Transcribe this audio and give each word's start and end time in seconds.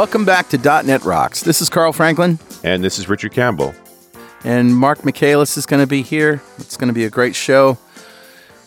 Welcome 0.00 0.24
back 0.24 0.48
to 0.48 0.56
.NET 0.56 1.04
Rocks. 1.04 1.42
This 1.42 1.60
is 1.60 1.68
Carl 1.68 1.92
Franklin. 1.92 2.38
And 2.64 2.82
this 2.82 2.98
is 2.98 3.06
Richard 3.06 3.32
Campbell. 3.32 3.74
And 4.44 4.74
Mark 4.74 5.04
Michaelis 5.04 5.58
is 5.58 5.66
going 5.66 5.82
to 5.82 5.86
be 5.86 6.00
here. 6.00 6.40
It's 6.56 6.78
going 6.78 6.88
to 6.88 6.94
be 6.94 7.04
a 7.04 7.10
great 7.10 7.34
show 7.34 7.76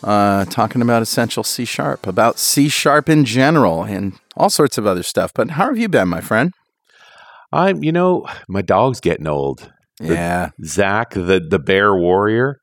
uh, 0.04 0.44
talking 0.44 0.80
about 0.80 1.02
Essential 1.02 1.42
C 1.42 1.64
Sharp, 1.64 2.06
about 2.06 2.38
C 2.38 2.68
Sharp 2.68 3.08
in 3.08 3.24
general, 3.24 3.82
and 3.82 4.12
all 4.36 4.48
sorts 4.48 4.78
of 4.78 4.86
other 4.86 5.02
stuff. 5.02 5.32
But 5.34 5.50
how 5.50 5.64
have 5.64 5.76
you 5.76 5.88
been, 5.88 6.06
my 6.06 6.20
friend? 6.20 6.52
I'm, 7.52 7.82
you 7.82 7.90
know, 7.90 8.28
my 8.46 8.62
dog's 8.62 9.00
getting 9.00 9.26
old. 9.26 9.72
Yeah. 10.00 10.50
Zach, 10.64 11.14
the, 11.14 11.44
the 11.44 11.58
bear 11.58 11.96
warrior. 11.96 12.60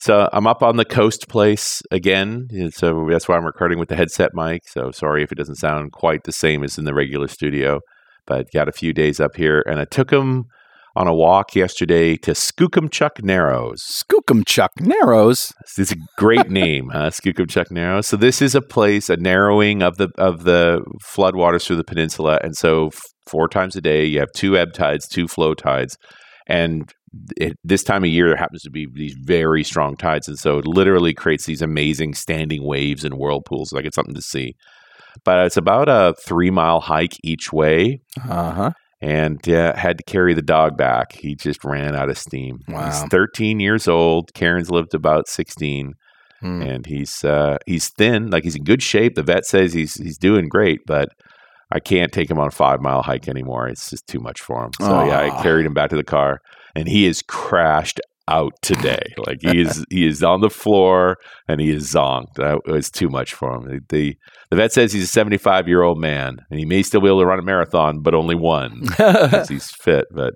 So 0.00 0.28
I'm 0.34 0.46
up 0.46 0.62
on 0.62 0.76
the 0.76 0.84
coast 0.84 1.28
place 1.28 1.80
again. 1.90 2.50
So 2.74 3.08
that's 3.08 3.26
why 3.26 3.38
I'm 3.38 3.46
recording 3.46 3.78
with 3.78 3.88
the 3.88 3.96
headset 3.96 4.32
mic. 4.34 4.68
So 4.68 4.90
sorry 4.90 5.22
if 5.22 5.32
it 5.32 5.38
doesn't 5.38 5.56
sound 5.56 5.92
quite 5.92 6.24
the 6.24 6.32
same 6.32 6.62
as 6.62 6.76
in 6.76 6.84
the 6.84 6.92
regular 6.92 7.28
studio, 7.28 7.80
but 8.26 8.50
got 8.52 8.68
a 8.68 8.72
few 8.72 8.92
days 8.92 9.20
up 9.20 9.36
here. 9.36 9.62
And 9.66 9.80
I 9.80 9.84
took 9.84 10.10
him 10.10 10.46
on 10.94 11.06
a 11.06 11.14
walk 11.14 11.54
yesterday 11.54 12.16
to 12.16 12.32
Skookumchuck 12.32 13.22
Narrows. 13.22 13.82
Skookumchuck 13.82 14.80
Narrows. 14.80 15.52
It's 15.78 15.92
a 15.92 15.96
great 16.18 16.50
name, 16.50 16.90
huh? 16.92 17.10
Skookumchuck 17.10 17.70
Narrows. 17.70 18.06
So 18.06 18.16
this 18.16 18.42
is 18.42 18.54
a 18.54 18.60
place, 18.60 19.08
a 19.08 19.16
narrowing 19.16 19.82
of 19.82 19.96
the 19.96 20.08
of 20.18 20.44
the 20.44 20.82
floodwaters 21.04 21.64
through 21.64 21.76
the 21.76 21.84
peninsula, 21.84 22.38
and 22.42 22.56
so 22.56 22.88
f- 22.88 23.00
four 23.26 23.48
times 23.48 23.74
a 23.76 23.80
day 23.80 24.04
you 24.04 24.18
have 24.18 24.32
two 24.36 24.56
ebb 24.56 24.74
tides, 24.74 25.08
two 25.08 25.28
flow 25.28 25.54
tides, 25.54 25.96
and 26.46 26.92
it, 27.36 27.56
this 27.64 27.82
time 27.82 28.04
of 28.04 28.10
year 28.10 28.28
there 28.28 28.36
happens 28.36 28.62
to 28.62 28.70
be 28.70 28.86
these 28.92 29.16
very 29.24 29.64
strong 29.64 29.96
tides, 29.96 30.28
and 30.28 30.38
so 30.38 30.58
it 30.58 30.66
literally 30.66 31.14
creates 31.14 31.46
these 31.46 31.62
amazing 31.62 32.14
standing 32.14 32.66
waves 32.66 33.04
and 33.04 33.14
whirlpools. 33.14 33.72
Like 33.72 33.86
it's 33.86 33.94
something 33.94 34.14
to 34.14 34.22
see. 34.22 34.54
But 35.24 35.46
it's 35.46 35.56
about 35.56 35.88
a 35.88 36.14
three 36.24 36.50
mile 36.50 36.80
hike 36.80 37.16
each 37.22 37.52
way. 37.52 38.00
Uh 38.28 38.52
huh. 38.52 38.70
And 39.00 39.48
uh, 39.48 39.74
had 39.76 39.98
to 39.98 40.04
carry 40.04 40.32
the 40.32 40.42
dog 40.42 40.76
back. 40.76 41.12
He 41.12 41.34
just 41.34 41.64
ran 41.64 41.96
out 41.96 42.08
of 42.08 42.16
steam. 42.16 42.60
Wow. 42.68 42.86
He's 42.86 43.02
13 43.10 43.58
years 43.58 43.88
old. 43.88 44.32
Karen's 44.32 44.70
lived 44.70 44.94
about 44.94 45.26
16, 45.26 45.94
Hmm. 46.40 46.62
and 46.62 46.86
he's 46.86 47.22
uh, 47.24 47.58
he's 47.66 47.88
thin. 47.90 48.30
Like 48.30 48.44
he's 48.44 48.54
in 48.56 48.64
good 48.64 48.82
shape. 48.82 49.14
The 49.16 49.22
vet 49.24 49.44
says 49.44 49.72
he's 49.72 49.94
he's 49.94 50.18
doing 50.18 50.48
great, 50.48 50.80
but 50.86 51.08
I 51.72 51.78
can't 51.80 52.12
take 52.12 52.30
him 52.30 52.38
on 52.38 52.48
a 52.48 52.50
five 52.52 52.80
mile 52.80 53.02
hike 53.02 53.28
anymore. 53.28 53.68
It's 53.68 53.90
just 53.90 54.06
too 54.06 54.18
much 54.20 54.40
for 54.40 54.64
him. 54.64 54.70
So 54.80 55.04
yeah, 55.04 55.18
I 55.20 55.42
carried 55.42 55.66
him 55.66 55.74
back 55.74 55.90
to 55.90 55.96
the 55.96 56.04
car, 56.04 56.40
and 56.74 56.86
he 56.88 57.06
is 57.06 57.22
crashed 57.22 58.00
out 58.28 58.52
today. 58.62 59.02
like 59.26 59.38
he 59.42 59.60
is 59.60 59.84
he 59.90 60.06
is 60.06 60.22
on 60.22 60.40
the 60.40 60.50
floor 60.50 61.16
and 61.48 61.60
he 61.60 61.70
is 61.70 61.92
zonked. 61.92 62.34
That 62.36 62.60
was 62.66 62.90
too 62.90 63.08
much 63.08 63.34
for 63.34 63.54
him. 63.56 63.64
The 63.64 63.80
the, 63.88 64.16
the 64.50 64.56
vet 64.56 64.72
says 64.72 64.92
he's 64.92 65.04
a 65.04 65.08
75 65.08 65.66
year 65.68 65.82
old 65.82 65.98
man, 65.98 66.36
and 66.50 66.58
he 66.58 66.64
may 66.64 66.82
still 66.82 67.00
be 67.00 67.08
able 67.08 67.20
to 67.20 67.26
run 67.26 67.38
a 67.38 67.42
marathon, 67.42 68.00
but 68.00 68.14
only 68.14 68.34
one 68.36 68.80
because 68.86 69.48
he's 69.48 69.70
fit. 69.70 70.06
But 70.14 70.34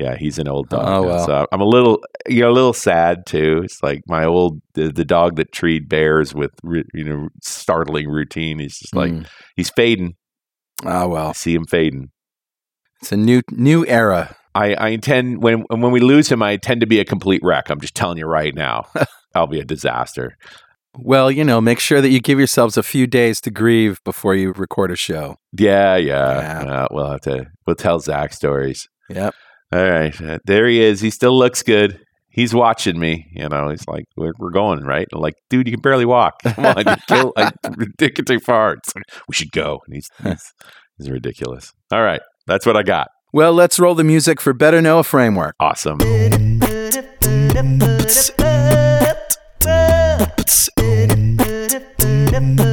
yeah, 0.00 0.16
he's 0.16 0.38
an 0.38 0.46
old 0.48 0.68
dog. 0.68 0.84
Oh, 0.86 1.02
well. 1.02 1.26
So 1.26 1.46
I'm 1.52 1.60
a 1.60 1.64
little, 1.66 2.00
you 2.28 2.40
know, 2.42 2.50
a 2.50 2.52
little 2.52 2.72
sad 2.72 3.26
too. 3.26 3.62
It's 3.64 3.82
like 3.82 4.00
my 4.06 4.24
old 4.24 4.60
the, 4.74 4.92
the 4.92 5.04
dog 5.04 5.36
that 5.36 5.52
treed 5.52 5.88
bears 5.88 6.34
with 6.34 6.50
you 6.64 7.04
know 7.04 7.28
startling 7.42 8.08
routine. 8.08 8.58
He's 8.58 8.78
just 8.78 8.94
like 8.94 9.10
Mm. 9.12 9.26
he's 9.56 9.70
fading. 9.70 10.14
oh 10.84 10.88
I 10.88 11.04
well, 11.06 11.34
see 11.34 11.54
him 11.54 11.64
fading. 11.66 12.10
it's 13.00 13.12
a 13.12 13.16
new 13.16 13.42
new 13.50 13.84
era. 13.86 14.36
I, 14.58 14.74
I 14.74 14.88
intend 14.88 15.40
when 15.40 15.60
when 15.70 15.92
we 15.92 16.00
lose 16.00 16.30
him, 16.30 16.42
I 16.42 16.56
tend 16.56 16.80
to 16.80 16.86
be 16.86 16.98
a 16.98 17.04
complete 17.04 17.40
wreck. 17.44 17.70
I'm 17.70 17.80
just 17.80 17.94
telling 17.94 18.18
you 18.18 18.26
right 18.26 18.54
now. 18.54 18.86
I'll 19.34 19.46
be 19.46 19.60
a 19.60 19.64
disaster. 19.64 20.36
Well, 20.96 21.30
you 21.30 21.44
know, 21.44 21.60
make 21.60 21.78
sure 21.78 22.00
that 22.00 22.10
you 22.10 22.18
give 22.18 22.38
yourselves 22.38 22.76
a 22.76 22.82
few 22.82 23.06
days 23.06 23.40
to 23.42 23.52
grieve 23.52 24.02
before 24.04 24.34
you 24.34 24.52
record 24.52 24.90
a 24.90 24.96
show. 24.96 25.36
Yeah, 25.56 25.94
yeah. 25.96 26.64
Yeah. 26.64 26.72
Uh, 26.72 26.86
we'll 26.90 27.10
have 27.10 27.20
to. 27.20 27.46
We'll 27.66 27.76
tell 27.76 28.00
Zach 28.00 28.32
stories. 28.32 28.88
Yep. 29.08 29.32
All 29.70 29.90
right, 29.90 30.20
uh, 30.20 30.38
there 30.46 30.66
he 30.66 30.80
is. 30.80 31.00
He 31.00 31.10
still 31.10 31.38
looks 31.38 31.62
good. 31.62 32.00
He's 32.30 32.54
watching 32.54 32.98
me. 32.98 33.26
You 33.32 33.48
know, 33.48 33.68
he's 33.68 33.86
like, 33.86 34.06
"We're, 34.16 34.32
we're 34.38 34.50
going 34.50 34.82
right." 34.82 35.06
I'm 35.12 35.20
like, 35.20 35.34
dude, 35.50 35.68
you 35.68 35.72
can 35.74 35.82
barely 35.82 36.06
walk. 36.06 36.42
Come 36.42 36.64
on, 36.64 36.78
you 36.78 36.96
kill. 37.06 37.32
Take 37.98 38.18
it 38.18 38.26
too 38.26 38.40
far. 38.40 38.76
Like, 38.94 39.04
we 39.28 39.34
should 39.34 39.52
go. 39.52 39.82
And 39.86 39.94
he's, 39.94 40.10
he's 40.24 40.52
he's 40.96 41.10
ridiculous. 41.10 41.72
All 41.92 42.02
right, 42.02 42.22
that's 42.46 42.64
what 42.66 42.76
I 42.76 42.82
got. 42.82 43.08
Well, 43.32 43.52
let's 43.52 43.78
roll 43.78 43.94
the 43.94 44.04
music 44.04 44.40
for 44.40 44.54
Better 44.54 44.80
Know 44.80 45.00
a 45.00 45.04
Framework. 45.04 45.54
Awesome. 45.60 45.98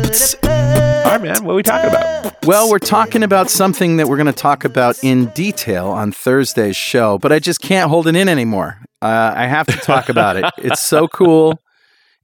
All 0.05 1.11
right, 1.11 1.21
man. 1.21 1.43
What 1.43 1.51
are 1.51 1.55
we 1.55 1.63
talking 1.63 1.89
about? 1.89 2.45
Well, 2.45 2.69
we're 2.69 2.79
talking 2.79 3.21
about 3.23 3.49
something 3.49 3.97
that 3.97 4.07
we're 4.07 4.15
going 4.15 4.27
to 4.27 4.33
talk 4.33 4.63
about 4.63 4.95
in 5.03 5.25
detail 5.27 5.87
on 5.87 6.11
Thursday's 6.11 6.77
show, 6.77 7.17
but 7.17 7.31
I 7.33 7.39
just 7.39 7.59
can't 7.61 7.89
hold 7.89 8.07
it 8.07 8.15
in 8.15 8.29
anymore. 8.29 8.77
Uh, 9.01 9.33
I 9.35 9.47
have 9.47 9.67
to 9.67 9.77
talk 9.77 10.07
about 10.09 10.37
it. 10.37 10.45
It's 10.57 10.81
so 10.81 11.07
cool. 11.13 11.59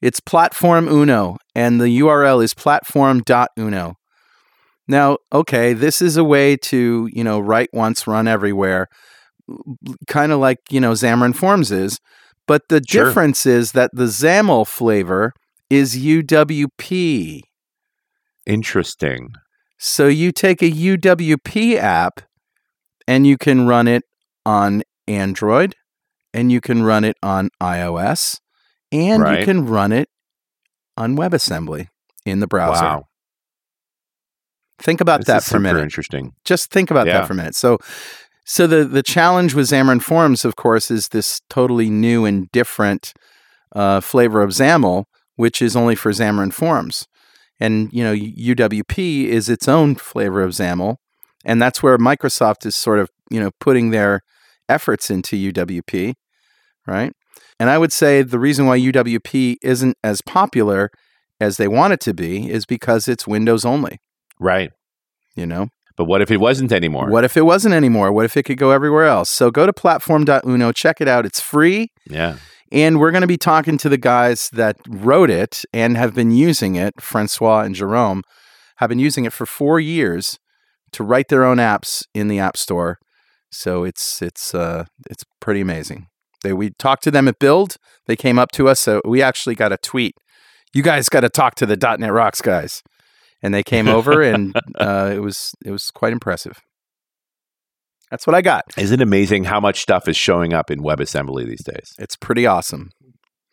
It's 0.02 0.20
Platform 0.20 0.88
Uno, 0.88 1.38
and 1.54 1.82
the 1.82 2.00
URL 2.00 2.44
is 2.44 2.54
platform.uno. 2.54 3.96
Now, 4.92 5.20
okay, 5.32 5.72
this 5.72 6.02
is 6.02 6.18
a 6.18 6.24
way 6.24 6.58
to, 6.58 7.10
you 7.14 7.24
know, 7.24 7.40
write 7.40 7.70
once, 7.72 8.06
run 8.08 8.28
everywhere, 8.28 8.90
kind 10.08 10.34
of 10.34 10.40
like, 10.40 10.58
you 10.70 10.82
know, 10.82 10.92
Xamarin 10.92 11.34
Forms 11.34 11.72
is. 11.72 11.98
But 12.46 12.64
the 12.68 12.82
Sure. 12.86 13.06
difference 13.06 13.46
is 13.46 13.72
that 13.72 13.92
the 13.94 14.08
XAML 14.08 14.68
flavor 14.68 15.32
is 15.70 15.96
UWP. 15.96 17.44
Interesting. 18.46 19.30
So 19.78 20.10
you 20.10 20.34
take 20.34 20.62
a 20.62 20.70
UWP 20.70 21.78
app 21.78 22.20
and 23.08 23.26
you 23.26 23.38
can 23.38 23.68
run 23.68 23.88
it 23.88 24.04
on 24.46 24.84
Android 25.08 25.74
and 26.34 26.52
you 26.52 26.60
can 26.60 26.84
run 26.84 27.06
it 27.06 27.16
on 27.24 27.50
iOS 27.62 28.40
and 28.92 29.26
you 29.26 29.46
can 29.46 29.66
run 29.66 29.94
it 29.94 30.10
on 30.98 31.16
WebAssembly 31.16 31.88
in 32.26 32.42
the 32.42 32.48
browser. 32.48 32.84
Wow. 32.84 33.06
Think 34.84 35.02
about 35.02 35.22
This 35.22 35.28
that 35.28 35.44
for 35.44 35.58
a 35.58 35.60
minute. 35.60 35.82
interesting. 35.84 36.34
Just 36.46 36.72
think 36.72 36.90
about 36.92 37.08
Yeah. 37.08 37.20
that 37.20 37.28
for 37.28 37.34
a 37.34 37.36
minute. 37.36 37.56
So 37.56 37.78
so 38.46 38.66
the 38.68 38.84
the 38.86 39.04
challenge 39.04 39.54
with 39.54 39.68
Xamarin 39.70 40.02
Forms, 40.02 40.44
of 40.46 40.56
course, 40.56 40.90
is 40.92 41.10
this 41.10 41.42
totally 41.50 41.90
new 41.90 42.26
and 42.26 42.50
different 42.52 43.14
uh, 43.76 44.02
flavor 44.02 44.42
of 44.42 44.50
XAML, 44.52 45.06
which 45.36 45.62
is 45.62 45.76
only 45.76 45.96
for 45.96 46.12
Xamarin 46.12 46.52
Forms. 46.54 47.08
And 47.60 47.90
you 47.94 48.04
know, 48.04 48.14
UWP 48.14 49.26
is 49.28 49.48
its 49.50 49.68
own 49.68 49.96
flavor 49.96 50.42
of 50.42 50.52
XAML, 50.52 50.96
and 51.46 51.62
that's 51.62 51.84
where 51.84 51.98
Microsoft 51.98 52.66
is 52.66 52.76
sort 52.76 53.00
of 53.00 53.10
you 53.30 53.40
know 53.40 53.52
putting 53.60 53.92
their 53.92 54.22
efforts 54.68 55.10
into 55.12 55.36
UWP, 55.36 56.14
right? 56.88 57.14
And 57.60 57.70
I 57.70 57.78
would 57.78 57.94
say 57.94 58.24
the 58.24 58.40
reason 58.40 58.66
why 58.66 58.80
UWP 58.80 59.58
isn't 59.62 59.96
as 60.04 60.22
popular 60.22 60.90
as 61.40 61.58
they 61.58 61.68
want 61.68 61.94
it 61.94 62.00
to 62.02 62.14
be 62.14 62.50
is 62.50 62.66
because 62.66 63.08
it's 63.08 63.28
Windows 63.28 63.64
only. 63.66 64.00
Right. 64.42 64.72
You 65.36 65.46
know, 65.46 65.68
But 65.96 66.06
what 66.06 66.22
if 66.22 66.30
it 66.32 66.40
wasn't 66.42 66.72
anymore? 66.74 67.10
what 67.10 67.24
if 67.24 67.38
it 67.38 67.44
wasn't 67.44 67.74
anymore? 67.74 68.12
What 68.12 68.26
if 68.26 68.36
it 68.36 68.44
could 68.44 68.58
go 68.58 68.72
everywhere 68.72 69.06
else? 69.06 69.30
So 69.30 69.50
go 69.52 69.66
to 69.66 69.72
platform.uno, 69.72 70.72
check 70.74 71.00
it 71.00 71.08
out. 71.08 71.26
It's 71.26 71.40
free. 71.40 71.92
Yeah. 72.10 72.38
And 72.72 73.00
we're 73.00 73.12
going 73.12 73.22
to 73.22 73.28
be 73.28 73.38
talking 73.38 73.78
to 73.78 73.88
the 73.90 73.98
guys 73.98 74.50
that 74.54 74.78
wrote 74.88 75.30
it 75.30 75.64
and 75.74 75.96
have 75.96 76.14
been 76.16 76.32
using 76.32 76.76
it. 76.76 77.00
Francois 77.02 77.62
and 77.62 77.76
Jerome 77.76 78.24
have 78.78 78.90
been 78.90 79.00
using 79.00 79.26
it 79.26 79.34
for 79.34 79.46
four 79.46 79.80
years 79.80 80.38
to 80.94 81.04
write 81.04 81.28
their 81.30 81.44
own 81.46 81.58
apps 81.58 82.04
in 82.14 82.28
the 82.28 82.40
App 82.40 82.58
Store. 82.58 82.98
So 83.52 83.84
it's 83.84 84.22
it's 84.22 84.56
uh, 84.56 84.86
it's 85.10 85.24
pretty 85.40 85.62
amazing. 85.62 86.08
They, 86.44 86.54
we 86.54 86.72
talked 86.72 87.04
to 87.04 87.12
them 87.12 87.28
at 87.28 87.40
Build. 87.40 87.76
They 88.08 88.16
came 88.16 88.40
up 88.40 88.52
to 88.54 88.68
us. 88.70 88.80
So 88.80 89.02
we 89.06 89.22
actually 89.22 89.56
got 89.56 89.72
a 89.72 89.78
tweet. 89.78 90.16
You 90.74 90.82
guys 90.82 91.10
got 91.10 91.22
to 91.22 91.30
talk 91.30 91.56
to 91.56 91.66
the 91.66 91.76
.NET 92.00 92.12
Rocks 92.12 92.42
guys, 92.42 92.82
and 93.42 93.54
they 93.54 93.64
came 93.64 93.88
over, 93.88 94.22
and 94.22 94.56
uh, 94.76 95.12
it 95.14 95.20
was 95.20 95.54
it 95.66 95.72
was 95.72 95.92
quite 95.92 96.14
impressive. 96.14 96.62
That's 98.10 98.28
what 98.28 98.36
I 98.36 98.42
got. 98.42 98.66
Isn't 98.78 99.00
it 99.00 99.04
amazing 99.04 99.46
how 99.46 99.62
much 99.62 99.80
stuff 99.80 100.08
is 100.10 100.18
showing 100.18 100.54
up 100.54 100.70
in 100.70 100.82
WebAssembly 100.82 101.48
these 101.48 101.64
days? 101.64 101.94
It's 101.98 102.18
pretty 102.18 102.46
awesome. 102.46 102.90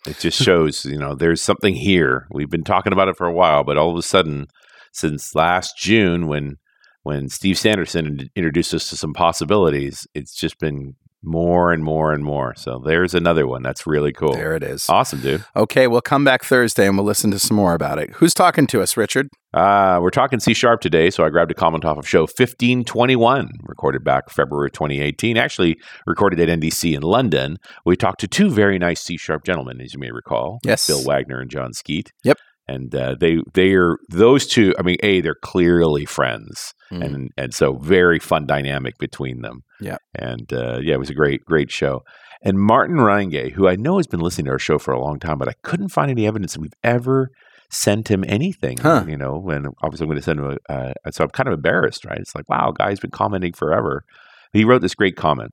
It 0.06 0.18
just 0.18 0.40
shows, 0.42 0.84
you 0.84 0.98
know, 0.98 1.14
there's 1.14 1.40
something 1.40 1.74
here. 1.74 2.26
We've 2.32 2.50
been 2.50 2.64
talking 2.64 2.92
about 2.92 3.08
it 3.08 3.16
for 3.16 3.26
a 3.26 3.32
while, 3.32 3.62
but 3.62 3.76
all 3.76 3.90
of 3.90 3.96
a 3.96 4.02
sudden, 4.02 4.46
since 4.92 5.34
last 5.34 5.76
June, 5.78 6.26
when 6.26 6.56
when 7.04 7.28
Steve 7.28 7.56
Sanderson 7.56 8.28
introduced 8.34 8.74
us 8.74 8.88
to 8.90 8.96
some 8.96 9.12
possibilities, 9.12 10.06
it's 10.14 10.34
just 10.34 10.58
been 10.58 10.94
more 11.28 11.72
and 11.72 11.84
more 11.84 12.12
and 12.12 12.24
more. 12.24 12.54
So 12.56 12.82
there's 12.84 13.14
another 13.14 13.46
one. 13.46 13.62
That's 13.62 13.86
really 13.86 14.12
cool. 14.12 14.32
There 14.32 14.56
it 14.56 14.62
is. 14.62 14.88
Awesome, 14.88 15.20
dude. 15.20 15.44
Okay, 15.54 15.86
we'll 15.86 16.00
come 16.00 16.24
back 16.24 16.44
Thursday 16.44 16.86
and 16.86 16.96
we'll 16.96 17.06
listen 17.06 17.30
to 17.30 17.38
some 17.38 17.56
more 17.56 17.74
about 17.74 17.98
it. 17.98 18.10
Who's 18.14 18.34
talking 18.34 18.66
to 18.68 18.80
us, 18.80 18.96
Richard? 18.96 19.28
Uh, 19.54 19.98
we're 20.02 20.10
talking 20.10 20.40
C 20.40 20.52
sharp 20.52 20.80
today, 20.80 21.08
so 21.10 21.24
I 21.24 21.30
grabbed 21.30 21.50
a 21.50 21.54
comment 21.54 21.84
off 21.84 21.96
of 21.96 22.06
show 22.06 22.22
1521, 22.22 23.50
recorded 23.62 24.04
back 24.04 24.30
February 24.30 24.70
2018, 24.70 25.38
actually 25.38 25.78
recorded 26.06 26.38
at 26.40 26.48
NDC 26.48 26.94
in 26.94 27.02
London. 27.02 27.56
We 27.84 27.96
talked 27.96 28.20
to 28.20 28.28
two 28.28 28.50
very 28.50 28.78
nice 28.78 29.00
C 29.00 29.16
sharp 29.16 29.44
gentlemen, 29.44 29.80
as 29.80 29.94
you 29.94 30.00
may 30.00 30.10
recall. 30.10 30.58
Yes. 30.64 30.86
Bill 30.86 31.02
Wagner 31.04 31.40
and 31.40 31.50
Jon 31.50 31.72
Skeet. 31.72 32.12
Yep. 32.24 32.38
And 32.68 32.94
uh, 32.94 33.16
they 33.18 33.38
they 33.54 33.72
are 33.72 33.96
those 34.10 34.46
two. 34.46 34.74
I 34.78 34.82
mean, 34.82 34.96
a 35.02 35.20
they're 35.20 35.34
clearly 35.42 36.04
friends, 36.04 36.74
Mm. 36.92 37.04
and 37.04 37.30
and 37.36 37.54
so 37.54 37.74
very 37.74 38.18
fun 38.18 38.46
dynamic 38.46 38.96
between 38.98 39.42
them. 39.42 39.62
Yeah. 39.80 39.98
and 40.14 40.50
uh, 40.52 40.78
yeah, 40.82 40.94
it 40.94 40.98
was 40.98 41.10
a 41.10 41.14
great 41.14 41.44
great 41.44 41.70
show. 41.70 42.02
And 42.42 42.58
Martin 42.58 42.96
Reingay, 42.96 43.52
who 43.52 43.68
I 43.68 43.74
know 43.76 43.96
has 43.98 44.06
been 44.06 44.20
listening 44.20 44.46
to 44.46 44.52
our 44.52 44.58
show 44.58 44.78
for 44.78 44.92
a 44.92 45.00
long 45.00 45.18
time, 45.18 45.38
but 45.38 45.48
I 45.48 45.54
couldn't 45.62 45.88
find 45.90 46.10
any 46.10 46.26
evidence 46.26 46.54
that 46.54 46.60
we've 46.60 46.72
ever 46.84 47.30
sent 47.70 48.08
him 48.08 48.24
anything. 48.26 48.78
Huh. 48.78 49.04
You 49.08 49.16
know, 49.16 49.50
and 49.50 49.66
obviously 49.82 50.04
I'm 50.04 50.08
going 50.08 50.18
to 50.18 50.22
send 50.22 50.38
him. 50.40 50.56
A, 50.68 50.72
uh, 50.72 50.92
so 51.10 51.24
I'm 51.24 51.30
kind 51.30 51.48
of 51.48 51.54
embarrassed, 51.54 52.04
right? 52.04 52.18
It's 52.18 52.34
like, 52.34 52.48
wow, 52.48 52.70
guy's 52.70 53.00
been 53.00 53.10
commenting 53.10 53.52
forever. 53.52 54.04
He 54.52 54.64
wrote 54.64 54.80
this 54.82 54.94
great 54.94 55.16
comment. 55.16 55.50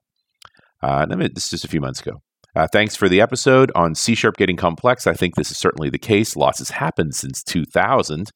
Uh, 0.82 1.00
and 1.02 1.12
I 1.12 1.16
mean, 1.16 1.30
this 1.34 1.44
is 1.44 1.50
just 1.50 1.64
a 1.64 1.68
few 1.68 1.80
months 1.80 2.00
ago. 2.00 2.20
Uh, 2.56 2.66
thanks 2.72 2.96
for 2.96 3.06
the 3.06 3.20
episode 3.20 3.70
on 3.74 3.94
C 3.94 4.14
sharp 4.14 4.38
getting 4.38 4.56
complex. 4.56 5.06
I 5.06 5.12
think 5.12 5.34
this 5.34 5.50
is 5.50 5.58
certainly 5.58 5.90
the 5.90 5.98
case. 5.98 6.36
Lots 6.36 6.58
has 6.60 6.70
happened 6.70 7.14
since 7.14 7.42
2000. 7.42 8.30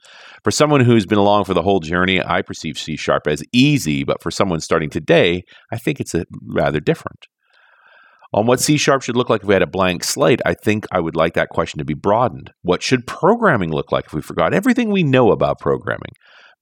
For 0.45 0.51
someone 0.51 0.83
who's 0.83 1.07
been 1.07 1.17
along 1.17 1.45
for 1.45 1.55
the 1.55 1.63
whole 1.63 1.81
journey, 1.81 2.23
I 2.23 2.43
perceive 2.43 2.77
C 2.77 2.99
sharp 2.99 3.27
as 3.27 3.43
easy, 3.51 4.05
but 4.05 4.23
for 4.23 4.31
someone 4.31 4.61
starting 4.61 4.91
today, 4.91 5.45
I 5.73 5.79
think 5.79 6.01
it's 6.01 6.15
a, 6.15 6.27
rather 6.43 6.81
different. 6.81 7.29
On 8.35 8.45
what 8.45 8.61
C 8.61 8.77
sharp 8.77 9.01
should 9.01 9.17
look 9.17 9.31
like 9.31 9.41
if 9.41 9.49
we 9.49 9.55
had 9.55 9.63
a 9.63 9.67
blank 9.67 10.05
slate, 10.05 10.43
I 10.45 10.53
think 10.53 10.85
I 10.93 11.01
would 11.01 11.17
like 11.17 11.33
that 11.33 11.49
question 11.49 11.79
to 11.79 11.85
be 11.87 11.95
broadened. 11.95 12.53
What 12.61 12.83
should 12.83 13.07
programming 13.07 13.71
look 13.71 13.91
like 13.91 14.05
if 14.05 14.13
we 14.13 14.21
forgot 14.21 14.53
everything 14.53 14.91
we 14.91 15.03
know 15.03 15.33
about 15.33 15.59
programming? 15.59 16.13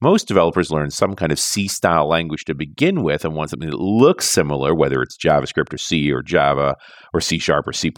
Most 0.01 0.27
developers 0.27 0.71
learn 0.71 0.91
some 0.91 1.15
kind 1.15 1.31
of 1.31 1.39
C 1.39 1.67
style 1.67 2.07
language 2.07 2.45
to 2.45 2.55
begin 2.55 3.03
with 3.03 3.25
and 3.25 3.35
want 3.35 3.49
something 3.49 3.69
that 3.69 3.79
looks 3.79 4.29
similar, 4.29 4.73
whether 4.73 5.01
it's 5.01 5.17
JavaScript 5.17 5.73
or 5.73 5.77
C 5.77 6.09
or 6.11 6.21
Java 6.21 6.75
or 7.13 7.19
C 7.19 7.37
sharp 7.37 7.67
or 7.67 7.73
C. 7.73 7.91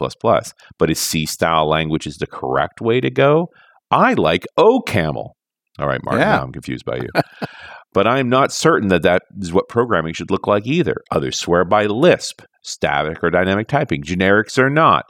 But 0.80 0.89
is 0.89 1.00
C 1.00 1.25
style 1.27 1.69
language 1.69 2.07
is 2.07 2.18
the 2.18 2.25
correct 2.27 2.81
way 2.81 3.01
to 3.01 3.12
go? 3.12 3.48
I 3.92 4.13
like 4.13 4.45
OCaml. 4.57 5.31
All 5.80 5.88
right, 5.88 6.01
Mark, 6.03 6.19
Yeah. 6.19 6.38
now 6.38 6.44
I'm 6.44 6.51
confused 6.51 6.86
by 6.86 6.98
you. 6.98 7.09
but 7.94 8.07
I'm 8.07 8.30
not 8.30 8.51
certain 8.51 8.89
that 8.89 9.03
that 9.03 9.21
is 9.39 9.53
what 9.53 9.69
programming 9.69 10.13
should 10.13 10.31
look 10.31 10.48
like 10.48 10.65
either. 10.65 10.95
Others 11.12 11.38
swear 11.38 11.65
by 11.65 11.86
Lisp, 11.86 12.42
static 12.63 13.24
or 13.24 13.30
dynamic 13.30 13.68
typing, 13.68 14.01
generics 14.03 14.57
or 14.57 14.69
not, 14.69 15.06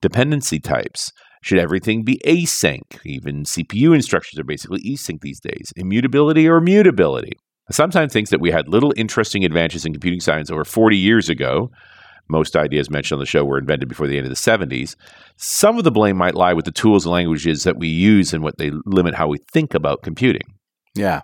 dependency 0.00 0.60
types. 0.60 1.10
Should 1.46 1.60
everything 1.60 2.02
be 2.02 2.20
async? 2.26 2.82
Even 3.04 3.44
CPU 3.44 3.94
instructions 3.94 4.40
are 4.40 4.44
basically 4.44 4.82
async 4.82 5.20
these 5.20 5.38
days. 5.38 5.72
Immutability 5.76 6.48
or 6.48 6.60
mutability? 6.60 7.34
I 7.70 7.72
sometimes 7.72 8.12
think 8.12 8.30
that 8.30 8.40
we 8.40 8.50
had 8.50 8.66
little 8.66 8.92
interesting 8.96 9.44
advances 9.44 9.86
in 9.86 9.92
computing 9.92 10.18
science 10.18 10.50
over 10.50 10.64
40 10.64 10.96
years 10.96 11.28
ago. 11.28 11.70
Most 12.28 12.56
ideas 12.56 12.90
mentioned 12.90 13.18
on 13.18 13.20
the 13.20 13.26
show 13.26 13.44
were 13.44 13.58
invented 13.58 13.88
before 13.88 14.08
the 14.08 14.18
end 14.18 14.26
of 14.26 14.30
the 14.30 14.34
70s. 14.34 14.96
Some 15.36 15.78
of 15.78 15.84
the 15.84 15.92
blame 15.92 16.16
might 16.16 16.34
lie 16.34 16.52
with 16.52 16.64
the 16.64 16.72
tools 16.72 17.06
and 17.06 17.12
languages 17.12 17.62
that 17.62 17.78
we 17.78 17.86
use 17.86 18.34
and 18.34 18.42
what 18.42 18.58
they 18.58 18.72
limit 18.84 19.14
how 19.14 19.28
we 19.28 19.38
think 19.52 19.72
about 19.72 20.02
computing. 20.02 20.52
Yeah. 20.96 21.20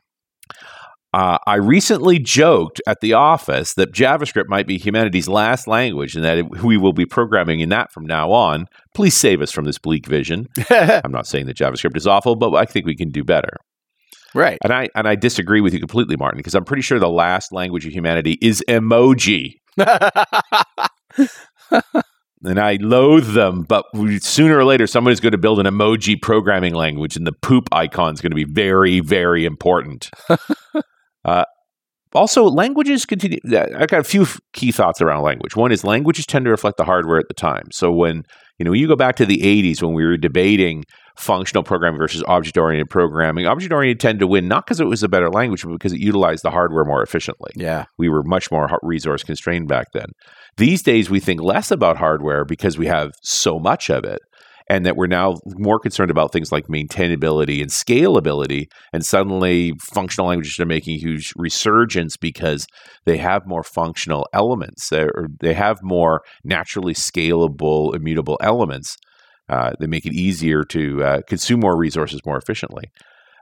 Uh, 1.13 1.37
I 1.47 1.57
recently 1.57 2.19
joked 2.19 2.81
at 2.87 3.01
the 3.01 3.13
office 3.13 3.75
that 3.75 3.93
JavaScript 3.93 4.49
might 4.49 4.67
be 4.67 4.79
humanity's 4.79 5.29
last 5.29 5.67
language 5.67 6.15
and 6.15 6.25
that 6.25 6.39
it, 6.39 6.63
we 6.63 6.79
will 6.79 6.95
be 6.95 7.05
programming 7.05 7.61
in 7.61 7.69
that 7.69 7.93
from 7.93 8.07
now 8.07 8.33
on. 8.33 8.67
Please 8.95 9.15
save 9.15 9.43
us 9.43 9.53
from 9.53 9.67
this 9.67 9.79
bleak 9.79 10.07
vision. 10.07 10.49
I'm 10.71 11.13
not 11.13 11.27
saying 11.27 11.47
that 11.47 11.57
JavaScript 11.57 11.99
is 11.99 12.07
awful, 12.07 12.35
but 12.35 12.55
I 12.55 12.65
think 12.65 12.87
we 12.87 12.97
can 12.97 13.11
do 13.11 13.25
better. 13.25 13.59
right. 14.35 14.57
And 14.65 14.73
I 14.73 14.89
and 14.95 15.07
I 15.07 15.15
disagree 15.15 15.61
with 15.61 15.75
you 15.75 15.81
completely, 15.81 16.17
Martin, 16.17 16.39
because 16.39 16.55
I'm 16.55 16.65
pretty 16.65 16.83
sure 16.83 16.99
the 16.99 17.11
last 17.11 17.53
language 17.53 17.85
of 17.85 17.93
humanity 17.93 18.39
is 18.41 18.65
emoji. 18.67 19.57
And 22.45 22.59
I 22.59 22.77
loathe 22.81 23.35
them, 23.35 23.63
but 23.63 23.85
we, 23.95 24.19
sooner 24.19 24.59
or 24.59 24.65
later, 24.65 24.89
someone 24.89 25.13
is 25.13 25.21
going 25.21 25.33
to 25.33 25.39
build 25.39 25.61
an 25.61 25.67
emoji 25.67 26.21
programming 26.21 26.75
language, 26.75 27.17
and 27.17 27.25
the 27.25 27.33
poop 27.33 27.69
icon 27.71 28.15
is 28.15 28.21
going 28.21 28.33
to 28.33 28.37
be 28.37 28.45
very, 28.45 28.99
very 28.99 29.45
important. 29.45 30.11
uh, 31.25 31.45
also, 32.15 32.45
languages 32.45 33.07
continue. 33.07 33.39
I've 33.47 33.89
got 33.89 34.01
a 34.01 34.05
few 34.05 34.27
key 34.53 34.71
thoughts 34.71 35.01
around 35.01 35.23
language. 35.23 35.57
One 35.57 35.73
is 35.73 35.83
languages 35.83 36.27
tend 36.27 36.45
to 36.45 36.51
reflect 36.51 36.77
the 36.77 36.85
hardware 36.85 37.19
at 37.19 37.29
the 37.29 37.35
time. 37.35 37.69
So 37.73 37.91
when 37.91 38.25
you 38.59 38.65
know 38.65 38.73
you 38.73 38.87
go 38.87 38.97
back 38.97 39.17
to 39.17 39.27
the 39.27 39.39
'80s 39.39 39.83
when 39.83 39.95
we 39.95 40.05
were 40.05 40.19
debating 40.19 40.85
functional 41.17 41.63
programming 41.63 41.99
versus 41.99 42.23
object-oriented 42.27 42.91
programming, 42.91 43.47
object-oriented 43.47 44.01
tended 44.01 44.21
to 44.21 44.27
win 44.27 44.49
not 44.49 44.67
because 44.67 44.81
it 44.81 44.87
was 44.87 45.03
a 45.03 45.09
better 45.09 45.31
language, 45.31 45.63
but 45.63 45.73
because 45.73 45.93
it 45.93 46.01
utilized 46.01 46.43
the 46.43 46.51
hardware 46.51 46.85
more 46.85 47.03
efficiently 47.03 47.51
yeah. 47.55 47.85
we 47.99 48.09
were 48.09 48.23
much 48.23 48.51
more 48.51 48.69
resource 48.83 49.23
constrained 49.23 49.69
back 49.69 49.89
then. 49.93 50.07
These 50.57 50.83
days, 50.83 51.09
we 51.11 51.21
think 51.21 51.41
less 51.41 51.71
about 51.71 51.97
hardware 51.97 52.45
because 52.45 52.77
we 52.77 52.87
have 52.87 53.13
so 53.23 53.59
much 53.59 53.91
of 53.91 54.05
it, 54.05 54.21
and 54.73 54.87
that 54.87 54.97
we're 54.97 55.07
now 55.21 55.29
more 55.69 55.79
concerned 55.79 56.11
about 56.11 56.33
things 56.33 56.51
like 56.51 56.67
maintainability 56.69 57.61
and 57.61 57.71
scalability. 57.71 58.63
And 58.95 59.05
suddenly, 59.05 59.73
functional 59.93 60.29
languages 60.29 60.59
are 60.61 60.65
making 60.77 60.95
a 60.95 60.99
huge 61.07 61.33
resurgence 61.37 62.17
because 62.17 62.67
they 63.05 63.19
have 63.19 63.43
more 63.47 63.63
functional 63.65 64.27
elements, 64.33 64.89
They're- 64.89 65.13
or 65.15 65.27
they 65.41 65.55
have 65.55 65.79
more 65.83 66.23
naturally 66.45 66.95
scalable, 66.95 67.95
immutable 67.95 68.39
elements. 68.41 68.97
Uh, 69.49 69.73
that 69.81 69.89
make 69.89 70.07
it 70.07 70.15
easier 70.15 70.63
to 70.65 71.03
uh, 71.05 71.21
consume 71.29 71.61
more 71.61 71.77
resources 71.77 72.21
more 72.25 72.39
efficiently. 72.39 72.85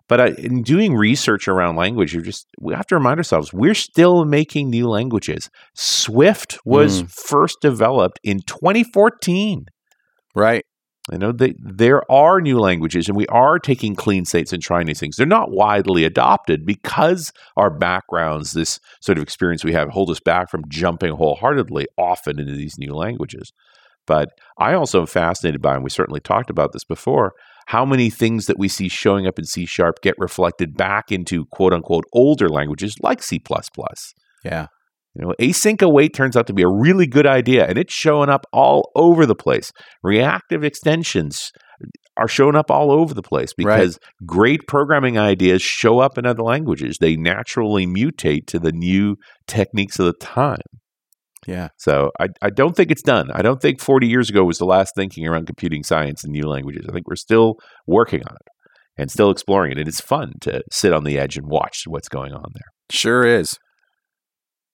But 0.09 0.19
uh, 0.21 0.33
in 0.39 0.63
doing 0.63 0.95
research 0.95 1.47
around 1.47 1.77
language, 1.77 2.13
you 2.15 2.23
just 2.23 2.47
we 2.61 2.75
have 2.75 2.87
to 2.87 2.97
remind 2.97 3.19
ourselves 3.21 3.53
we're 3.53 3.75
still 3.91 4.25
making 4.25 4.71
new 4.71 4.89
languages. 4.89 5.51
Swift 5.75 6.59
was 6.65 7.03
Mm. 7.03 7.11
first 7.13 7.59
developed 7.61 8.19
in 8.25 8.41
2014. 8.41 9.67
Right. 10.35 10.65
You 11.11 11.19
know, 11.19 11.33
they, 11.33 11.55
there 11.59 12.11
are 12.11 12.41
new 12.41 12.61
languages, 12.61 13.09
and 13.09 13.17
we 13.17 13.27
are 13.29 13.59
taking 13.59 13.97
clean 13.97 14.25
slates 14.25 14.53
and 14.53 14.63
trying 14.63 14.87
new 14.87 14.95
things. 14.95 15.17
They're 15.17 15.27
not 15.27 15.51
widely 15.51 16.05
adopted 16.05 16.67
because 16.67 17.33
our 17.57 17.71
backgrounds, 17.71 18.53
this 18.53 18.79
sort 19.01 19.19
of 19.19 19.23
experience 19.23 19.65
we 19.65 19.73
have, 19.73 19.89
hold 19.89 20.11
us 20.11 20.21
back 20.21 20.51
from 20.51 20.69
jumping 20.69 21.15
wholeheartedly 21.15 21.87
often 21.97 22.39
into 22.39 22.53
these 22.53 22.79
new 22.79 22.95
languages. 22.95 23.53
But 24.07 24.31
I 24.59 24.75
also 24.75 25.01
am 25.01 25.07
fascinated 25.07 25.63
by, 25.63 25.75
and 25.75 25.85
we 25.85 25.91
certainly 25.91 26.21
talked 26.21 26.51
about 26.51 26.73
this 26.73 26.85
before, 26.85 27.33
how 27.67 27.85
many 27.85 28.11
things 28.11 28.47
that 28.47 28.59
we 28.59 28.69
see 28.69 28.89
showing 28.89 29.27
up 29.27 29.39
in 29.39 29.45
C 29.45 29.67
sharp 29.67 30.03
get 30.03 30.15
reflected 30.19 30.77
back 30.77 31.11
into 31.11 31.47
quote 31.47 31.73
unquote 31.73 32.05
older 32.13 32.49
languages 32.49 32.97
like 33.01 33.23
C. 33.23 33.41
Yeah. 34.45 34.67
You 35.15 35.27
know, 35.27 35.35
async 35.41 35.83
await 35.83 36.15
turns 36.15 36.37
out 36.37 36.47
to 36.47 36.53
be 36.53 36.63
a 36.63 36.69
really 36.69 37.07
good 37.07 37.27
idea, 37.27 37.67
and 37.67 37.79
it's 37.79 37.93
showing 37.93 38.29
up 38.29 38.47
all 38.53 38.91
over 38.95 39.27
the 39.27 39.35
place. 39.35 39.73
Reactive 40.03 40.63
extensions 40.63 41.51
are 42.17 42.29
showing 42.29 42.55
up 42.55 42.71
all 42.71 42.93
over 42.93 43.15
the 43.15 43.23
place 43.23 43.53
because 43.57 43.99
great 44.27 44.61
programming 44.69 45.19
ideas 45.19 45.63
show 45.63 45.99
up 45.99 46.19
in 46.19 46.27
other 46.27 46.43
languages. 46.43 46.99
They 47.01 47.17
naturally 47.17 47.87
mutate 47.87 48.47
to 48.49 48.59
the 48.59 48.73
new 48.73 49.17
techniques 49.47 49.99
of 49.99 50.07
the 50.07 50.13
time. 50.21 50.61
Yeah. 51.47 51.69
So 51.79 52.11
I, 52.21 52.29
I 52.43 52.51
don't 52.51 52.77
think 52.77 52.91
it's 52.91 53.03
done. 53.03 53.31
I 53.33 53.43
don't 53.43 53.63
think 53.63 53.81
40 53.81 54.07
years 54.07 54.29
ago 54.29 54.45
was 54.45 54.59
the 54.59 54.67
last 54.67 54.95
thinking 54.95 55.27
around 55.27 55.47
computing 55.47 55.83
science 55.83 56.23
and 56.23 56.33
new 56.33 56.47
languages. 56.47 56.85
I 56.89 56.93
think 56.93 57.09
we're 57.09 57.17
still 57.17 57.55
working 57.87 58.21
on 58.29 58.37
it 58.37 58.49
and 59.01 59.11
still 59.11 59.31
exploring 59.31 59.73
it. 59.73 59.79
And 59.79 59.89
it's 59.89 60.01
fun 60.01 60.35
to 60.43 60.63
sit 60.71 60.93
on 60.93 61.05
the 61.05 61.19
edge 61.19 61.39
and 61.39 61.47
watch 61.49 61.85
what's 61.87 62.09
going 62.09 62.33
on 62.33 62.45
there. 62.53 62.69
Sure 62.91 63.25
is. 63.25 63.57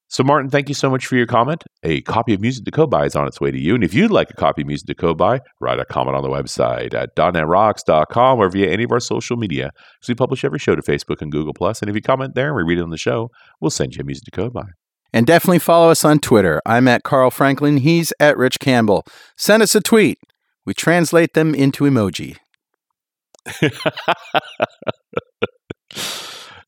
So, 0.09 0.23
Martin, 0.23 0.49
thank 0.49 0.69
you 0.69 0.75
so 0.75 0.89
much 0.89 1.07
for 1.07 1.17
your 1.17 1.27
comment. 1.27 1.65
A 1.83 2.01
copy 2.03 2.33
of 2.33 2.41
Music 2.41 2.65
to 2.65 2.71
Code 2.71 2.91
By 2.91 3.07
is 3.07 3.17
on 3.17 3.27
its 3.27 3.41
way 3.41 3.51
to 3.51 3.59
you. 3.59 3.75
And 3.75 3.83
if 3.83 3.93
you'd 3.93 4.13
like 4.13 4.31
a 4.31 4.35
copy 4.35 4.63
of 4.63 4.69
Music 4.69 4.87
to 4.87 4.95
Code 4.95 5.19
By, 5.19 5.41
write 5.61 5.81
a 5.81 5.85
comment 5.85 6.17
on 6.17 6.23
the 6.23 6.29
website 6.29 6.95
at 6.95 7.17
.netrocks.com 7.17 8.39
or 8.39 8.49
via 8.49 8.71
any 8.71 8.85
of 8.85 8.93
our 8.93 9.01
social 9.01 9.37
media. 9.37 9.73
Because 9.75 10.09
we 10.09 10.15
publish 10.15 10.45
every 10.45 10.61
show 10.61 10.77
to 10.77 10.83
Facebook 10.83 11.23
and 11.23 11.33
Google+. 11.33 11.53
And 11.61 11.91
if 11.91 11.97
you 11.97 12.03
comment 12.03 12.37
there 12.37 12.49
and 12.49 12.57
we 12.57 12.63
read 12.63 12.79
it 12.79 12.83
on 12.83 12.91
the 12.91 12.97
show, 12.97 13.31
we'll 13.61 13.71
send 13.71 13.97
you 13.97 14.03
a 14.03 14.05
Music 14.05 14.25
to 14.27 14.31
Code 14.31 14.53
By. 14.53 14.67
And 15.13 15.27
definitely 15.27 15.59
follow 15.59 15.91
us 15.91 16.05
on 16.05 16.21
Twitter. 16.21 16.63
I'm 16.65 16.87
at 16.87 17.03
Carl 17.03 17.33
Franklin. 17.33 17.79
He's 17.79 18.13
at 18.21 18.37
Rich 18.37 18.61
Campbell. 18.61 19.05
Send 19.37 19.63
us 19.63 19.75
a 19.75 19.81
tweet. 19.81 20.19
We 20.65 20.75
translate 20.75 21.35
them 21.35 21.55
into 21.55 21.85
emoji. 21.85 22.37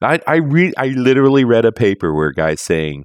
I 0.01 0.21
I 0.27 0.37
read 0.37 0.75
I 0.77 0.89
literally 0.89 1.45
read 1.45 1.65
a 1.65 1.73
paper 1.73 2.15
where 2.15 2.29
a 2.29 2.35
guy's 2.35 2.61
saying 2.61 3.05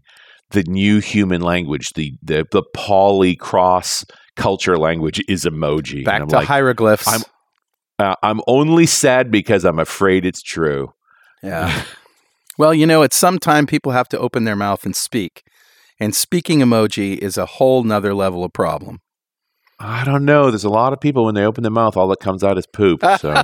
the 0.52 0.64
new 0.64 1.00
human 1.00 1.42
language, 1.42 1.92
the 1.96 2.14
the 2.22 2.46
the 2.52 2.64
poly 2.76 3.36
cross 3.36 4.06
culture 4.36 4.78
language 4.78 5.22
is 5.28 5.46
emoji. 5.46 6.04
Back 6.06 6.28
to 6.28 6.36
like, 6.36 6.48
hieroglyphs. 6.48 7.08
I'm- 7.08 7.22
uh, 8.00 8.16
I'm 8.24 8.42
only 8.48 8.88
sad 8.88 9.30
because 9.30 9.64
I'm 9.64 9.78
afraid 9.78 10.26
it's 10.26 10.42
true. 10.42 10.94
yeah. 11.44 11.84
well, 12.58 12.74
you 12.74 12.88
know, 12.88 13.04
at 13.04 13.14
some 13.14 13.38
time 13.38 13.68
people 13.68 13.92
have 13.92 14.10
to 14.10 14.20
open 14.20 14.46
their 14.46 14.56
mouth 14.56 14.84
and 14.84 14.96
speak. 14.96 15.44
And 16.00 16.16
speaking 16.16 16.60
emoji 16.60 17.18
is 17.20 17.38
a 17.38 17.46
whole 17.46 17.84
nother 17.84 18.16
level 18.16 18.44
of 18.44 18.52
problem. 18.52 19.00
I 19.80 20.04
don't 20.06 20.26
know. 20.26 20.50
There's 20.50 20.64
a 20.64 20.70
lot 20.70 20.92
of 20.92 21.00
people 21.00 21.24
when 21.26 21.36
they 21.36 21.46
open 21.46 21.62
their 21.62 21.72
mouth, 21.72 21.96
all 21.96 22.08
that 22.08 22.20
comes 22.20 22.44
out 22.44 22.58
is 22.58 22.66
poop. 22.66 23.02
So 23.20 23.44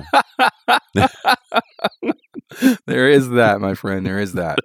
there 2.86 3.08
is 3.08 3.30
that, 3.30 3.60
my 3.60 3.74
friend. 3.74 4.04
There 4.04 4.18
is 4.18 4.32
that. 4.34 4.58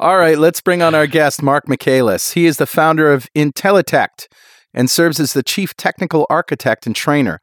All 0.00 0.18
right, 0.18 0.38
let's 0.38 0.60
bring 0.60 0.82
on 0.82 0.94
our 0.94 1.06
guest, 1.06 1.42
Mark 1.42 1.66
Michaelis. 1.66 2.32
He 2.32 2.46
is 2.46 2.58
the 2.58 2.66
founder 2.66 3.12
of 3.12 3.26
IntelliTect 3.34 4.26
and 4.74 4.90
serves 4.90 5.18
as 5.18 5.32
the 5.32 5.42
chief 5.42 5.74
technical 5.76 6.26
architect 6.30 6.86
and 6.86 6.94
trainer. 6.94 7.40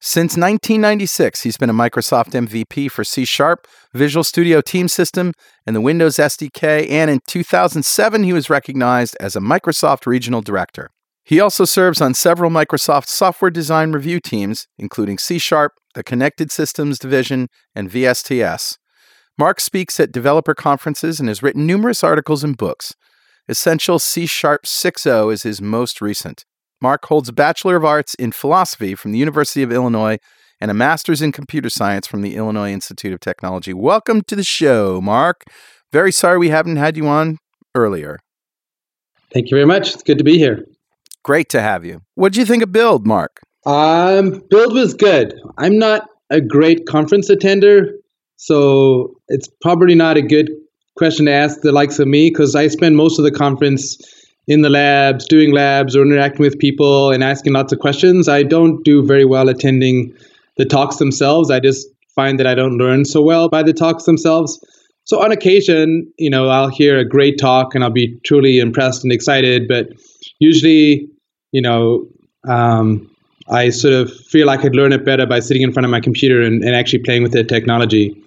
Since 0.00 0.36
1996, 0.36 1.42
he's 1.42 1.56
been 1.56 1.70
a 1.70 1.74
Microsoft 1.74 2.30
MVP 2.30 2.88
for 2.88 3.02
C 3.02 3.24
Sharp, 3.24 3.66
Visual 3.92 4.22
Studio 4.22 4.60
Team 4.60 4.86
System, 4.86 5.32
and 5.66 5.74
the 5.74 5.80
Windows 5.80 6.16
SDK, 6.16 6.88
and 6.88 7.10
in 7.10 7.18
2007, 7.26 8.22
he 8.22 8.32
was 8.32 8.48
recognized 8.48 9.16
as 9.18 9.34
a 9.34 9.40
Microsoft 9.40 10.06
Regional 10.06 10.40
Director. 10.40 10.88
He 11.24 11.40
also 11.40 11.64
serves 11.64 12.00
on 12.00 12.14
several 12.14 12.48
Microsoft 12.48 13.08
software 13.08 13.50
design 13.50 13.90
review 13.90 14.20
teams, 14.20 14.68
including 14.78 15.18
C 15.18 15.38
Sharp, 15.38 15.72
the 15.94 16.04
Connected 16.04 16.52
Systems 16.52 17.00
Division, 17.00 17.48
and 17.74 17.90
VSTS. 17.90 18.76
Mark 19.38 19.60
speaks 19.60 20.00
at 20.00 20.10
developer 20.10 20.52
conferences 20.52 21.20
and 21.20 21.28
has 21.28 21.44
written 21.44 21.64
numerous 21.64 22.02
articles 22.02 22.42
and 22.42 22.56
books. 22.56 22.96
Essential 23.48 24.00
C 24.00 24.26
Sharp 24.26 24.62
6.0 24.64 25.32
is 25.32 25.44
his 25.44 25.62
most 25.62 26.00
recent. 26.00 26.44
Mark 26.80 27.04
holds 27.04 27.28
a 27.28 27.32
Bachelor 27.32 27.76
of 27.76 27.84
Arts 27.84 28.14
in 28.14 28.32
Philosophy 28.32 28.96
from 28.96 29.12
the 29.12 29.18
University 29.18 29.62
of 29.62 29.70
Illinois 29.70 30.18
and 30.60 30.72
a 30.72 30.74
Master's 30.74 31.22
in 31.22 31.30
Computer 31.30 31.70
Science 31.70 32.08
from 32.08 32.22
the 32.22 32.34
Illinois 32.34 32.72
Institute 32.72 33.12
of 33.12 33.20
Technology. 33.20 33.72
Welcome 33.72 34.22
to 34.22 34.34
the 34.34 34.42
show, 34.42 35.00
Mark. 35.00 35.44
Very 35.92 36.10
sorry 36.10 36.38
we 36.38 36.48
haven't 36.48 36.76
had 36.76 36.96
you 36.96 37.06
on 37.06 37.38
earlier. 37.76 38.18
Thank 39.32 39.52
you 39.52 39.56
very 39.56 39.66
much. 39.66 39.94
It's 39.94 40.02
good 40.02 40.18
to 40.18 40.24
be 40.24 40.36
here. 40.36 40.64
Great 41.22 41.48
to 41.50 41.60
have 41.60 41.84
you. 41.84 42.00
What 42.16 42.32
did 42.32 42.40
you 42.40 42.44
think 42.44 42.64
of 42.64 42.72
Build, 42.72 43.06
Mark? 43.06 43.38
Um, 43.64 44.42
Build 44.50 44.74
was 44.74 44.94
good. 44.94 45.32
I'm 45.58 45.78
not 45.78 46.08
a 46.28 46.40
great 46.40 46.86
conference 46.86 47.30
attender, 47.30 47.92
so 48.38 49.16
it's 49.28 49.48
probably 49.60 49.96
not 49.96 50.16
a 50.16 50.22
good 50.22 50.50
question 50.96 51.26
to 51.26 51.32
ask 51.32 51.60
the 51.60 51.72
likes 51.72 51.98
of 51.98 52.06
me 52.06 52.30
because 52.30 52.54
I 52.54 52.68
spend 52.68 52.96
most 52.96 53.18
of 53.18 53.24
the 53.24 53.32
conference 53.32 53.98
in 54.46 54.62
the 54.62 54.70
labs, 54.70 55.26
doing 55.26 55.52
labs 55.52 55.94
or 55.94 56.02
interacting 56.02 56.40
with 56.40 56.58
people 56.58 57.10
and 57.10 57.22
asking 57.22 57.52
lots 57.52 57.72
of 57.72 57.80
questions. 57.80 58.28
I 58.28 58.44
don't 58.44 58.82
do 58.84 59.04
very 59.04 59.24
well 59.24 59.48
attending 59.48 60.14
the 60.56 60.64
talks 60.64 60.96
themselves. 60.96 61.50
I 61.50 61.60
just 61.60 61.86
find 62.14 62.38
that 62.38 62.46
I 62.46 62.54
don't 62.54 62.78
learn 62.78 63.04
so 63.04 63.20
well 63.22 63.48
by 63.48 63.62
the 63.62 63.72
talks 63.72 64.04
themselves. 64.04 64.58
So 65.04 65.20
on 65.20 65.32
occasion, 65.32 66.10
you 66.16 66.30
know, 66.30 66.48
I'll 66.48 66.68
hear 66.70 66.96
a 66.98 67.04
great 67.04 67.38
talk 67.38 67.74
and 67.74 67.82
I'll 67.82 67.90
be 67.90 68.18
truly 68.24 68.60
impressed 68.60 69.02
and 69.02 69.12
excited. 69.12 69.66
But 69.66 69.88
usually, 70.38 71.08
you 71.50 71.60
know, 71.60 72.06
um, 72.48 73.10
I 73.50 73.70
sort 73.70 73.94
of 73.94 74.12
feel 74.12 74.46
like 74.46 74.60
I 74.60 74.62
could 74.62 74.76
learn 74.76 74.92
it 74.92 75.04
better 75.04 75.26
by 75.26 75.40
sitting 75.40 75.62
in 75.62 75.72
front 75.72 75.84
of 75.84 75.90
my 75.90 76.00
computer 76.00 76.40
and, 76.40 76.62
and 76.62 76.74
actually 76.74 77.00
playing 77.00 77.22
with 77.22 77.32
the 77.32 77.42
technology. 77.42 78.22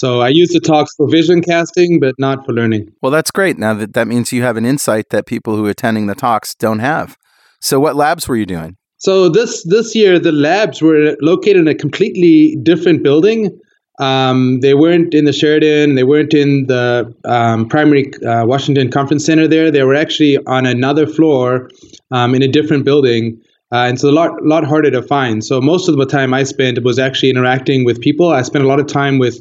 So 0.00 0.22
I 0.22 0.28
use 0.28 0.48
the 0.48 0.60
talks 0.60 0.94
for 0.96 1.06
vision 1.10 1.42
casting, 1.42 2.00
but 2.00 2.14
not 2.18 2.46
for 2.46 2.54
learning. 2.54 2.90
Well, 3.02 3.12
that's 3.12 3.30
great. 3.30 3.58
Now 3.58 3.74
that 3.74 3.92
that 3.92 4.08
means 4.08 4.32
you 4.32 4.42
have 4.42 4.56
an 4.56 4.64
insight 4.64 5.10
that 5.10 5.26
people 5.26 5.56
who 5.56 5.66
are 5.66 5.70
attending 5.76 6.06
the 6.06 6.14
talks 6.14 6.54
don't 6.54 6.78
have. 6.78 7.18
So 7.60 7.78
what 7.78 7.96
labs 7.96 8.26
were 8.26 8.36
you 8.36 8.46
doing? 8.46 8.78
So 8.96 9.28
this 9.28 9.62
this 9.64 9.94
year 9.94 10.18
the 10.18 10.32
labs 10.32 10.80
were 10.80 11.18
located 11.20 11.58
in 11.58 11.68
a 11.68 11.74
completely 11.74 12.56
different 12.62 13.02
building. 13.02 13.60
Um, 13.98 14.60
they 14.60 14.72
weren't 14.72 15.12
in 15.12 15.26
the 15.26 15.34
Sheraton. 15.34 15.96
They 15.96 16.04
weren't 16.04 16.32
in 16.32 16.66
the 16.66 17.14
um, 17.26 17.68
primary 17.68 18.10
uh, 18.24 18.46
Washington 18.46 18.90
Conference 18.90 19.26
Center. 19.26 19.46
There, 19.46 19.70
they 19.70 19.82
were 19.82 19.94
actually 19.94 20.38
on 20.46 20.64
another 20.64 21.06
floor 21.06 21.68
um, 22.10 22.34
in 22.34 22.42
a 22.42 22.48
different 22.48 22.86
building, 22.86 23.38
uh, 23.70 23.84
and 23.88 24.00
so 24.00 24.08
a 24.08 24.16
lot 24.22 24.30
lot 24.42 24.64
harder 24.64 24.90
to 24.92 25.02
find. 25.02 25.44
So 25.44 25.60
most 25.60 25.90
of 25.90 25.98
the 25.98 26.06
time 26.06 26.32
I 26.32 26.44
spent 26.44 26.82
was 26.82 26.98
actually 26.98 27.28
interacting 27.28 27.84
with 27.84 28.00
people. 28.00 28.30
I 28.30 28.40
spent 28.40 28.64
a 28.64 28.66
lot 28.66 28.80
of 28.80 28.86
time 28.86 29.18
with 29.18 29.36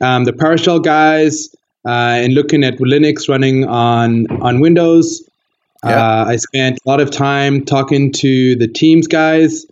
um, 0.00 0.24
the 0.24 0.32
PowerShell 0.32 0.82
guys, 0.82 1.48
uh, 1.86 2.18
and 2.22 2.34
looking 2.34 2.64
at 2.64 2.78
Linux 2.78 3.28
running 3.28 3.64
on 3.66 4.26
on 4.42 4.60
Windows. 4.60 5.28
Yeah. 5.84 5.90
Uh, 5.90 6.24
I 6.28 6.36
spent 6.36 6.78
a 6.84 6.88
lot 6.88 7.00
of 7.00 7.10
time 7.10 7.64
talking 7.64 8.10
to 8.12 8.56
the 8.56 8.66
Teams 8.66 9.06
guys, 9.06 9.66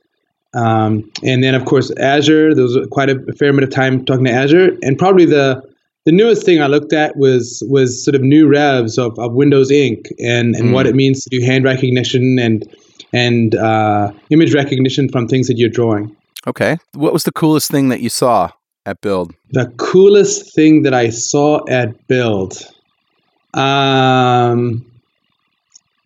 um, 0.52 1.10
and 1.22 1.42
then 1.42 1.54
of 1.54 1.64
course 1.64 1.90
Azure. 1.98 2.54
There 2.54 2.64
was 2.64 2.78
quite 2.90 3.08
a, 3.08 3.18
fair 3.38 3.48
amount 3.48 3.64
of 3.64 3.70
time 3.70 4.04
talking 4.04 4.26
to 4.26 4.32
Azure, 4.32 4.76
and 4.82 4.98
probably 4.98 5.24
the 5.24 5.62
the 6.04 6.12
newest 6.12 6.44
thing 6.44 6.60
I 6.60 6.66
looked 6.66 6.92
at 6.92 7.16
was 7.16 7.62
was 7.68 8.04
sort 8.04 8.14
of 8.14 8.22
new 8.22 8.46
revs 8.46 8.98
of, 8.98 9.18
of 9.18 9.32
Windows 9.32 9.70
Ink 9.70 10.08
and, 10.18 10.54
and 10.56 10.70
mm. 10.70 10.72
what 10.72 10.86
it 10.86 10.94
means 10.94 11.22
to 11.24 11.30
do 11.30 11.44
hand 11.44 11.64
recognition 11.64 12.38
and 12.38 12.68
and 13.14 13.54
uh, 13.54 14.12
image 14.30 14.54
recognition 14.54 15.08
from 15.08 15.28
things 15.28 15.46
that 15.48 15.56
you're 15.56 15.70
drawing. 15.70 16.14
Okay, 16.46 16.76
what 16.92 17.12
was 17.12 17.24
the 17.24 17.32
coolest 17.32 17.70
thing 17.70 17.88
that 17.88 18.00
you 18.00 18.10
saw 18.10 18.50
at 18.86 19.00
Build? 19.00 19.34
The 19.50 19.66
coolest 19.76 20.54
thing 20.54 20.82
that 20.82 20.94
I 20.94 21.10
saw 21.10 21.60
at 21.68 22.06
Build. 22.08 22.58
Um, 23.54 24.84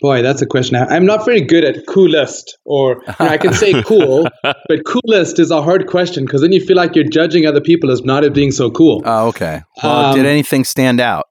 boy, 0.00 0.22
that's 0.22 0.42
a 0.42 0.46
question. 0.46 0.76
I'm 0.76 1.06
not 1.06 1.24
very 1.24 1.40
good 1.40 1.64
at 1.64 1.86
coolest, 1.86 2.58
or 2.64 3.02
you 3.06 3.14
know, 3.20 3.26
I 3.28 3.38
can 3.38 3.52
say 3.52 3.82
cool, 3.84 4.28
but 4.42 4.84
coolest 4.84 5.38
is 5.38 5.50
a 5.50 5.62
hard 5.62 5.86
question 5.86 6.24
because 6.24 6.40
then 6.40 6.52
you 6.52 6.60
feel 6.60 6.76
like 6.76 6.94
you're 6.94 7.08
judging 7.08 7.46
other 7.46 7.60
people 7.60 7.90
as 7.90 8.02
not 8.02 8.24
as 8.24 8.30
being 8.30 8.52
so 8.52 8.70
cool. 8.70 9.02
Oh, 9.04 9.28
okay. 9.28 9.62
Well, 9.82 10.06
um, 10.06 10.16
did 10.16 10.26
anything 10.26 10.64
stand 10.64 11.00
out? 11.00 11.28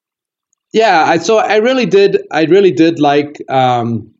Yeah, 0.73 1.05
I 1.05 1.17
so 1.17 1.37
I 1.37 1.57
really 1.57 1.85
did. 1.85 2.21
I 2.31 2.43
really 2.45 2.71
did 2.71 2.99
like 2.99 3.41
um, 3.49 4.13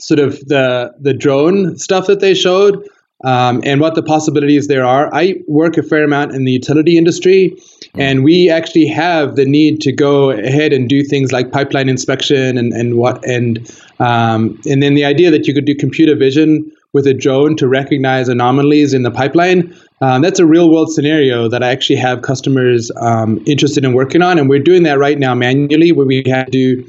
sort 0.00 0.20
of 0.20 0.38
the 0.46 0.92
the 1.00 1.14
drone 1.14 1.78
stuff 1.78 2.06
that 2.06 2.20
they 2.20 2.34
showed 2.34 2.86
um, 3.24 3.60
and 3.64 3.80
what 3.80 3.94
the 3.94 4.02
possibilities 4.02 4.68
there 4.68 4.84
are. 4.84 5.12
I 5.12 5.36
work 5.46 5.76
a 5.76 5.82
fair 5.82 6.04
amount 6.04 6.32
in 6.32 6.44
the 6.44 6.52
utility 6.52 6.96
industry, 6.96 7.50
mm-hmm. 7.56 8.00
and 8.00 8.24
we 8.24 8.50
actually 8.50 8.86
have 8.86 9.36
the 9.36 9.44
need 9.44 9.80
to 9.82 9.92
go 9.92 10.30
ahead 10.30 10.72
and 10.72 10.88
do 10.88 11.02
things 11.02 11.32
like 11.32 11.50
pipeline 11.50 11.88
inspection 11.88 12.58
and, 12.58 12.72
and 12.72 12.96
what 12.96 13.24
and 13.24 13.58
um, 13.98 14.60
and 14.68 14.82
then 14.82 14.94
the 14.94 15.04
idea 15.04 15.30
that 15.30 15.46
you 15.46 15.54
could 15.54 15.64
do 15.64 15.74
computer 15.74 16.14
vision 16.14 16.70
with 16.92 17.06
a 17.06 17.14
drone 17.14 17.54
to 17.56 17.68
recognize 17.68 18.28
anomalies 18.28 18.94
in 18.94 19.02
the 19.02 19.10
pipeline. 19.10 19.76
Um, 20.00 20.22
that's 20.22 20.38
a 20.38 20.46
real 20.46 20.70
world 20.70 20.90
scenario 20.90 21.48
that 21.48 21.62
I 21.62 21.70
actually 21.70 21.96
have 21.96 22.22
customers 22.22 22.90
um, 23.00 23.42
interested 23.46 23.84
in 23.84 23.92
working 23.92 24.22
on, 24.22 24.38
and 24.38 24.48
we're 24.48 24.62
doing 24.62 24.84
that 24.84 24.98
right 24.98 25.18
now 25.18 25.34
manually, 25.34 25.92
where 25.92 26.06
we 26.06 26.22
have 26.26 26.50
to 26.52 26.88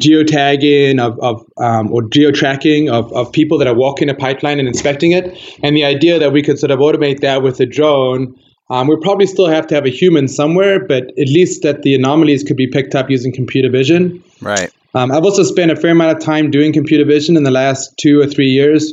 geotagging 0.00 1.00
of, 1.00 1.18
of 1.20 1.44
um, 1.58 1.92
or 1.92 2.02
geo-tracking 2.02 2.88
of, 2.88 3.12
of 3.12 3.32
people 3.32 3.58
that 3.58 3.66
are 3.66 3.74
walking 3.74 4.08
a 4.08 4.14
pipeline 4.14 4.58
and 4.58 4.68
inspecting 4.68 5.12
it. 5.12 5.38
And 5.62 5.76
the 5.76 5.84
idea 5.84 6.18
that 6.18 6.32
we 6.32 6.42
could 6.42 6.58
sort 6.58 6.70
of 6.70 6.78
automate 6.78 7.20
that 7.20 7.42
with 7.42 7.60
a 7.60 7.66
drone, 7.66 8.34
um, 8.70 8.86
we 8.86 8.96
probably 9.00 9.26
still 9.26 9.48
have 9.48 9.66
to 9.68 9.74
have 9.74 9.86
a 9.86 9.90
human 9.90 10.28
somewhere, 10.28 10.84
but 10.84 11.04
at 11.18 11.28
least 11.28 11.62
that 11.62 11.82
the 11.82 11.94
anomalies 11.94 12.44
could 12.44 12.56
be 12.56 12.66
picked 12.66 12.94
up 12.94 13.10
using 13.10 13.32
computer 13.32 13.70
vision. 13.70 14.22
Right. 14.40 14.70
Um, 14.94 15.10
I've 15.12 15.24
also 15.24 15.42
spent 15.42 15.70
a 15.70 15.76
fair 15.76 15.92
amount 15.92 16.16
of 16.16 16.22
time 16.22 16.50
doing 16.50 16.72
computer 16.72 17.04
vision 17.04 17.36
in 17.36 17.42
the 17.42 17.50
last 17.50 17.96
two 17.98 18.20
or 18.20 18.26
three 18.26 18.48
years. 18.48 18.92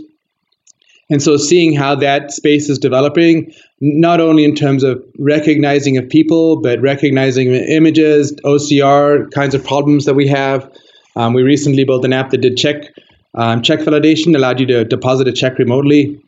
And 1.09 1.21
so 1.21 1.37
seeing 1.37 1.75
how 1.75 1.95
that 1.95 2.31
space 2.31 2.67
is 2.67 2.79
developing, 2.79 3.53
not 3.79 4.19
only 4.19 4.43
in 4.43 4.55
terms 4.55 4.83
of 4.83 5.03
recognizing 5.19 5.97
of 5.97 6.09
people, 6.09 6.61
but 6.61 6.81
recognizing 6.81 7.53
images, 7.53 8.33
OCR 8.43 9.31
kinds 9.31 9.53
of 9.53 9.63
problems 9.63 10.05
that 10.05 10.15
we 10.15 10.27
have, 10.27 10.67
um, 11.15 11.33
we 11.33 11.43
recently 11.43 11.83
built 11.83 12.05
an 12.05 12.13
app 12.13 12.31
that 12.31 12.39
did 12.39 12.57
check 12.57 12.93
um, 13.35 13.61
check 13.61 13.79
validation, 13.79 14.35
allowed 14.35 14.59
you 14.59 14.65
to 14.67 14.85
deposit 14.85 15.27
a 15.27 15.31
check 15.31 15.59
remotely. 15.59 16.21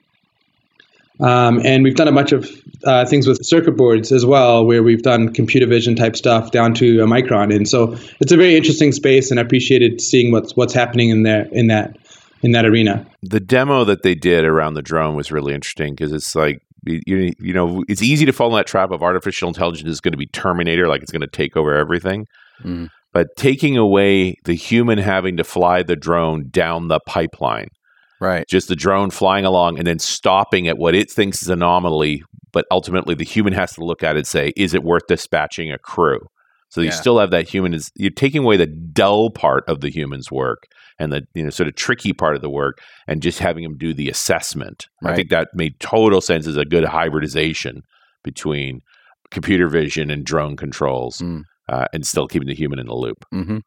Um, 1.20 1.62
and 1.66 1.84
we've 1.84 1.96
done 1.96 2.08
a 2.08 2.12
bunch 2.12 2.32
of 2.32 2.50
uh, 2.84 3.06
things 3.06 3.26
with 3.28 3.44
circuit 3.44 3.76
boards 3.76 4.12
as 4.12 4.26
well, 4.26 4.66
where 4.66 4.84
we've 4.84 5.02
done 5.02 5.34
computer 5.34 5.66
vision 5.66 5.96
type 5.96 6.16
stuff 6.16 6.52
down 6.52 6.76
to 6.76 7.02
a 7.02 7.06
micron. 7.06 7.56
And 7.56 7.68
so 7.68 7.98
it's 8.20 8.32
a 8.32 8.38
very 8.38 8.56
interesting 8.56 8.92
space, 8.92 9.32
and 9.32 9.40
I 9.40 9.44
appreciated 9.44 10.00
seeing 10.00 10.32
what's 10.32 10.56
what's 10.56 10.74
happening 10.74 11.10
in 11.10 11.24
there 11.24 11.48
in 11.52 11.68
that 11.68 11.98
in 12.44 12.52
that 12.52 12.66
arena. 12.66 13.06
The 13.24 13.40
demo 13.40 13.84
that 13.86 14.04
they 14.04 14.14
did 14.14 14.46
around 14.46 14.76
the 14.76 14.84
drone 14.84 15.16
was 15.16 15.32
really 15.32 15.56
interesting 15.56 15.96
because 15.96 16.12
it's 16.12 16.36
like 16.36 16.62
you, 16.86 17.34
you 17.40 17.54
know 17.54 17.84
it's 17.88 18.04
easy 18.04 18.26
to 18.26 18.34
fall 18.34 18.50
in 18.50 18.56
that 18.56 18.68
trap 18.68 18.92
of 18.92 19.02
artificial 19.02 19.48
intelligence 19.48 19.90
is 19.90 20.02
going 20.02 20.12
to 20.12 20.18
be 20.18 20.28
Terminator, 20.28 20.88
like 20.88 21.02
it's 21.02 21.12
going 21.12 21.22
to 21.22 21.28
take 21.28 21.58
over 21.58 21.74
everything. 21.76 22.28
Mm 22.64 22.90
but 23.18 23.36
taking 23.36 23.78
away 23.78 24.36
the 24.44 24.54
human 24.54 25.00
having 25.00 25.38
to 25.38 25.44
fly 25.44 25.82
the 25.82 25.96
drone 25.96 26.50
down 26.52 26.88
the 26.88 27.00
pipeline. 27.00 27.70
Right. 28.20 28.48
Just 28.48 28.68
the 28.68 28.76
drone 28.76 29.10
flying 29.10 29.44
along 29.44 29.80
and 29.80 29.88
then 29.88 29.98
stopping 29.98 30.68
at 30.68 30.78
what 30.78 30.94
it 30.94 31.10
thinks 31.10 31.42
is 31.42 31.50
anomaly, 31.50 32.22
but 32.52 32.68
ultimately 32.70 33.16
the 33.16 33.24
human 33.24 33.54
has 33.54 33.74
to 33.74 33.84
look 33.84 34.04
at 34.04 34.18
it 34.18 34.20
and 34.20 34.28
say, 34.28 34.54
is 34.56 34.76
it 34.76 34.84
worth 34.84 35.08
dispatching 35.08 35.72
a 35.72 35.80
crew? 35.80 36.28
So 36.70 36.82
you 36.82 36.92
still 36.92 37.18
have 37.18 37.32
that 37.32 37.50
human 37.50 37.74
is 37.74 37.90
you're 37.96 38.12
taking 38.12 38.44
away 38.44 38.56
the 38.56 38.68
dull 38.68 39.32
part 39.32 39.64
of 39.68 39.82
the 39.82 39.90
human's 39.90 40.32
work 40.32 40.68
and 41.00 41.12
the 41.12 41.24
you 41.34 41.44
know 41.44 41.50
sort 41.50 41.68
of 41.68 41.74
tricky 41.74 42.14
part 42.14 42.36
of 42.36 42.44
the 42.44 42.52
work 42.52 42.82
and 43.08 43.24
just 43.24 43.40
having 43.40 43.64
them 43.64 43.80
do 43.80 43.96
the 43.96 44.10
assessment. 44.10 44.86
Right. 45.02 45.14
I 45.14 45.16
think 45.16 45.32
that 45.32 45.48
made 45.56 45.80
total 45.80 46.22
sense 46.22 46.46
as 46.46 46.56
a 46.56 46.66
good 46.66 46.84
hybridization 46.84 47.82
between 48.24 48.82
computer 49.32 49.70
vision 49.70 50.12
and 50.12 50.24
drone 50.24 50.56
controls. 50.56 51.18
Mm 51.18 51.46
uh, 51.70 51.86
and 51.94 52.06
still 52.06 52.28
keeping 52.28 52.48
the 52.48 52.56
human 52.56 52.80
in 52.80 52.88
the 52.88 52.96
loop. 52.96 53.26
Mm-hmm. 53.34 53.60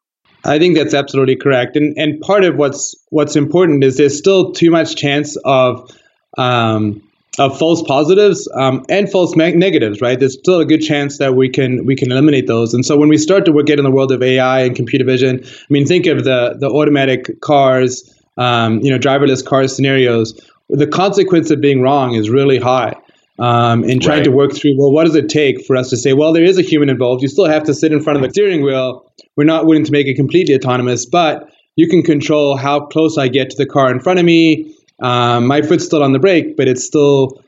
I 0.43 0.57
think 0.57 0.75
that's 0.75 0.93
absolutely 0.93 1.35
correct, 1.35 1.75
and 1.75 1.95
and 1.97 2.19
part 2.21 2.43
of 2.43 2.55
what's 2.55 2.95
what's 3.09 3.35
important 3.35 3.83
is 3.83 3.97
there's 3.97 4.17
still 4.17 4.51
too 4.51 4.71
much 4.71 4.95
chance 4.95 5.37
of 5.45 5.89
um, 6.37 7.01
of 7.37 7.57
false 7.59 7.83
positives 7.83 8.49
um, 8.55 8.83
and 8.89 9.11
false 9.11 9.35
me- 9.35 9.53
negatives, 9.53 10.01
right? 10.01 10.19
There's 10.19 10.33
still 10.33 10.59
a 10.59 10.65
good 10.65 10.81
chance 10.81 11.19
that 11.19 11.35
we 11.35 11.47
can 11.47 11.85
we 11.85 11.95
can 11.95 12.11
eliminate 12.11 12.47
those. 12.47 12.73
And 12.73 12.83
so 12.83 12.97
when 12.97 13.07
we 13.07 13.17
start 13.17 13.45
to 13.45 13.63
get 13.63 13.77
in 13.77 13.85
the 13.85 13.91
world 13.91 14.11
of 14.11 14.23
AI 14.23 14.61
and 14.61 14.75
computer 14.75 15.05
vision, 15.05 15.41
I 15.43 15.65
mean, 15.69 15.85
think 15.85 16.07
of 16.07 16.23
the 16.23 16.55
the 16.59 16.69
automatic 16.69 17.39
cars, 17.41 18.11
um, 18.37 18.79
you 18.79 18.89
know, 18.89 18.97
driverless 18.97 19.45
cars 19.45 19.75
scenarios 19.75 20.39
the 20.71 20.87
consequence 20.87 21.51
of 21.51 21.61
being 21.61 21.81
wrong 21.81 22.15
is 22.15 22.29
really 22.29 22.57
high. 22.57 22.95
Um, 23.39 23.83
and 23.83 24.01
trying 24.01 24.17
Right. 24.19 24.25
to 24.25 24.31
work 24.31 24.53
through, 24.53 24.77
well, 24.77 24.91
what 24.91 25.05
does 25.05 25.15
it 25.15 25.27
take 25.29 25.65
for 25.65 25.75
us 25.75 25.89
to 25.89 25.97
say, 25.97 26.13
well, 26.13 26.31
there 26.33 26.43
is 26.43 26.57
a 26.59 26.61
human 26.61 26.89
involved. 26.89 27.23
You 27.23 27.27
still 27.27 27.47
have 27.47 27.63
to 27.63 27.73
sit 27.73 27.91
in 27.91 28.01
front 28.01 28.17
of 28.17 28.23
the 28.23 28.29
steering 28.29 28.61
wheel. 28.61 29.11
We're 29.35 29.45
not 29.45 29.65
willing 29.65 29.83
to 29.85 29.91
make 29.91 30.05
it 30.07 30.15
completely 30.15 30.53
autonomous, 30.53 31.05
but 31.05 31.49
you 31.75 31.87
can 31.87 32.03
control 32.03 32.55
how 32.55 32.81
close 32.81 33.17
I 33.17 33.29
get 33.29 33.49
to 33.51 33.57
the 33.57 33.65
car 33.65 33.89
in 33.89 33.99
front 33.99 34.19
of 34.19 34.25
me. 34.25 34.75
Um, 35.01 35.47
my 35.47 35.61
foot's 35.61 35.85
still 35.85 36.03
on 36.03 36.11
the 36.11 36.19
brake, 36.19 36.55
but 36.55 36.67
it's 36.67 36.85
still 36.85 37.41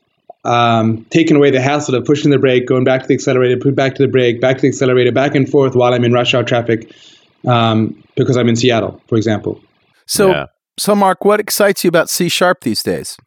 um, 0.46 1.06
taking 1.10 1.38
away 1.38 1.52
the 1.52 1.62
hassle 1.62 1.96
of 1.96 2.06
pushing 2.06 2.32
the 2.32 2.40
brake, 2.40 2.66
going 2.66 2.84
back 2.84 3.02
to 3.04 3.08
the 3.08 3.14
accelerator, 3.14 3.58
put 3.58 3.76
back 3.76 3.96
to 3.96 4.02
the 4.02 4.08
brake, 4.08 4.42
back 4.42 4.58
to 4.58 4.62
the 4.64 4.68
accelerator, 4.70 5.12
back 5.12 5.36
and 5.36 5.48
forth 5.50 5.76
while 5.76 5.94
I'm 5.94 6.04
in 6.04 6.12
rush 6.14 6.34
hour 6.34 6.44
traffic 6.44 6.92
um, 7.46 8.02
because 8.16 8.36
I'm 8.38 8.50
in 8.50 8.56
Seattle, 8.56 9.02
for 9.08 9.16
example. 9.18 9.62
So, 10.08 10.32
Yeah. 10.32 10.46
so 10.80 10.96
Mark, 10.96 11.24
what 11.24 11.40
excites 11.40 11.84
you 11.84 11.88
about 11.90 12.10
C 12.10 12.30
sharp 12.30 12.62
these 12.62 12.82
days? 12.82 13.18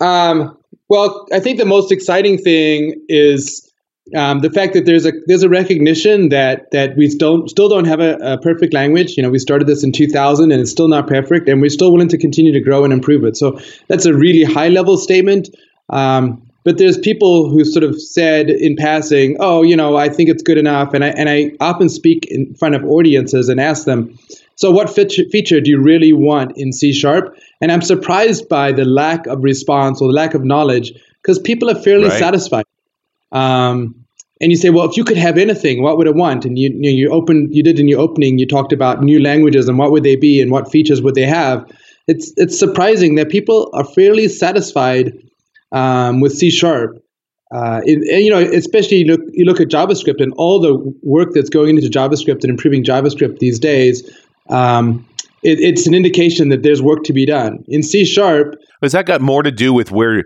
Um, 0.00 0.56
well, 0.88 1.26
I 1.32 1.40
think 1.40 1.58
the 1.58 1.66
most 1.66 1.90
exciting 1.92 2.38
thing 2.38 3.00
is 3.08 3.66
um, 4.14 4.40
the 4.40 4.50
fact 4.50 4.74
that 4.74 4.86
there's 4.86 5.04
a 5.04 5.12
there's 5.26 5.42
a 5.42 5.48
recognition 5.48 6.28
that 6.28 6.70
that 6.70 6.96
we 6.96 7.08
still 7.08 7.48
still 7.48 7.68
don't 7.68 7.86
have 7.86 7.98
a, 7.98 8.14
a 8.18 8.38
perfect 8.38 8.72
language. 8.72 9.16
You 9.16 9.22
know, 9.22 9.30
we 9.30 9.40
started 9.40 9.66
this 9.66 9.82
in 9.82 9.90
2000 9.90 10.52
and 10.52 10.60
it's 10.60 10.70
still 10.70 10.88
not 10.88 11.08
perfect, 11.08 11.48
and 11.48 11.60
we're 11.60 11.70
still 11.70 11.92
willing 11.92 12.08
to 12.08 12.18
continue 12.18 12.52
to 12.52 12.60
grow 12.60 12.84
and 12.84 12.92
improve 12.92 13.24
it. 13.24 13.36
So 13.36 13.58
that's 13.88 14.06
a 14.06 14.14
really 14.14 14.44
high 14.44 14.68
level 14.68 14.96
statement. 14.96 15.48
Um, 15.90 16.42
but 16.62 16.78
there's 16.78 16.98
people 16.98 17.48
who 17.48 17.64
sort 17.64 17.84
of 17.84 18.00
said 18.00 18.48
in 18.48 18.76
passing, 18.76 19.36
"Oh, 19.40 19.62
you 19.62 19.76
know, 19.76 19.96
I 19.96 20.08
think 20.08 20.30
it's 20.30 20.42
good 20.42 20.58
enough," 20.58 20.94
and 20.94 21.04
I 21.04 21.08
and 21.08 21.28
I 21.28 21.52
often 21.58 21.88
speak 21.88 22.26
in 22.30 22.54
front 22.54 22.76
of 22.76 22.84
audiences 22.84 23.48
and 23.48 23.60
ask 23.60 23.86
them, 23.86 24.16
"So, 24.56 24.70
what 24.70 24.90
feature, 24.90 25.22
feature 25.30 25.60
do 25.60 25.70
you 25.70 25.80
really 25.80 26.12
want 26.12 26.52
in 26.56 26.72
C 26.72 26.92
sharp?" 26.92 27.34
And 27.60 27.72
I'm 27.72 27.82
surprised 27.82 28.48
by 28.48 28.72
the 28.72 28.84
lack 28.84 29.26
of 29.26 29.42
response 29.42 30.02
or 30.02 30.08
the 30.08 30.14
lack 30.14 30.34
of 30.34 30.44
knowledge 30.44 30.92
because 31.22 31.38
people 31.38 31.70
are 31.70 31.74
fairly 31.74 32.08
Right. 32.08 32.18
satisfied. 32.18 32.64
Um, 33.32 33.94
and 34.40 34.52
you 34.52 34.56
say, 34.56 34.68
well, 34.70 34.88
if 34.88 34.96
you 34.96 35.04
could 35.04 35.16
have 35.16 35.38
anything, 35.38 35.82
what 35.82 35.96
would 35.96 36.06
it 36.06 36.14
want? 36.14 36.44
And 36.44 36.58
you, 36.58 36.70
you, 36.78 36.90
you 36.90 37.10
open, 37.10 37.48
you 37.50 37.62
did 37.62 37.80
in 37.80 37.88
your 37.88 38.00
opening, 38.00 38.38
you 38.38 38.46
talked 38.46 38.72
about 38.72 39.02
new 39.02 39.18
languages 39.18 39.66
and 39.68 39.78
what 39.78 39.90
would 39.92 40.02
they 40.02 40.14
be 40.16 40.42
and 40.42 40.50
what 40.50 40.70
features 40.70 41.00
would 41.00 41.14
they 41.14 41.24
have. 41.24 41.64
It's 42.06 42.32
it's 42.36 42.56
surprising 42.58 43.14
that 43.16 43.30
people 43.30 43.70
are 43.72 43.84
fairly 43.84 44.28
satisfied 44.28 45.12
um, 45.72 46.20
with 46.20 46.32
C 46.32 46.50
sharp. 46.50 47.02
Uh, 47.52 47.80
and, 47.86 48.04
you 48.04 48.30
know, 48.30 48.38
especially 48.40 48.98
you 48.98 49.06
look, 49.06 49.20
you 49.32 49.44
look 49.44 49.60
at 49.60 49.68
JavaScript 49.68 50.20
and 50.20 50.32
all 50.36 50.60
the 50.60 50.74
work 51.02 51.30
that's 51.32 51.48
going 51.48 51.76
into 51.76 51.88
JavaScript 51.88 52.42
and 52.42 52.50
improving 52.50 52.84
JavaScript 52.84 53.38
these 53.38 53.58
days. 53.58 54.02
Um, 54.48 55.06
it, 55.42 55.60
it's 55.60 55.86
an 55.86 55.94
indication 55.94 56.48
that 56.48 56.62
there's 56.62 56.82
work 56.82 57.04
to 57.04 57.12
be 57.12 57.24
done 57.24 57.64
in 57.68 57.82
C 57.82 58.04
sharp. 58.04 58.56
Has 58.82 58.92
that 58.92 59.06
got 59.06 59.20
more 59.20 59.42
to 59.42 59.52
do 59.52 59.72
with 59.72 59.90
where 59.90 60.24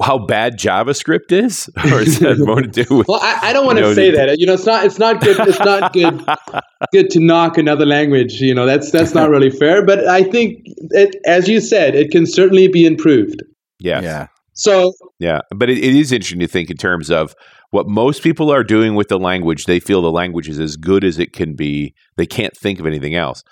how 0.00 0.18
bad 0.18 0.58
JavaScript 0.58 1.32
is, 1.32 1.68
or 1.92 2.00
is 2.00 2.20
that 2.20 2.38
more 2.38 2.62
to 2.62 2.68
do 2.68 2.96
with? 2.96 3.08
Well, 3.08 3.20
I, 3.22 3.48
I 3.48 3.52
don't 3.52 3.66
want 3.66 3.78
to 3.78 3.94
say 3.94 4.10
that. 4.10 4.38
You 4.38 4.46
know, 4.46 4.54
it's 4.54 4.66
not. 4.66 4.84
It's 4.84 4.98
not 4.98 5.20
good. 5.20 5.38
It's 5.40 5.58
not 5.58 5.92
good. 5.92 6.24
good 6.92 7.10
to 7.10 7.20
knock 7.20 7.58
another 7.58 7.84
language. 7.84 8.40
You 8.40 8.54
know, 8.54 8.66
that's 8.66 8.90
that's 8.90 9.14
not 9.14 9.28
really 9.28 9.50
fair. 9.50 9.84
But 9.84 10.06
I 10.06 10.22
think, 10.22 10.62
it, 10.90 11.16
as 11.26 11.48
you 11.48 11.60
said, 11.60 11.94
it 11.94 12.10
can 12.10 12.26
certainly 12.26 12.68
be 12.68 12.86
improved. 12.86 13.42
Yes. 13.80 14.04
Yeah. 14.04 14.26
So 14.52 14.92
Yeah, 15.18 15.40
but 15.54 15.70
it, 15.70 15.78
it 15.78 15.94
is 15.94 16.12
interesting 16.12 16.40
to 16.40 16.48
think 16.48 16.70
in 16.70 16.76
terms 16.76 17.10
of 17.10 17.34
what 17.70 17.88
most 17.88 18.22
people 18.22 18.52
are 18.52 18.64
doing 18.64 18.94
with 18.94 19.08
the 19.08 19.18
language. 19.18 19.64
They 19.64 19.80
feel 19.80 20.02
the 20.02 20.10
language 20.10 20.48
is 20.48 20.58
as 20.58 20.76
good 20.76 21.04
as 21.04 21.18
it 21.18 21.32
can 21.32 21.54
be. 21.54 21.94
They 22.16 22.26
can't 22.26 22.56
think 22.56 22.78
of 22.78 22.86
anything 22.86 23.14
else. 23.14 23.42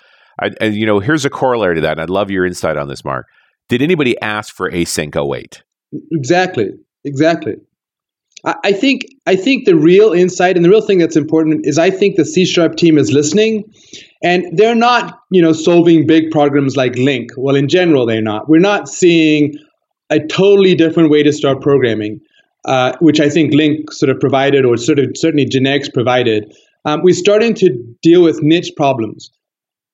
I, 0.41 0.51
and 0.61 0.75
you 0.75 0.85
know, 0.85 0.99
here's 0.99 1.25
a 1.25 1.29
corollary 1.29 1.75
to 1.75 1.81
that. 1.81 1.93
And 1.93 2.01
I'd 2.01 2.09
love 2.09 2.31
your 2.31 2.45
insight 2.45 2.77
on 2.77 2.87
this, 2.87 3.03
Mark. 3.03 3.27
Did 3.67 3.81
anybody 3.81 4.19
ask 4.21 4.53
for 4.53 4.69
async 4.69 5.15
await? 5.15 5.63
exactly, 6.11 6.69
exactly. 7.03 7.55
I, 8.45 8.55
I 8.65 8.71
think 8.71 9.03
I 9.25 9.35
think 9.35 9.65
the 9.65 9.75
real 9.75 10.13
insight 10.13 10.55
and 10.55 10.65
the 10.65 10.69
real 10.69 10.81
thing 10.81 10.97
that's 10.99 11.15
important 11.15 11.65
is 11.65 11.77
I 11.77 11.89
think 11.89 12.15
the 12.15 12.25
C 12.25 12.45
sharp 12.45 12.75
team 12.75 12.97
is 12.97 13.11
listening, 13.11 13.63
and 14.23 14.45
they're 14.57 14.75
not 14.75 15.19
you 15.31 15.41
know 15.41 15.53
solving 15.53 16.07
big 16.07 16.31
programs 16.31 16.75
like 16.75 16.93
LINQ. 16.93 17.29
Well, 17.37 17.55
in 17.55 17.67
general, 17.67 18.05
they're 18.05 18.21
not. 18.21 18.49
We're 18.49 18.59
not 18.59 18.87
seeing 18.87 19.53
a 20.09 20.19
totally 20.19 20.75
different 20.75 21.11
way 21.11 21.23
to 21.23 21.31
start 21.31 21.61
programming, 21.61 22.19
uh, 22.65 22.93
which 22.99 23.19
I 23.19 23.29
think 23.29 23.53
LINQ 23.53 23.91
sort 23.91 24.09
of 24.09 24.19
provided, 24.19 24.65
or 24.65 24.77
sort 24.77 24.99
of 24.99 25.11
certainly 25.15 25.45
generics 25.45 25.91
provided. 25.93 26.51
Um, 26.85 27.01
we're 27.03 27.13
starting 27.13 27.53
to 27.55 27.77
deal 28.01 28.23
with 28.23 28.41
niche 28.41 28.71
problems, 28.77 29.29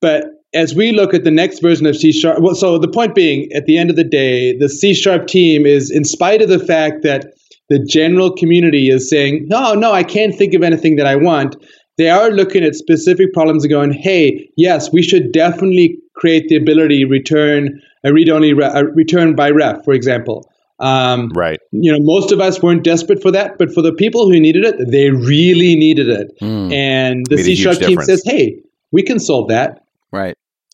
but 0.02 0.26
as 0.56 0.74
we 0.74 0.91
look 0.91 1.13
at 1.13 1.24
the 1.24 1.32
next 1.32 1.60
version 1.60 1.86
of 1.86 1.96
C 1.96 2.12
sharp, 2.12 2.39
well, 2.41 2.56
so 2.56 2.78
the 2.78 2.88
point 2.88 3.13
being, 3.13 3.52
at 3.54 3.65
the 3.65 3.78
end 3.78 3.89
of 3.89 3.96
the 3.96 4.04
day, 4.04 4.58
the 4.58 4.70
C 4.70 4.94
sharp 4.94 5.28
team 5.28 5.65
is, 5.65 5.91
in 5.91 6.06
spite 6.06 6.41
of 6.41 6.50
the 6.50 6.60
fact 6.60 7.04
that 7.04 7.34
the 7.70 7.80
general 7.80 8.32
community 8.32 8.89
is 8.89 9.10
saying, 9.10 9.46
no, 9.48 9.74
no, 9.74 9.91
I 9.91 10.04
can't 10.04 10.36
think 10.36 10.54
of 10.54 10.63
anything 10.63 10.96
that 10.96 11.08
I 11.08 11.15
want. 11.15 11.56
They 11.98 12.10
are 12.10 12.30
looking 12.30 12.63
at 12.63 12.76
specific 12.76 13.34
problems 13.34 13.63
and 13.63 13.72
going, 13.72 13.91
hey, 13.94 14.50
yes, 14.58 14.91
we 14.91 15.02
should 15.02 15.32
definitely 15.32 15.98
create 16.15 16.48
the 16.48 16.56
ability 16.56 17.00
to 17.04 17.10
return 17.10 17.82
a 18.04 18.13
read-only 18.13 18.54
re- 18.54 18.72
a 18.74 18.86
return 18.86 19.36
by 19.36 19.50
ref, 19.50 19.84
for 19.84 19.94
example. 19.94 20.50
Um, 20.80 21.32
Right. 21.34 21.60
you 21.72 21.91
know, 21.91 22.00
most 22.02 22.32
of 22.32 22.41
us 22.41 22.62
weren't 22.62 22.84
desperate 22.84 23.22
for 23.22 23.32
that, 23.32 23.58
but 23.58 23.74
for 23.74 23.82
the 23.82 23.94
people 23.94 24.30
who 24.30 24.39
needed 24.39 24.65
it, 24.65 24.76
they 24.91 25.10
really 25.10 25.76
needed 25.76 26.10
it. 26.10 26.38
Mm, 26.41 26.74
And 26.74 27.26
the 27.28 27.38
C 27.38 27.56
sharp 27.56 27.80
team 27.80 28.02
says, 28.02 28.22
hey, 28.26 28.58
we 28.91 29.02
can 29.02 29.20
solve 29.20 29.48
that. 29.50 29.85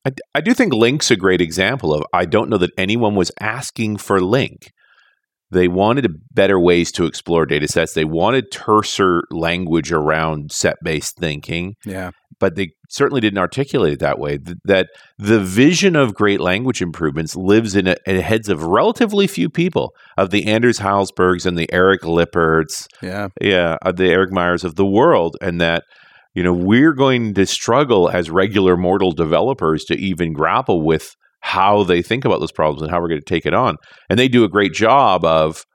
I, 0.06 0.12
I 0.36 0.42
do 0.42 0.54
think 0.54 0.74
LINQ's 0.74 1.12
a 1.12 1.16
great 1.16 1.42
example 1.42 1.94
of. 1.94 2.04
I 2.14 2.26
don't 2.26 2.50
know 2.50 2.58
that 2.58 2.72
anyone 2.78 3.16
was 3.16 3.32
asking 3.40 3.98
for 3.98 4.20
LINQ. 4.20 4.68
They 5.52 5.68
wanted 5.68 6.08
better 6.34 6.58
ways 6.60 6.92
to 6.94 7.06
explore 7.06 7.46
data 7.46 7.68
sets. 7.68 7.94
They 7.94 8.06
wanted 8.06 8.52
terser 8.52 9.22
language 9.32 9.92
around 9.92 10.52
set 10.54 10.78
based 10.82 11.18
thinking. 11.18 11.76
Yeah. 11.86 12.12
but 12.40 12.56
they 12.56 12.70
certainly 12.90 13.22
didn't 13.22 13.38
articulate 13.38 13.94
it 13.94 14.00
that 14.00 14.18
way. 14.18 14.38
Th- 14.38 14.58
that 14.64 14.88
the 15.20 15.40
vision 15.42 15.96
of 15.98 16.16
great 16.16 16.40
language 16.40 16.82
improvements 16.82 17.36
lives 17.36 17.76
in, 17.76 17.86
a, 17.88 17.96
in 18.08 18.16
the 18.16 18.22
heads 18.24 18.48
of 18.50 18.64
relatively 18.64 19.28
few 19.28 19.50
people, 19.50 19.94
of 20.18 20.30
the 20.32 20.48
Anders 20.48 20.80
Hejlsbergs 20.80 21.46
and 21.46 21.58
the 21.58 21.72
Eric 21.72 22.02
Lipperts, 22.02 22.88
Yeah. 23.02 23.28
yeah, 23.40 23.78
of 23.84 23.98
the 23.98 24.08
Erik 24.10 24.32
Meijers 24.32 24.64
of 24.64 24.76
the 24.76 24.86
world, 24.86 25.36
and 25.42 25.60
that 25.62 25.84
you 26.34 26.44
know 26.44 26.54
we're 26.54 26.94
going 26.94 27.34
to 27.34 27.46
struggle 27.46 28.10
as 28.10 28.30
regular 28.30 28.78
mortal 28.78 29.12
developers 29.12 29.84
to 29.86 29.96
even 29.96 30.34
grapple 30.34 30.82
with 30.82 31.16
how 31.42 31.84
they 31.84 32.02
think 32.02 32.24
about 32.24 32.40
those 32.40 32.52
problems 32.52 32.82
and 32.82 32.92
how 32.92 33.02
we're 33.02 33.10
going 33.10 33.20
to 33.20 33.26
take 33.26 33.46
it 33.46 33.54
on. 33.54 33.76
And 34.10 34.18
they 34.18 34.28
do 34.28 34.44
a 34.44 34.50
great 34.50 34.74
job 34.74 35.26
of 35.26 35.66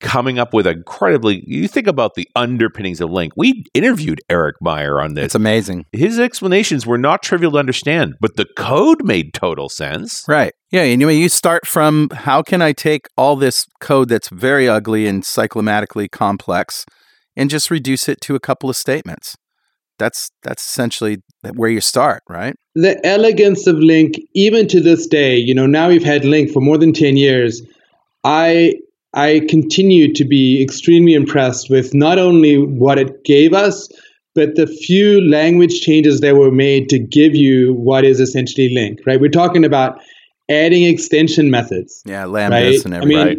coming 0.00 0.38
up 0.38 0.54
with 0.54 0.66
incredibly 0.66 1.42
you 1.46 1.68
think 1.68 1.86
about 1.86 2.14
the 2.14 2.26
underpinnings 2.34 3.02
of 3.02 3.10
LINQ 3.10 3.30
we 3.36 3.64
interviewed 3.74 4.18
Erik 4.30 4.56
Meijer 4.64 5.02
on 5.02 5.12
this 5.12 5.26
It's 5.26 5.34
amazing. 5.34 5.84
his 5.92 6.18
explanations 6.18 6.86
were 6.86 6.96
not 6.96 7.22
trivial 7.22 7.52
to 7.52 7.58
understand, 7.58 8.14
but 8.18 8.36
the 8.36 8.46
code 8.56 9.04
made 9.04 9.34
total 9.34 9.68
sense. 9.68 10.24
Right. 10.26 10.54
Yeah. 10.70 10.84
You 10.84 10.96
know, 10.96 11.08
you 11.08 11.28
start 11.28 11.66
from 11.66 12.08
how 12.14 12.42
can 12.42 12.62
I 12.62 12.72
take 12.72 13.08
all 13.18 13.36
this 13.36 13.66
code 13.80 14.08
that's 14.08 14.30
very 14.30 14.68
ugly 14.68 15.06
and 15.06 15.22
cyclomatically 15.22 16.10
complex 16.10 16.86
and 17.36 17.50
just 17.50 17.70
reduce 17.70 18.08
it 18.08 18.20
to 18.22 18.34
a 18.34 18.40
couple 18.40 18.70
of 18.70 18.76
statements. 18.76 19.36
That's 20.00 20.30
that's 20.42 20.64
essentially 20.66 21.18
where 21.54 21.70
you 21.70 21.80
start, 21.80 22.22
right? 22.28 22.56
the 22.74 22.94
elegance 23.04 23.66
of 23.66 23.76
LINQ, 23.76 24.14
even 24.34 24.66
to 24.68 24.80
this 24.80 25.06
day, 25.06 25.36
you 25.36 25.52
know, 25.54 25.66
now 25.66 25.88
we've 25.88 26.04
had 26.04 26.22
LINQ 26.22 26.52
for 26.52 26.60
more 26.60 26.78
than 26.78 26.92
10 26.92 27.16
years. 27.16 27.62
I 28.24 28.74
I 29.12 29.40
continue 29.48 30.12
to 30.14 30.24
be 30.24 30.62
extremely 30.62 31.14
impressed 31.14 31.68
with 31.68 31.92
not 31.94 32.18
only 32.18 32.54
what 32.58 32.96
it 32.98 33.24
gave 33.24 33.52
us, 33.52 33.88
but 34.36 34.54
the 34.54 34.66
few 34.68 35.20
language 35.28 35.80
changes 35.80 36.20
that 36.20 36.36
were 36.36 36.52
made 36.52 36.88
to 36.90 36.98
give 36.98 37.34
you 37.34 37.74
what 37.74 38.04
is 38.04 38.20
essentially 38.20 38.68
LINQ, 38.74 38.98
right? 39.06 39.20
We're 39.20 39.28
talking 39.42 39.64
about 39.64 40.00
adding 40.48 40.84
extension 40.84 41.50
methods. 41.50 42.02
Yeah, 42.06 42.24
lambdas 42.24 42.50
Right. 42.50 42.84
and 42.84 42.94
I 42.94 42.98
everything. 42.98 43.08
mean, 43.18 43.26
Right. 43.26 43.38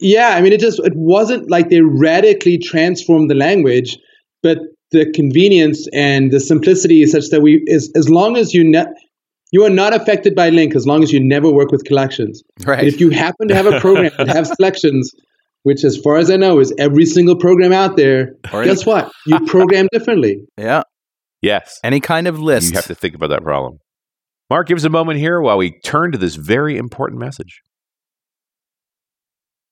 Yeah, 0.00 0.30
I 0.36 0.40
mean, 0.40 0.52
it 0.52 0.60
just 0.60 0.80
it 0.80 0.94
wasn't 0.96 1.48
like 1.50 1.68
they 1.70 1.80
radically 1.82 2.58
transformed 2.58 3.30
the 3.30 3.36
language, 3.36 3.98
but 4.42 4.58
the 4.92 5.10
convenience 5.12 5.86
and 5.92 6.30
the 6.30 6.40
simplicity 6.40 7.02
is 7.02 7.12
such 7.12 7.28
that 7.30 7.40
we, 7.42 7.64
as, 7.70 7.90
as 7.96 8.08
long 8.08 8.36
as 8.36 8.54
you 8.54 8.62
ne- 8.64 8.86
you 9.50 9.64
are 9.64 9.70
not 9.70 9.92
affected 9.94 10.34
by 10.34 10.50
LINQ, 10.50 10.74
as 10.76 10.86
long 10.86 11.02
as 11.02 11.12
you 11.12 11.20
never 11.20 11.50
work 11.50 11.70
with 11.72 11.84
collections. 11.84 12.42
right. 12.64 12.78
And 12.78 12.88
if 12.88 13.00
you 13.00 13.10
happen 13.10 13.48
to 13.48 13.54
have 13.54 13.66
a 13.66 13.78
program 13.80 14.10
that 14.16 14.28
has 14.28 14.50
selections, 14.56 15.12
which, 15.64 15.84
as 15.84 15.96
far 15.98 16.16
as 16.16 16.30
I 16.30 16.36
know, 16.36 16.58
is 16.58 16.72
every 16.78 17.04
single 17.04 17.36
program 17.36 17.72
out 17.72 17.96
there, 17.96 18.34
Or 18.52 18.64
guess 18.64 18.86
what? 18.86 19.12
You 19.26 19.38
program 19.46 19.88
differently. 19.92 20.44
yeah, 20.56 20.82
Yes. 21.42 21.78
any 21.84 22.00
kind 22.00 22.26
of 22.26 22.40
list. 22.40 22.70
You 22.70 22.76
have 22.76 22.86
to 22.86 22.94
think 22.94 23.14
about 23.14 23.28
that 23.28 23.42
problem. 23.42 23.78
Mark, 24.48 24.68
give 24.68 24.76
us 24.78 24.84
a 24.84 24.90
moment 24.90 25.18
here 25.18 25.40
while 25.40 25.56
we 25.58 25.78
turn 25.80 26.12
to 26.12 26.18
this 26.18 26.34
very 26.36 26.76
important 26.78 27.20
message. 27.20 27.60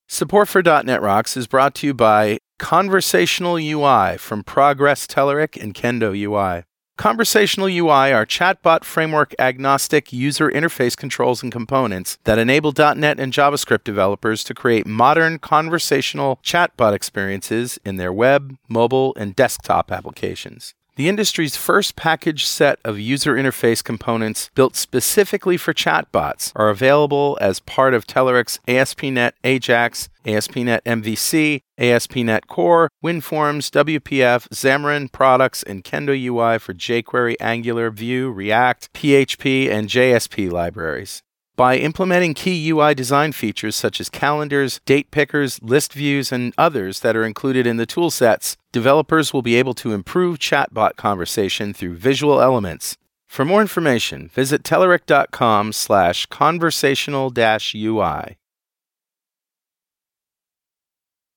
Support 0.07 0.47
for 0.49 0.61
.NET 0.61 1.01
Rocks 1.01 1.37
is 1.37 1.47
brought 1.47 1.73
to 1.75 1.87
you 1.87 1.93
by 1.93 2.37
Conversational 2.61 3.55
UI 3.55 4.17
from 4.17 4.43
Progress 4.43 5.07
Telerik 5.07 5.61
and 5.61 5.73
Kendo 5.73 6.15
UI. 6.15 6.63
Conversational 6.95 7.67
UI 7.67 8.13
are 8.13 8.23
chatbot 8.23 8.83
framework 8.83 9.33
agnostic 9.39 10.13
user 10.13 10.49
interface 10.49 10.95
controls 10.95 11.41
and 11.41 11.51
components 11.51 12.19
that 12.23 12.37
enable 12.37 12.71
.NET 12.71 13.19
and 13.19 13.33
JavaScript 13.33 13.83
developers 13.83 14.43
to 14.43 14.53
create 14.53 14.85
modern 14.85 15.39
conversational 15.39 16.39
chatbot 16.43 16.93
experiences 16.93 17.79
in 17.83 17.97
their 17.97 18.13
web, 18.13 18.55
mobile, 18.69 19.15
and 19.17 19.35
desktop 19.35 19.91
applications. 19.91 20.75
The 20.97 21.07
industry's 21.07 21.55
first 21.55 21.95
packaged 21.95 22.45
set 22.45 22.77
of 22.83 22.99
user 22.99 23.35
interface 23.35 23.81
components 23.83 24.51
built 24.55 24.75
specifically 24.75 25.55
for 25.57 25.73
chatbots 25.73 26.51
are 26.55 26.69
available 26.69 27.37
as 27.41 27.61
part 27.61 27.93
of 27.93 28.05
Telerik's 28.05 28.59
ASP.NET 28.67 29.33
Ajax, 29.43 30.09
ASP.NET 30.25 30.83
MVC, 30.83 31.61
ASP.NET 31.81 32.47
Core, 32.47 32.89
WinForms, 33.03 33.69
WPF, 33.71 34.47
Xamarin 34.49 35.11
products, 35.11 35.63
and 35.63 35.83
Kendo 35.83 36.13
UI 36.13 36.59
for 36.59 36.73
jQuery, 36.73 37.35
Angular, 37.41 37.89
Vue, 37.89 38.31
React, 38.31 38.93
PHP, 38.93 39.69
and 39.69 39.89
JSP 39.89 40.51
libraries. 40.51 41.21
By 41.55 41.77
implementing 41.77 42.33
key 42.33 42.69
UI 42.69 42.95
design 42.95 43.33
features 43.33 43.75
such 43.75 43.99
as 43.99 44.09
calendars, 44.09 44.79
date 44.85 45.11
pickers, 45.11 45.61
list 45.61 45.93
views, 45.93 46.31
and 46.31 46.53
others 46.57 47.01
that 47.01 47.15
are 47.15 47.25
included 47.25 47.67
in 47.67 47.77
the 47.77 47.85
toolsets, 47.85 48.55
developers 48.71 49.33
will 49.33 49.41
be 49.41 49.55
able 49.55 49.73
to 49.75 49.93
improve 49.93 50.39
chatbot 50.39 50.95
conversation 50.95 51.73
through 51.73 51.97
visual 51.97 52.41
elements. 52.41 52.97
For 53.27 53.45
more 53.45 53.61
information, 53.61 54.29
visit 54.33 54.63
telerik.com 54.63 55.71
slash 55.73 56.25
conversational 56.25 57.29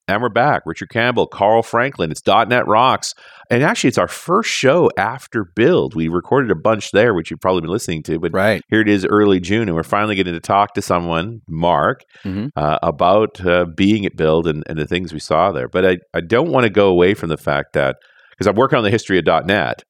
And 0.07 0.21
we're 0.21 0.29
back. 0.29 0.65
Richard 0.67 0.91
Campbell, 0.91 1.27
Carl 1.27 1.63
Franklin. 1.63 2.11
It's 2.11 2.21
.NET 2.27 2.67
Rocks. 2.67 3.15
And 3.51 3.63
actually, 3.63 3.89
it's 3.89 3.97
our 3.97 4.09
first 4.09 4.51
show 4.51 4.91
after 4.99 5.45
Build. 5.47 5.95
We 5.95 6.09
recorded 6.09 6.51
a 6.51 6.55
bunch 6.55 6.91
there, 6.91 7.15
which 7.15 7.31
you've 7.31 7.41
probably 7.41 7.63
been 7.63 7.71
listening 7.71 8.03
to. 8.05 8.19
But 8.19 8.33
right. 8.35 8.63
here 8.69 8.83
it 8.83 8.89
is 8.89 9.07
early 9.07 9.41
June, 9.41 9.63
and 9.67 9.75
we're 9.75 9.83
finally 9.83 10.15
getting 10.15 10.35
to 10.35 10.41
talk 10.41 10.75
to 10.75 10.83
someone, 10.83 11.41
Mark, 11.49 12.03
Mhm. 12.23 12.51
uh, 12.55 12.79
about 12.83 13.45
uh, 13.47 13.65
being 13.75 14.05
at 14.05 14.15
Build 14.15 14.47
and, 14.47 14.63
and 14.67 14.79
the 14.79 14.87
things 14.87 15.15
we 15.15 15.21
saw 15.21 15.53
there. 15.53 15.69
But 15.69 15.87
I, 15.87 15.99
I 16.13 16.21
don't 16.21 16.51
want 16.51 16.65
to 16.65 16.71
go 16.71 16.89
away 16.89 17.15
from 17.15 17.31
the 17.31 17.39
fact 17.39 17.73
that, 17.73 17.97
because 18.33 18.47
I'm 18.47 18.57
working 18.57 18.77
on 18.77 18.85
the 18.85 18.91
history 18.91 19.19
of 19.19 19.25
.NET, 19.47 19.85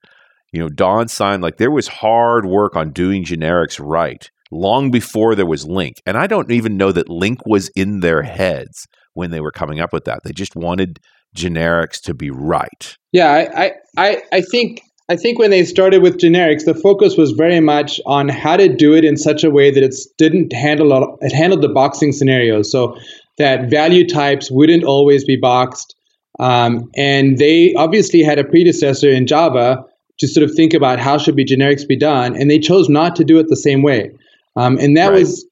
you 0.52 0.60
know, 0.60 0.68
Don 0.68 1.08
Syme, 1.08 1.40
like, 1.40 1.56
there 1.56 1.72
was 1.72 1.88
hard 1.88 2.46
work 2.46 2.76
on 2.76 2.92
doing 2.92 3.24
generics 3.24 3.80
right 3.84 4.30
long 4.52 4.92
before 4.92 5.34
there 5.34 5.44
was 5.46 5.64
LINQ. 5.66 5.94
And 6.06 6.16
I 6.16 6.28
don't 6.28 6.52
even 6.52 6.76
know 6.76 6.92
that 6.92 7.08
LINQ 7.08 7.38
was 7.46 7.68
in 7.74 7.98
their 7.98 8.22
heads 8.22 8.86
when 9.14 9.30
they 9.30 9.40
were 9.40 9.52
coming 9.52 9.80
up 9.80 9.92
with 9.92 10.04
that. 10.04 10.20
They 10.24 10.32
just 10.32 10.54
wanted 10.54 11.00
generics 11.36 12.00
to 12.02 12.14
be 12.14 12.30
right. 12.30 12.96
Yeah, 13.12 13.30
I, 13.30 13.72
I, 13.96 14.22
I, 14.32 14.40
think 14.40 14.82
I 15.08 15.16
think 15.16 15.38
when 15.38 15.50
they 15.50 15.64
started 15.64 16.02
with 16.02 16.18
generics, 16.18 16.64
the 16.64 16.74
focus 16.74 17.16
was 17.16 17.32
very 17.32 17.60
much 17.60 18.00
on 18.06 18.28
how 18.28 18.56
to 18.56 18.68
do 18.68 18.94
it 18.94 19.04
in 19.04 19.16
such 19.16 19.42
a 19.44 19.50
way 19.50 19.70
that 19.70 19.82
it 19.82 19.94
didn't 20.18 20.52
handle 20.52 21.18
it 21.20 21.32
handled 21.32 21.62
the 21.62 21.68
boxing 21.68 22.12
scenarios, 22.12 22.70
so 22.70 22.96
that 23.38 23.70
value 23.70 24.06
types 24.06 24.50
wouldn't 24.50 24.84
always 24.84 25.24
be 25.24 25.36
boxed. 25.36 25.96
Um, 26.38 26.90
and 26.96 27.38
they 27.38 27.74
obviously 27.76 28.22
had 28.22 28.38
a 28.38 28.44
predecessor 28.44 29.08
in 29.08 29.26
Java 29.26 29.84
to 30.18 30.28
sort 30.28 30.48
of 30.48 30.54
think 30.54 30.74
about 30.74 30.98
how 31.00 31.18
should 31.18 31.36
be 31.36 31.44
generics 31.44 31.86
be 31.86 31.96
done, 31.96 32.36
and 32.36 32.50
they 32.50 32.58
chose 32.58 32.88
not 32.88 33.16
to 33.16 33.24
do 33.24 33.38
it 33.38 33.46
the 33.48 33.56
same 33.56 33.82
way. 33.82 34.10
Um, 34.56 34.78
and 34.78 34.96
that 34.96 35.10
Right. 35.10 35.20
was 35.20 35.46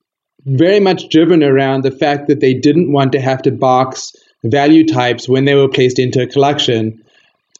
very 0.46 0.80
much 0.80 1.08
driven 1.08 1.42
around 1.42 1.82
the 1.82 1.90
fact 1.90 2.28
that 2.28 2.40
they 2.40 2.54
didn't 2.54 2.92
want 2.92 3.12
to 3.12 3.20
have 3.20 3.42
to 3.42 3.50
box 3.50 4.12
value 4.44 4.86
types 4.86 5.28
when 5.28 5.44
they 5.44 5.54
were 5.54 5.68
placed 5.68 5.98
into 5.98 6.22
a 6.22 6.26
collection. 6.26 7.00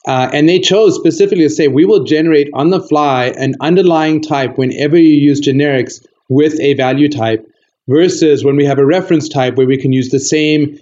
Uh, 0.07 0.29
and 0.33 0.49
they 0.49 0.59
chose 0.59 0.97
specifically 0.97 1.45
to 1.45 1.51
say 1.51 1.69
we 1.69 1.85
will 1.85 2.03
generate 2.03 2.49
on 2.55 2.71
the 2.71 2.81
fly 2.81 3.27
an 3.39 3.55
underlying 3.61 4.21
type 4.21 4.59
whenever 4.59 4.97
you 4.97 5.15
use 5.15 5.41
generics 5.41 6.05
with 6.29 6.59
a 6.61 6.75
value 6.75 7.09
type 7.09 7.47
versus 7.89 8.45
when 8.45 8.57
we 8.57 8.65
have 8.65 8.79
a 8.79 8.87
reference 8.87 9.29
type 9.29 9.55
where 9.55 9.67
we 9.67 9.77
can 9.77 9.93
use 9.93 10.11
the 10.11 10.19
same 10.19 10.77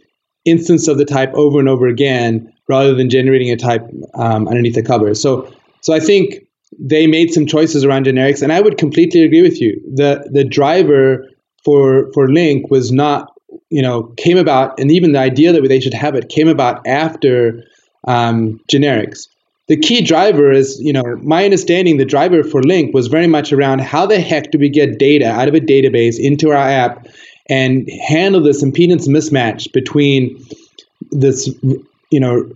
instance 0.47 0.89
of 0.89 0.97
the 0.97 1.05
type 1.05 1.33
over 1.35 1.59
and 1.59 1.69
over 1.69 1.87
again 1.87 2.51
rather 2.69 2.95
than 2.95 3.11
generating 3.11 3.51
a 3.51 3.57
type 3.57 3.83
um, 4.15 4.49
underneath 4.49 4.75
the 4.75 4.83
cover. 4.83 5.15
So, 5.15 5.53
so 5.83 5.93
I 5.93 6.01
think 6.01 6.47
they 6.79 7.07
made 7.07 7.33
some 7.33 7.47
choices 7.47 7.85
around 7.85 8.07
generics, 8.07 8.43
and 8.43 8.53
I 8.53 8.61
would 8.61 8.79
completely 8.79 9.23
agree 9.23 9.43
with 9.43 9.61
you. 9.61 9.81
the 9.93 10.27
The 10.31 10.45
driver 10.45 11.29
for 11.65 12.11
for 12.13 12.29
LINQ 12.29 12.71
was 12.71 12.93
not, 12.93 13.33
you 13.71 13.83
know, 13.83 14.05
came 14.17 14.39
about, 14.39 14.79
and 14.79 14.91
even 14.91 15.13
the 15.13 15.19
idea 15.19 15.53
that 15.53 15.67
they 15.69 15.81
should 15.81 15.95
have 15.95 16.15
it 16.15 16.29
came 16.29 16.49
about 16.49 16.87
after 16.87 17.63
um, 18.07 18.61
generics. 18.71 19.29
The 19.69 19.77
key 19.77 20.03
driver 20.03 20.51
is, 20.51 20.81
you 20.81 20.93
know, 20.93 21.05
my 21.23 21.45
understanding, 21.45 21.97
the 21.97 22.05
driver 22.05 22.43
for 22.43 22.61
LINQ 22.61 22.93
was 22.93 23.07
very 23.07 23.29
much 23.29 23.53
around 23.53 23.83
how 23.83 24.05
the 24.05 24.21
heck 24.21 24.51
do 24.51 24.59
we 24.59 24.69
get 24.69 24.99
data 24.99 25.31
out 25.31 25.47
of 25.47 25.55
a 25.55 25.61
database 25.61 26.19
into 26.19 26.51
our 26.51 26.57
app 26.57 27.07
and 27.49 27.89
handle 28.09 28.43
this 28.43 28.65
impedance 28.65 29.07
mismatch 29.07 29.73
between 29.73 30.45
this, 31.13 31.49
you 32.11 32.21
know, 32.21 32.51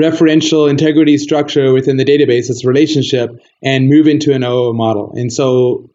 referential 0.00 0.68
integrity 0.68 1.16
structure 1.18 1.72
within 1.72 1.96
the 1.96 2.04
database, 2.04 2.48
this 2.48 2.64
relationship, 2.64 3.30
and 3.62 3.88
move 3.88 4.06
into 4.06 4.32
an 4.34 4.44
OO 4.44 4.72
model. 4.72 5.12
And 5.14 5.32
so 5.32 5.88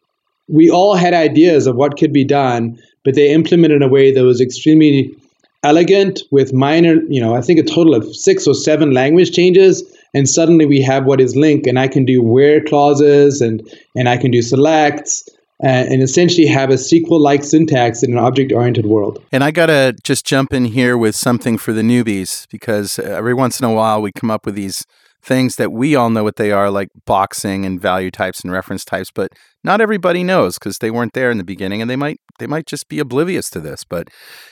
we 0.52 0.70
all 0.70 0.96
had 0.96 1.14
ideas 1.14 1.66
of 1.66 1.76
what 1.76 1.98
could 1.98 2.14
be 2.14 2.26
done, 2.26 2.78
but 3.04 3.16
they 3.16 3.32
implemented 3.32 3.82
in 3.82 3.88
a 3.88 3.92
way 3.92 4.12
that 4.14 4.24
was 4.24 4.42
extremely 4.42 5.16
elegant 5.64 6.22
with 6.32 6.54
minor, 6.54 6.96
you 7.08 7.22
know, 7.22 7.36
I 7.36 7.42
think 7.42 7.60
a 7.60 7.64
total 7.64 7.96
of 7.96 8.16
six 8.16 8.48
or 8.48 8.54
seven 8.54 8.92
language 8.92 9.32
changes. 9.32 9.84
And 10.14 10.28
suddenly 10.28 10.66
we 10.66 10.82
have 10.82 11.06
what 11.06 11.22
is 11.22 11.36
LINQ, 11.36 11.68
and 11.68 11.80
I 11.80 11.88
can 11.88 12.04
do 12.04 12.22
where 12.22 12.62
clauses 12.62 13.40
and 13.40 13.62
and 13.96 14.10
I 14.10 14.18
can 14.18 14.30
do 14.30 14.42
selects 14.42 15.24
and 15.64 16.02
essentially 16.02 16.48
have 16.48 16.72
a 16.72 16.74
SQL-like 16.74 17.44
syntax 17.44 18.02
in 18.02 18.14
an 18.14 18.18
object-oriented 18.18 18.88
world. 18.88 19.24
And 19.32 19.44
I 19.44 19.52
got 19.52 19.68
to 19.68 19.96
just 20.04 20.26
jump 20.26 20.54
in 20.54 20.66
here 20.66 20.98
with 20.98 21.16
something 21.16 21.60
for 21.60 21.72
the 21.72 21.84
newbies 21.84 22.48
because 22.50 22.98
every 22.98 23.36
once 23.36 23.60
in 23.60 23.66
a 23.66 23.72
while 23.72 24.02
we 24.02 24.12
come 24.12 24.32
up 24.32 24.48
with 24.48 24.56
these 24.56 24.88
things 25.24 25.56
that 25.56 25.72
we 25.72 25.96
all 25.96 26.10
know 26.10 26.24
what 26.24 26.38
they 26.38 26.52
are, 26.52 26.70
like 26.72 26.90
boxing 27.06 27.66
and 27.66 27.80
value 27.80 28.12
types 28.12 28.42
and 28.42 28.52
reference 28.52 28.84
types, 28.84 29.12
but 29.14 29.32
not 29.64 29.82
everybody 29.82 30.24
knows 30.24 30.58
because 30.58 30.80
they 30.80 30.90
weren't 30.90 31.14
there 31.14 31.30
in 31.30 31.38
the 31.38 31.44
beginning 31.44 31.82
and 31.82 31.90
they 31.90 31.96
might 31.96 32.20
they 32.40 32.48
might 32.48 32.66
just 32.66 32.90
be 32.90 33.00
oblivious 33.00 33.50
to 33.52 33.60
this. 33.60 33.84
But 33.84 34.08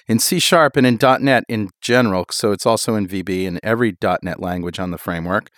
in 0.08 0.20
C 0.20 0.40
Sharp 0.40 0.78
and 0.78 0.86
in 0.86 1.00
.NET 1.02 1.44
in 1.50 1.70
general, 1.82 2.26
so 2.32 2.52
it's 2.52 2.66
also 2.66 2.96
in 2.96 3.08
VB 3.08 3.48
and 3.48 3.60
every 3.64 3.96
.NET 4.22 4.40
language 4.40 4.80
on 4.80 4.92
the 4.92 4.98
framework, 5.00 5.50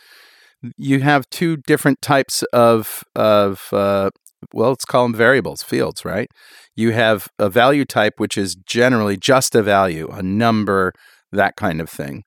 you 0.78 1.02
have 1.02 1.30
two 1.30 1.58
different 1.58 2.02
types 2.02 2.44
of 2.54 3.04
of 3.16 3.68
uh, 3.74 4.12
well, 4.54 4.70
let's 4.70 4.86
call 4.86 5.04
them 5.04 5.16
variables, 5.16 5.62
fields, 5.62 6.06
right? 6.06 6.30
You 6.76 6.92
have 6.92 7.28
a 7.38 7.50
value 7.50 7.86
type, 7.86 8.14
which 8.18 8.38
is 8.38 8.56
generally 8.56 9.18
just 9.18 9.56
a 9.56 9.62
value, 9.62 10.08
a 10.12 10.24
number, 10.24 10.94
that 11.32 11.56
kind 11.56 11.80
of 11.80 11.90
thing. 11.90 12.24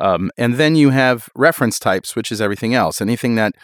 Um, 0.00 0.30
and 0.38 0.54
then 0.54 0.76
you 0.76 0.90
have 0.90 1.28
reference 1.36 1.78
types, 1.78 2.16
which 2.16 2.32
is 2.32 2.40
everything 2.40 2.74
else, 2.74 3.00
anything 3.00 3.34
that 3.34 3.54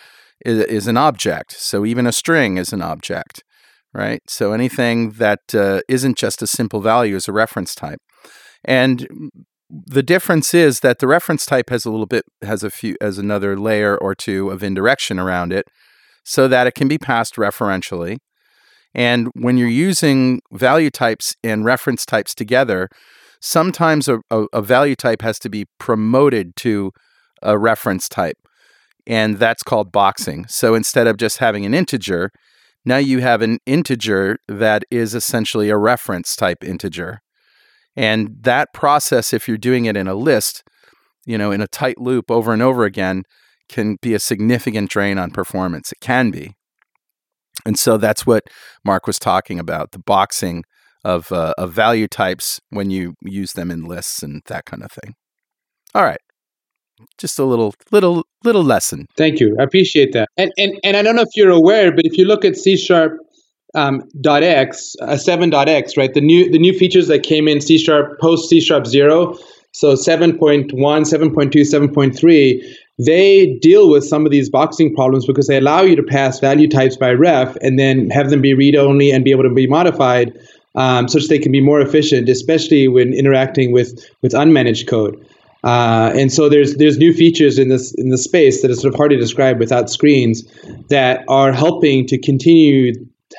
is, 0.44 0.62
is 0.64 0.86
an 0.86 0.96
object. 0.96 1.52
So 1.52 1.84
even 1.86 2.06
a 2.06 2.12
string 2.12 2.58
is 2.58 2.72
an 2.72 2.82
object, 2.82 3.42
right? 3.94 4.20
So 4.28 4.52
anything 4.52 5.12
that 5.12 5.54
uh, 5.54 5.80
not 5.88 6.18
just 6.18 6.42
a 6.42 6.46
simple 6.46 6.80
value 6.80 7.16
is 7.16 7.28
a 7.28 7.32
reference 7.32 7.74
type. 7.74 8.00
And 8.64 9.30
the 9.70 10.02
difference 10.02 10.54
is 10.54 10.80
that 10.80 10.98
the 10.98 11.06
reference 11.06 11.46
type 11.46 11.70
has 11.70 11.84
a 11.84 11.90
little 11.90 12.06
bit 12.06 12.24
has 12.42 12.62
a 12.62 12.70
few 12.70 12.96
as 13.00 13.18
another 13.18 13.58
layer 13.58 13.96
or 13.96 14.14
two 14.14 14.50
of 14.50 14.62
indirection 14.62 15.18
around 15.18 15.52
it 15.52 15.66
so 16.24 16.46
that 16.48 16.66
it 16.66 16.74
can 16.74 16.88
be 16.88 16.98
passed 16.98 17.36
referentially. 17.36 18.18
And 18.94 19.28
when 19.34 19.56
you're 19.56 19.68
using 19.68 20.40
value 20.52 20.90
types 20.90 21.34
and 21.44 21.64
reference 21.64 22.06
types 22.06 22.34
together, 22.34 22.88
sometimes 23.40 24.08
a, 24.08 24.20
a, 24.30 24.46
a, 24.52 24.62
value 24.62 24.96
type 24.96 25.22
has 25.22 25.38
to 25.40 25.48
be 25.48 25.66
promoted 25.78 26.56
to 26.56 26.92
a 27.42 27.58
reference 27.58 28.08
type. 28.08 28.36
And 29.06 29.38
that's 29.38 29.62
called 29.62 29.92
boxing. 29.92 30.46
So 30.48 30.74
instead 30.74 31.06
of 31.06 31.16
just 31.16 31.38
having 31.38 31.64
an 31.64 31.74
integer, 31.74 32.30
now 32.84 32.96
you 32.96 33.20
have 33.20 33.42
an 33.42 33.58
integer 33.66 34.38
that 34.48 34.84
is 34.90 35.14
essentially 35.14 35.70
a 35.70 35.76
reference 35.76 36.34
type 36.34 36.64
integer. 36.64 37.20
And 37.94 38.36
that 38.40 38.72
process, 38.72 39.32
if 39.32 39.48
you're 39.48 39.56
doing 39.56 39.86
it 39.86 39.96
in 39.96 40.06
a 40.06 40.14
list, 40.14 40.62
you 41.24 41.38
know, 41.38 41.50
in 41.50 41.60
a 41.60 41.68
tight 41.68 41.98
loop 41.98 42.30
over 42.30 42.52
and 42.52 42.62
over 42.62 42.84
again, 42.84 43.24
can 43.68 43.96
be 44.00 44.14
a 44.14 44.18
significant 44.18 44.90
drain 44.90 45.18
on 45.18 45.30
performance. 45.30 45.92
It 45.92 46.00
can 46.00 46.30
be. 46.30 46.54
And 47.64 47.78
so 47.78 47.96
that's 47.96 48.26
what 48.26 48.44
Mark 48.84 49.06
was 49.06 49.18
talking 49.18 49.58
about 49.58 49.92
the 49.92 49.98
boxing 49.98 50.64
of, 51.06 51.30
uh, 51.30 51.54
of 51.56 51.72
value 51.72 52.08
types 52.08 52.60
when 52.70 52.90
you 52.90 53.14
use 53.22 53.52
them 53.52 53.70
in 53.70 53.84
lists 53.84 54.22
and 54.22 54.42
that 54.46 54.64
kind 54.64 54.82
of 54.82 54.90
thing. 54.90 55.14
All 55.94 56.02
right. 56.02 56.20
Just 57.16 57.38
a 57.38 57.44
little, 57.44 57.74
little, 57.92 58.24
little 58.42 58.64
lesson. 58.64 59.06
Thank 59.16 59.38
you. 59.38 59.56
I 59.60 59.62
appreciate 59.62 60.12
that. 60.14 60.28
And 60.36 60.50
and, 60.56 60.80
and 60.82 60.96
I 60.96 61.02
don't 61.02 61.14
know 61.14 61.22
if 61.22 61.36
you're 61.36 61.50
aware, 61.50 61.92
but 61.92 62.06
if 62.06 62.16
you 62.16 62.24
look 62.24 62.44
at 62.44 62.56
C 62.56 62.76
sharp 62.76 63.18
um, 63.74 64.02
.x, 64.24 64.96
uh, 65.02 65.08
7.x, 65.08 65.96
right? 65.96 66.12
The 66.14 66.22
new 66.22 66.50
the 66.50 66.58
new 66.58 66.72
features 66.72 67.08
that 67.08 67.22
came 67.22 67.46
in 67.46 67.60
C 67.60 67.78
sharp 67.78 68.18
post 68.18 68.48
C 68.48 68.60
sharp 68.60 68.86
zero, 68.86 69.36
so 69.72 69.92
7.1, 69.92 70.70
7.2, 70.72 71.52
7.3, 71.52 72.74
they 72.98 73.58
deal 73.60 73.90
with 73.90 74.04
some 74.04 74.24
of 74.24 74.32
these 74.32 74.48
boxing 74.48 74.94
problems 74.94 75.26
because 75.26 75.48
they 75.48 75.58
allow 75.58 75.82
you 75.82 75.94
to 75.96 76.02
pass 76.02 76.40
value 76.40 76.66
types 76.66 76.96
by 76.96 77.10
ref 77.12 77.54
and 77.60 77.78
then 77.78 78.08
have 78.08 78.30
them 78.30 78.40
be 78.40 78.54
read 78.54 78.74
only 78.74 79.10
and 79.10 79.22
be 79.22 79.30
able 79.30 79.42
to 79.42 79.52
be 79.52 79.66
modified 79.66 80.32
um, 80.76 81.08
such 81.08 81.28
they 81.28 81.38
can 81.38 81.52
be 81.52 81.60
more 81.60 81.80
efficient, 81.80 82.28
especially 82.28 82.88
when 82.88 83.12
interacting 83.12 83.72
with 83.72 84.04
with 84.22 84.32
unmanaged 84.32 84.86
code. 84.86 85.26
Uh, 85.64 86.12
and 86.14 86.32
so 86.32 86.48
there's 86.48 86.76
there's 86.76 86.98
new 86.98 87.12
features 87.12 87.58
in 87.58 87.68
this 87.68 87.92
in 87.94 88.10
the 88.10 88.18
space 88.18 88.62
that 88.62 88.70
is 88.70 88.80
sort 88.80 88.94
of 88.94 88.98
hard 88.98 89.10
to 89.10 89.16
describe 89.16 89.58
without 89.58 89.90
screens 89.90 90.44
that 90.90 91.24
are 91.28 91.52
helping 91.52 92.06
to 92.06 92.18
continue 92.18 92.92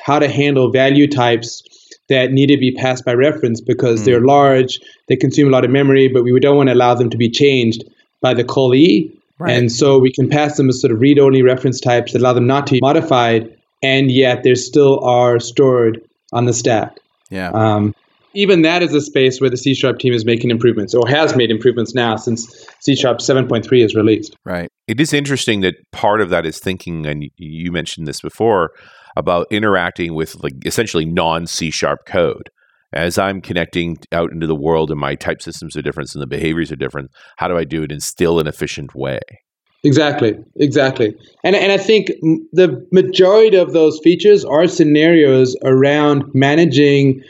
how 0.04 0.18
to 0.18 0.28
handle 0.28 0.70
value 0.70 1.06
types 1.06 1.62
that 2.08 2.32
need 2.32 2.46
to 2.46 2.56
be 2.56 2.72
passed 2.72 3.04
by 3.04 3.12
reference 3.12 3.60
because 3.60 4.02
mm. 4.02 4.04
they're 4.06 4.20
large, 4.20 4.80
they 5.08 5.16
consume 5.16 5.48
a 5.48 5.50
lot 5.50 5.64
of 5.64 5.70
memory, 5.70 6.08
but 6.08 6.24
we 6.24 6.38
don't 6.40 6.56
want 6.56 6.68
to 6.68 6.74
allow 6.74 6.94
them 6.94 7.10
to 7.10 7.16
be 7.16 7.30
changed 7.30 7.84
by 8.20 8.34
the 8.34 8.44
callee. 8.44 9.14
Right. 9.38 9.56
And 9.56 9.70
so 9.70 9.98
we 9.98 10.10
can 10.10 10.28
pass 10.28 10.56
them 10.56 10.68
as 10.68 10.80
sort 10.80 10.92
of 10.92 11.00
read-only 11.00 11.42
reference 11.42 11.80
types 11.80 12.12
that 12.12 12.20
allow 12.20 12.32
them 12.32 12.46
not 12.46 12.66
to 12.68 12.72
be 12.72 12.80
modified, 12.82 13.56
and 13.82 14.10
yet 14.10 14.42
they 14.42 14.54
still 14.54 14.98
are 15.04 15.38
stored 15.38 16.02
on 16.32 16.46
the 16.46 16.52
stack. 16.52 16.98
Yeah. 17.30 17.50
Um, 17.50 17.94
even 18.34 18.62
that 18.62 18.82
is 18.82 18.94
a 18.94 19.00
space 19.00 19.40
where 19.40 19.50
the 19.50 19.56
C 19.56 19.74
Sharp 19.74 19.98
team 19.98 20.12
is 20.12 20.24
making 20.24 20.50
improvements 20.50 20.94
or 20.94 21.08
has 21.08 21.34
made 21.34 21.50
improvements 21.50 21.94
now 21.94 22.16
since 22.16 22.66
C 22.80 22.94
Sharp 22.94 23.18
7.3 23.18 23.84
is 23.84 23.94
released. 23.94 24.36
Right. 24.44 24.68
It 24.86 25.00
is 25.00 25.12
interesting 25.12 25.60
that 25.62 25.74
part 25.92 26.20
of 26.20 26.30
that 26.30 26.46
is 26.46 26.58
thinking, 26.58 27.06
and 27.06 27.24
you 27.36 27.72
mentioned 27.72 28.06
this 28.06 28.20
before, 28.20 28.70
about 29.16 29.46
interacting 29.50 30.14
with 30.14 30.36
like 30.42 30.54
essentially 30.64 31.04
non 31.04 31.46
C 31.46 31.70
Sharp 31.70 32.00
code. 32.06 32.50
As 32.92 33.18
I'm 33.18 33.42
connecting 33.42 33.98
out 34.12 34.32
into 34.32 34.46
the 34.46 34.54
world 34.54 34.90
and 34.90 34.98
my 34.98 35.14
type 35.14 35.42
systems 35.42 35.76
are 35.76 35.82
different 35.82 36.14
and 36.14 36.22
the 36.22 36.26
behaviors 36.26 36.72
are 36.72 36.76
different, 36.76 37.10
how 37.36 37.46
do 37.46 37.58
I 37.58 37.64
do 37.64 37.82
it 37.82 37.92
in 37.92 38.00
still 38.00 38.40
an 38.40 38.46
efficient 38.46 38.94
way? 38.94 39.20
Exactly, 39.84 40.36
exactly. 40.56 41.14
And, 41.44 41.54
and 41.54 41.70
I 41.70 41.76
think 41.76 42.08
the 42.52 42.86
majority 42.90 43.56
of 43.56 43.72
those 43.72 44.00
features 44.00 44.44
are 44.44 44.66
scenarios 44.66 45.56
around 45.62 46.24
managing 46.34 47.22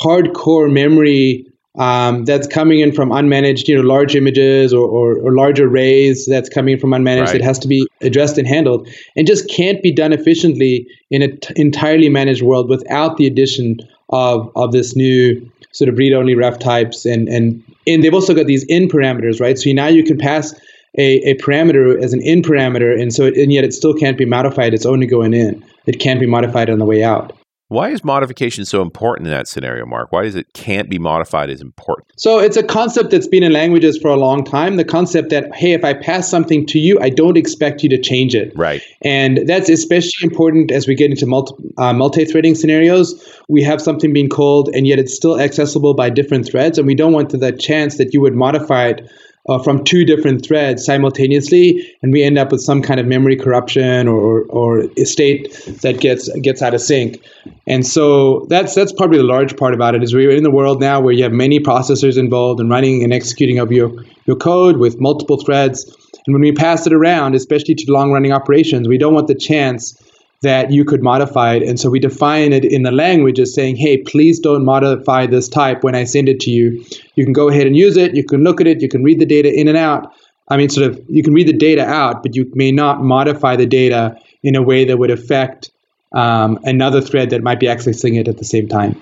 hardcore 0.00 0.72
memory 0.72 1.46
um, 1.78 2.24
that's 2.24 2.46
coming 2.46 2.80
in 2.80 2.92
from 2.92 3.10
unmanaged, 3.10 3.66
you 3.66 3.76
know, 3.76 3.82
large 3.82 4.14
images 4.14 4.74
or, 4.74 4.86
or, 4.86 5.18
or 5.18 5.32
large 5.32 5.58
arrays 5.58 6.26
that's 6.26 6.48
coming 6.48 6.78
from 6.78 6.90
unmanaged 6.90 7.26
right. 7.26 7.32
that 7.32 7.42
has 7.42 7.58
to 7.60 7.68
be 7.68 7.86
addressed 8.02 8.36
and 8.36 8.46
handled 8.46 8.88
and 9.16 9.26
just 9.26 9.48
can't 9.48 9.82
be 9.82 9.90
done 9.92 10.12
efficiently 10.12 10.86
in 11.10 11.22
an 11.22 11.38
t- 11.40 11.54
entirely 11.56 12.08
managed 12.08 12.42
world 12.42 12.68
without 12.68 13.16
the 13.16 13.26
addition 13.26 13.78
of, 14.10 14.50
of 14.54 14.72
this 14.72 14.94
new 14.94 15.50
sort 15.70 15.88
of 15.88 15.96
read-only 15.96 16.34
ref 16.34 16.58
types 16.58 17.06
and, 17.06 17.28
and, 17.28 17.62
and 17.86 18.04
they've 18.04 18.12
also 18.12 18.34
got 18.34 18.46
these 18.46 18.64
in 18.64 18.88
parameters, 18.88 19.40
right? 19.40 19.58
So 19.58 19.70
now 19.70 19.86
you 19.86 20.04
can 20.04 20.18
pass 20.18 20.54
a, 20.98 21.18
a 21.28 21.34
parameter 21.36 22.02
as 22.02 22.12
an 22.12 22.20
in 22.22 22.42
parameter 22.42 23.00
and 23.00 23.12
so 23.12 23.24
it, 23.24 23.36
and 23.36 23.52
yet 23.52 23.64
it 23.64 23.72
still 23.72 23.94
can't 23.94 24.18
be 24.18 24.24
modified. 24.24 24.74
It's 24.74 24.86
only 24.86 25.06
going 25.06 25.34
in. 25.34 25.64
It 25.86 25.98
can't 25.98 26.20
be 26.20 26.26
modified 26.26 26.70
on 26.70 26.78
the 26.78 26.84
way 26.84 27.02
out. 27.02 27.36
Why 27.72 27.88
is 27.88 28.04
modification 28.04 28.66
so 28.66 28.82
important 28.82 29.26
in 29.26 29.32
that 29.32 29.48
scenario, 29.48 29.86
Mark? 29.86 30.12
Why 30.12 30.24
is 30.24 30.34
it 30.34 30.52
can't 30.52 30.90
be 30.90 30.98
modified 30.98 31.48
as 31.48 31.62
important? 31.62 32.06
So 32.18 32.38
it's 32.38 32.58
a 32.58 32.62
concept 32.62 33.10
that's 33.10 33.26
been 33.26 33.42
in 33.42 33.50
languages 33.50 33.96
for 33.96 34.08
a 34.08 34.16
long 34.16 34.44
time. 34.44 34.76
The 34.76 34.84
concept 34.84 35.30
that 35.30 35.54
hey, 35.54 35.72
if 35.72 35.82
I 35.82 35.94
pass 35.94 36.28
something 36.28 36.66
to 36.66 36.78
you, 36.78 37.00
I 37.00 37.08
don't 37.08 37.38
expect 37.38 37.82
you 37.82 37.88
to 37.88 37.98
change 37.98 38.34
it. 38.34 38.52
Right. 38.54 38.82
And 39.00 39.48
that's 39.48 39.70
especially 39.70 40.24
important 40.24 40.70
as 40.70 40.86
we 40.86 40.94
get 40.94 41.10
into 41.10 41.24
multi, 41.24 41.54
uh, 41.78 41.94
multi-threading 41.94 42.56
scenarios. 42.56 43.14
We 43.48 43.62
have 43.62 43.80
something 43.80 44.12
being 44.12 44.28
called, 44.28 44.68
and 44.74 44.86
yet 44.86 44.98
it's 44.98 45.16
still 45.16 45.40
accessible 45.40 45.94
by 45.94 46.10
different 46.10 46.46
threads, 46.46 46.76
and 46.76 46.86
we 46.86 46.94
don't 46.94 47.14
want 47.14 47.30
the 47.30 47.52
chance 47.52 47.96
that 47.96 48.12
you 48.12 48.20
would 48.20 48.34
modify 48.34 48.88
it 48.88 49.10
uh, 49.48 49.58
from 49.58 49.82
two 49.82 50.04
different 50.04 50.44
threads 50.44 50.84
simultaneously, 50.84 51.96
and 52.02 52.12
we 52.12 52.22
end 52.22 52.38
up 52.38 52.52
with 52.52 52.60
some 52.60 52.80
kind 52.80 53.00
of 53.00 53.06
memory 53.06 53.36
corruption 53.36 54.06
or, 54.06 54.42
or 54.44 54.84
a 54.96 55.04
state 55.04 55.52
that 55.82 56.00
gets 56.00 56.28
gets 56.40 56.62
out 56.62 56.74
of 56.74 56.80
sync. 56.80 57.20
And 57.66 57.84
so 57.86 58.46
that's 58.48 58.74
that's 58.74 58.92
probably 58.92 59.18
the 59.18 59.24
large 59.24 59.56
part 59.56 59.74
about 59.74 59.94
it 59.94 60.02
is 60.02 60.14
we're 60.14 60.30
in 60.30 60.44
the 60.44 60.50
world 60.50 60.80
now 60.80 61.00
where 61.00 61.12
you 61.12 61.24
have 61.24 61.32
many 61.32 61.58
processors 61.58 62.16
involved 62.16 62.60
in 62.60 62.68
running 62.68 63.02
and 63.02 63.12
executing 63.12 63.58
of 63.58 63.72
your 63.72 63.90
your 64.26 64.36
code 64.36 64.76
with 64.76 65.00
multiple 65.00 65.38
threads. 65.38 65.84
And 66.24 66.34
when 66.34 66.42
we 66.42 66.52
pass 66.52 66.86
it 66.86 66.92
around, 66.92 67.34
especially 67.34 67.74
to 67.74 67.92
long 67.92 68.12
running 68.12 68.32
operations, 68.32 68.86
we 68.86 68.96
don't 68.96 69.12
want 69.12 69.26
the 69.26 69.34
chance 69.34 70.00
that 70.42 70.72
you 70.72 70.84
could 70.84 71.02
modify 71.02 71.54
it. 71.54 71.62
And 71.62 71.78
so 71.78 71.88
we 71.88 72.00
define 72.00 72.52
it 72.52 72.64
in 72.64 72.82
the 72.82 72.90
language 72.90 73.38
as 73.38 73.54
saying, 73.54 73.76
hey, 73.76 73.98
please 73.98 74.40
don't 74.40 74.64
modify 74.64 75.26
this 75.26 75.48
type 75.48 75.82
when 75.82 75.94
I 75.94 76.04
send 76.04 76.28
it 76.28 76.40
to 76.40 76.50
you. 76.50 76.84
You 77.14 77.24
can 77.24 77.32
go 77.32 77.48
ahead 77.48 77.66
and 77.66 77.76
use 77.76 77.96
it. 77.96 78.14
You 78.14 78.24
can 78.24 78.42
look 78.42 78.60
at 78.60 78.66
it. 78.66 78.82
You 78.82 78.88
can 78.88 79.02
read 79.02 79.20
the 79.20 79.26
data 79.26 79.52
in 79.52 79.68
and 79.68 79.78
out. 79.78 80.12
I 80.48 80.56
mean, 80.56 80.68
sort 80.68 80.90
of, 80.90 81.00
you 81.08 81.22
can 81.22 81.32
read 81.32 81.46
the 81.46 81.52
data 81.52 81.86
out, 81.86 82.22
but 82.22 82.34
you 82.34 82.50
may 82.54 82.72
not 82.72 83.02
modify 83.02 83.56
the 83.56 83.66
data 83.66 84.16
in 84.42 84.56
a 84.56 84.62
way 84.62 84.84
that 84.84 84.98
would 84.98 85.10
affect 85.10 85.70
um, 86.12 86.58
another 86.64 87.00
thread 87.00 87.30
that 87.30 87.42
might 87.42 87.60
be 87.60 87.66
accessing 87.66 88.18
it 88.18 88.28
at 88.28 88.38
the 88.38 88.44
same 88.44 88.68
time. 88.68 89.00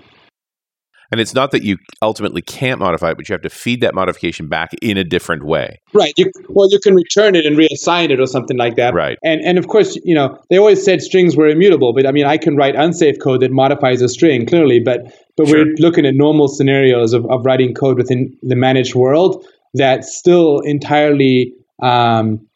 And 1.10 1.20
it's 1.20 1.34
not 1.34 1.50
that 1.50 1.62
you 1.62 1.76
ultimately 2.02 2.40
can't 2.40 2.78
modify 2.78 3.10
it, 3.10 3.16
but 3.16 3.28
you 3.28 3.32
have 3.32 3.42
to 3.42 3.50
feed 3.50 3.80
that 3.80 3.94
modification 3.94 4.46
back 4.46 4.72
in 4.80 4.96
a 4.96 5.04
different 5.04 5.44
way. 5.44 5.80
Right. 5.92 6.12
You, 6.16 6.30
well, 6.48 6.68
you 6.70 6.78
can 6.78 6.94
return 6.94 7.34
it 7.34 7.44
and 7.46 7.56
reassign 7.56 8.10
it 8.10 8.20
or 8.20 8.26
something 8.26 8.56
like 8.56 8.76
that. 8.76 8.94
Right. 8.94 9.18
And 9.24 9.40
and 9.40 9.58
of 9.58 9.68
course, 9.68 9.96
you 10.04 10.14
know, 10.14 10.38
they 10.50 10.58
always 10.58 10.84
said 10.84 11.02
strings 11.02 11.36
were 11.36 11.48
immutable, 11.48 11.92
but 11.92 12.06
I 12.06 12.12
mean, 12.12 12.26
I 12.26 12.38
can 12.38 12.56
write 12.56 12.76
unsafe 12.76 13.18
code 13.20 13.40
that 13.40 13.50
modifies 13.50 14.02
a 14.02 14.08
string 14.08 14.46
clearly, 14.46 14.78
but 14.78 15.00
but 15.36 15.48
sure. 15.48 15.64
we're 15.64 15.74
looking 15.78 16.06
at 16.06 16.14
normal 16.14 16.48
scenarios 16.48 17.12
of, 17.12 17.26
of 17.26 17.44
writing 17.44 17.74
code 17.74 17.96
within 17.96 18.36
the 18.42 18.56
managed 18.56 18.94
world 18.94 19.44
that's 19.74 20.16
still 20.16 20.60
entirely 20.60 21.52
um, 21.82 22.46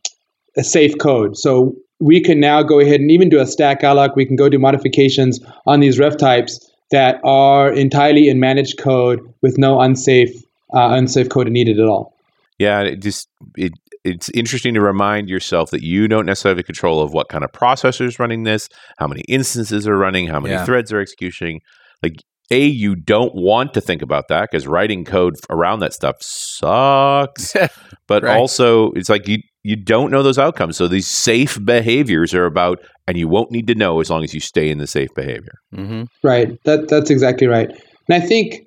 a 0.57 0.65
safe 0.65 0.99
code. 0.99 1.37
So 1.37 1.75
we 2.01 2.21
can 2.21 2.41
now 2.41 2.63
go 2.63 2.81
ahead 2.81 3.01
and 3.01 3.11
even 3.11 3.29
do 3.29 3.41
a 3.41 3.47
stack 3.47 3.81
alloc. 3.83 4.17
We 4.17 4.27
can 4.27 4.37
go 4.37 4.49
do 4.49 4.59
modifications 4.59 5.41
on 5.67 5.81
these 5.81 5.99
ref 5.99 6.17
types 6.17 6.71
that 6.95 7.21
are 7.25 7.73
entirely 7.73 8.29
in 8.29 8.39
managed 8.39 8.79
code 8.79 9.21
with 9.43 9.59
no 9.59 9.81
unsafe 9.81 10.33
uh, 10.73 10.91
unsafe 10.93 11.29
code 11.29 11.49
needed 11.49 11.81
at 11.81 11.87
all. 11.87 12.17
Yeah, 12.59 12.83
it 12.83 13.03
just 13.03 13.29
it 13.57 13.73
it's 14.05 14.29
interesting 14.31 14.75
to 14.75 14.81
remind 14.81 15.29
yourself 15.29 15.71
that 15.71 15.83
you 15.83 16.07
don't 16.07 16.25
necessarily 16.25 16.61
have 16.61 16.67
control 16.67 17.01
of 17.01 17.13
what 17.13 17.29
kind 17.29 17.43
of 17.43 17.51
processor 17.51 18.07
is 18.07 18.21
running 18.21 18.45
this, 18.45 18.69
how 18.99 19.09
many 19.09 19.23
instances 19.23 19.89
are 19.89 19.97
running, 19.97 20.29
how 20.29 20.39
many 20.39 20.55
yeah. 20.55 20.65
threads 20.65 20.93
are 20.93 21.01
executing. 21.01 21.61
Like 22.01 22.23
a, 22.53 22.65
you 22.65 22.95
don't 22.95 23.35
want 23.35 23.75
to 23.75 23.81
think 23.81 24.01
about 24.03 24.29
that 24.29 24.51
because 24.51 24.69
writing 24.69 25.05
code 25.05 25.35
around 25.51 25.81
that 25.81 25.95
stuff 25.95 26.17
sucks. 26.21 27.57
but 28.07 28.23
right. 28.23 28.37
also, 28.37 28.93
it's 28.93 29.09
like 29.09 29.27
you 29.27 29.39
you 29.65 29.77
don't 29.77 30.11
know 30.11 30.23
those 30.23 30.39
outcomes. 30.39 30.77
So 30.77 30.87
these 30.87 31.09
safe 31.09 31.59
behaviors 31.65 32.35
are 32.35 32.45
about, 32.45 32.79
and 33.09 33.17
you 33.17 33.27
won't 33.27 33.51
need 33.51 33.67
to 33.67 33.75
know 33.75 34.01
as 34.01 34.11
long 34.11 34.23
as 34.23 34.35
you 34.35 34.41
stay 34.41 34.71
in 34.71 34.79
the 34.79 34.87
safe 34.87 35.09
behavior. 35.17 35.55
Mm-hmm. 35.75 36.05
Right. 36.23 36.57
That 36.65 36.89
that's 36.89 37.11
exactly 37.11 37.47
right. 37.47 37.71
And 38.09 38.23
I 38.23 38.25
think, 38.25 38.67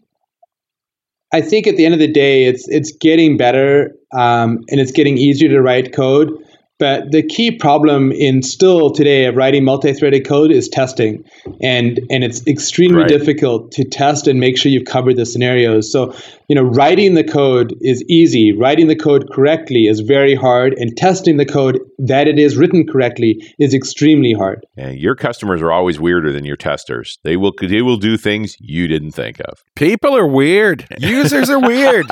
I 1.31 1.41
think 1.41 1.67
at 1.67 1.77
the 1.77 1.85
end 1.85 1.93
of 1.93 1.99
the 1.99 2.11
day, 2.11 2.45
it's 2.45 2.67
it's 2.67 2.91
getting 2.91 3.37
better, 3.37 3.91
um, 4.17 4.59
and 4.69 4.81
it's 4.81 4.91
getting 4.91 5.17
easier 5.17 5.49
to 5.49 5.61
write 5.61 5.93
code. 5.93 6.31
But 6.79 7.11
the 7.11 7.23
key 7.23 7.57
problem 7.57 8.11
in 8.11 8.43
still 8.43 8.91
today 8.91 9.25
of 9.25 9.35
writing 9.35 9.63
multi-threaded 9.63 10.27
code 10.27 10.51
is 10.51 10.69
testing, 10.69 11.23
and 11.61 11.99
and 12.11 12.23
it's 12.23 12.45
extremely 12.45 12.99
right. 12.99 13.07
difficult 13.07 13.71
to 13.73 13.83
test 13.83 14.27
and 14.27 14.39
make 14.39 14.57
sure 14.57 14.71
you've 14.71 14.85
covered 14.85 15.17
the 15.17 15.25
scenarios. 15.25 15.91
So 15.91 16.13
you 16.47 16.55
know, 16.55 16.61
writing 16.61 17.15
the 17.15 17.23
code 17.23 17.75
is 17.81 18.03
easy. 18.07 18.53
Writing 18.53 18.87
the 18.87 18.95
code 18.95 19.29
correctly 19.33 19.87
is 19.87 20.01
very 20.01 20.35
hard, 20.35 20.75
and 20.77 20.95
testing 20.95 21.37
the 21.37 21.45
code 21.45 21.79
that 21.97 22.27
it 22.27 22.37
is 22.37 22.55
written 22.55 22.85
correctly 22.85 23.43
is 23.57 23.73
extremely 23.73 24.33
hard. 24.33 24.65
And 24.77 24.99
your 24.99 25.15
customers 25.15 25.63
are 25.63 25.71
always 25.71 25.99
weirder 25.99 26.31
than 26.31 26.45
your 26.45 26.57
testers. 26.57 27.17
They 27.23 27.37
will 27.37 27.53
they 27.59 27.81
will 27.81 27.97
do 27.97 28.17
things 28.17 28.55
you 28.59 28.87
didn't 28.87 29.11
think 29.11 29.39
of. 29.41 29.63
People 29.75 30.15
are 30.15 30.27
weird. 30.27 30.87
Users 30.99 31.49
are 31.49 31.59
weird. 31.59 32.05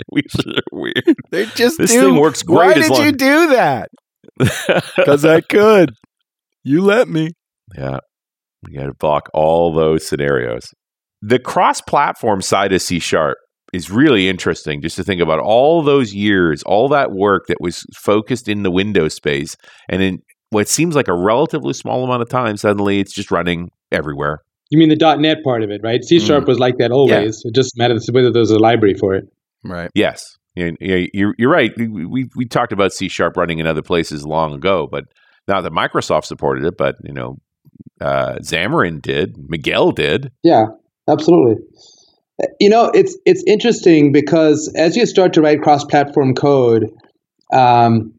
Users 0.12 0.46
are 0.46 0.62
weird. 0.72 1.16
They 1.30 1.46
just 1.46 1.78
this 1.78 1.92
do. 1.92 2.00
thing 2.00 2.16
works 2.16 2.42
great. 2.42 2.56
Why 2.56 2.74
did 2.74 2.90
long- 2.90 3.04
you 3.04 3.12
do 3.12 3.48
that? 3.50 3.88
Because 4.96 5.24
I 5.24 5.40
could. 5.40 5.90
You 6.62 6.82
let 6.82 7.08
me. 7.08 7.30
Yeah. 7.76 7.98
We 8.62 8.74
got 8.76 8.86
to 8.86 8.94
block 8.94 9.28
all 9.32 9.72
those 9.72 10.06
scenarios. 10.06 10.72
The 11.22 11.38
cross 11.38 11.80
platform 11.80 12.42
side 12.42 12.72
of 12.72 12.82
C 12.82 12.98
Sharp 12.98 13.38
is 13.72 13.90
really 13.90 14.28
interesting 14.28 14.80
just 14.80 14.96
to 14.96 15.04
think 15.04 15.20
about 15.20 15.40
all 15.40 15.82
those 15.82 16.14
years, 16.14 16.62
all 16.64 16.88
that 16.88 17.12
work 17.12 17.46
that 17.48 17.60
was 17.60 17.84
focused 17.94 18.48
in 18.48 18.62
the 18.62 18.70
Windows 18.70 19.14
space. 19.14 19.56
And 19.88 20.02
in 20.02 20.18
what 20.50 20.68
seems 20.68 20.94
like 20.94 21.08
a 21.08 21.14
relatively 21.16 21.74
small 21.74 22.04
amount 22.04 22.22
of 22.22 22.28
time, 22.28 22.56
suddenly 22.56 23.00
it's 23.00 23.12
just 23.12 23.30
running 23.30 23.70
everywhere. 23.92 24.42
You 24.70 24.78
mean 24.78 24.90
the 24.90 25.16
.NET 25.18 25.38
part 25.44 25.62
of 25.62 25.70
it, 25.70 25.80
right? 25.82 26.02
C 26.04 26.18
Sharp 26.20 26.44
mm. 26.44 26.48
was 26.48 26.58
like 26.58 26.78
that 26.78 26.90
always. 26.90 27.42
Yeah. 27.44 27.48
It 27.48 27.54
just 27.54 27.76
matters 27.76 28.08
whether 28.10 28.30
there's 28.30 28.50
a 28.50 28.58
library 28.58 28.94
for 28.94 29.14
it. 29.14 29.24
Right. 29.64 29.90
Yes. 29.94 30.36
You're, 30.54 31.34
you're 31.38 31.50
right. 31.50 31.70
We, 31.76 32.28
we 32.34 32.44
talked 32.44 32.72
about 32.72 32.92
C 32.92 33.08
Sharp 33.08 33.36
running 33.36 33.60
in 33.60 33.66
other 33.66 33.82
places 33.82 34.26
long 34.26 34.54
ago, 34.54 34.88
but 34.90 35.04
not 35.46 35.62
that 35.62 35.72
Microsoft 35.72 36.24
supported 36.24 36.64
it, 36.64 36.76
but 36.76 36.96
you 37.04 37.12
know, 37.12 37.36
uh, 38.00 38.38
Xamarin 38.42 39.00
did, 39.00 39.36
Miguel 39.48 39.92
did. 39.92 40.32
Yeah, 40.42 40.64
absolutely. 41.08 41.62
You 42.60 42.70
know, 42.70 42.90
it's 42.92 43.16
it's 43.24 43.42
interesting 43.46 44.12
because 44.12 44.72
as 44.76 44.96
you 44.96 45.06
start 45.06 45.32
to 45.34 45.40
write 45.40 45.60
cross-platform 45.60 46.34
code, 46.34 46.86
um, 47.52 48.14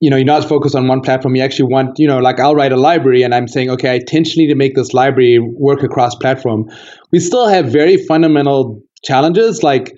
you 0.00 0.10
know, 0.10 0.16
you're 0.16 0.26
not 0.26 0.46
focused 0.46 0.74
on 0.74 0.88
one 0.88 1.00
platform. 1.00 1.36
You 1.36 1.42
actually 1.42 1.72
want, 1.72 1.98
you 1.98 2.06
know, 2.06 2.18
like 2.18 2.38
I'll 2.38 2.54
write 2.54 2.72
a 2.72 2.76
library 2.76 3.22
and 3.22 3.34
I'm 3.34 3.48
saying, 3.48 3.70
okay, 3.70 3.90
I 3.90 3.94
intentionally 3.94 4.48
to 4.48 4.54
make 4.54 4.74
this 4.74 4.92
library 4.92 5.38
work 5.38 5.82
across 5.82 6.14
platform. 6.14 6.70
We 7.12 7.20
still 7.20 7.48
have 7.48 7.66
very 7.66 7.96
fundamental 7.96 8.82
challenges 9.02 9.62
like 9.62 9.94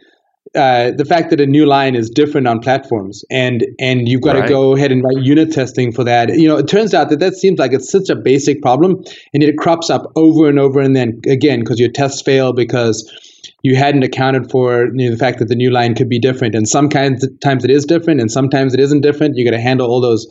uh, 0.55 0.91
the 0.93 1.05
fact 1.05 1.31
that 1.31 1.41
a 1.41 1.47
new 1.47 1.67
line 1.67 1.95
is 1.95 2.09
different 2.09 2.47
on 2.47 2.61
platforms 2.61 3.25
and 3.31 3.67
and 3.79 4.09
you've 4.09 4.23
got 4.23 4.35
right. 4.35 4.43
to 4.43 4.49
go 4.49 4.75
ahead 4.75 4.93
and 4.93 5.03
write 5.03 5.19
unit 5.19 5.53
testing 5.53 5.93
for 5.93 6.05
that. 6.05 6.29
You 6.37 6.49
know 6.49 6.57
it 6.57 6.69
turns 6.69 6.95
out 6.95 7.11
that 7.11 7.21
that 7.21 7.35
seems 7.35 7.59
like 7.59 7.73
it's 7.73 7.91
such 7.91 8.09
a 8.09 8.17
basic 8.17 8.63
problem 8.63 9.05
and 9.35 9.43
it 9.43 9.59
crops 9.59 9.91
up 9.91 10.11
over 10.17 10.49
and 10.49 10.59
over 10.59 10.81
and 10.81 10.97
then 10.97 11.21
again 11.27 11.61
because 11.61 11.79
your 11.79 11.91
tests 11.91 12.23
fail 12.23 12.53
because 12.53 13.11
you 13.63 13.77
hadn't 13.77 14.03
accounted 14.03 14.51
for 14.51 14.87
you 14.95 15.07
know, 15.07 15.11
the 15.11 15.19
fact 15.19 15.39
that 15.39 15.49
the 15.49 15.57
new 15.57 15.71
line 15.71 15.95
could 15.95 16.09
be 16.09 16.19
different. 16.19 16.55
And 16.55 16.69
some 16.69 16.89
kinds 16.89 17.27
times 17.41 17.65
it 17.65 17.71
is 17.71 17.85
different 17.85 18.21
and 18.21 18.31
sometimes 18.31 18.75
it 18.75 18.81
isn't 18.81 19.01
different. 19.01 19.37
You 19.37 19.45
got 19.45 19.57
to 19.57 19.61
handle 19.61 19.89
all 19.89 20.01
those 20.01 20.27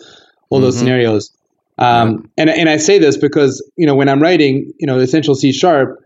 all 0.49 0.59
mm-hmm. 0.59 0.65
those 0.65 0.77
scenarios. 0.77 1.31
Um, 1.79 2.27
and, 2.37 2.49
and 2.49 2.69
i 2.69 2.77
say 2.77 2.97
this 2.97 3.17
because 3.17 3.63
you 3.75 3.85
know 3.85 3.93
when 3.93 4.09
i'm 4.09 4.19
writing 4.19 4.73
you 4.79 4.87
know 4.87 4.97
essential 4.97 5.35
c 5.35 5.51
sharp 5.51 6.03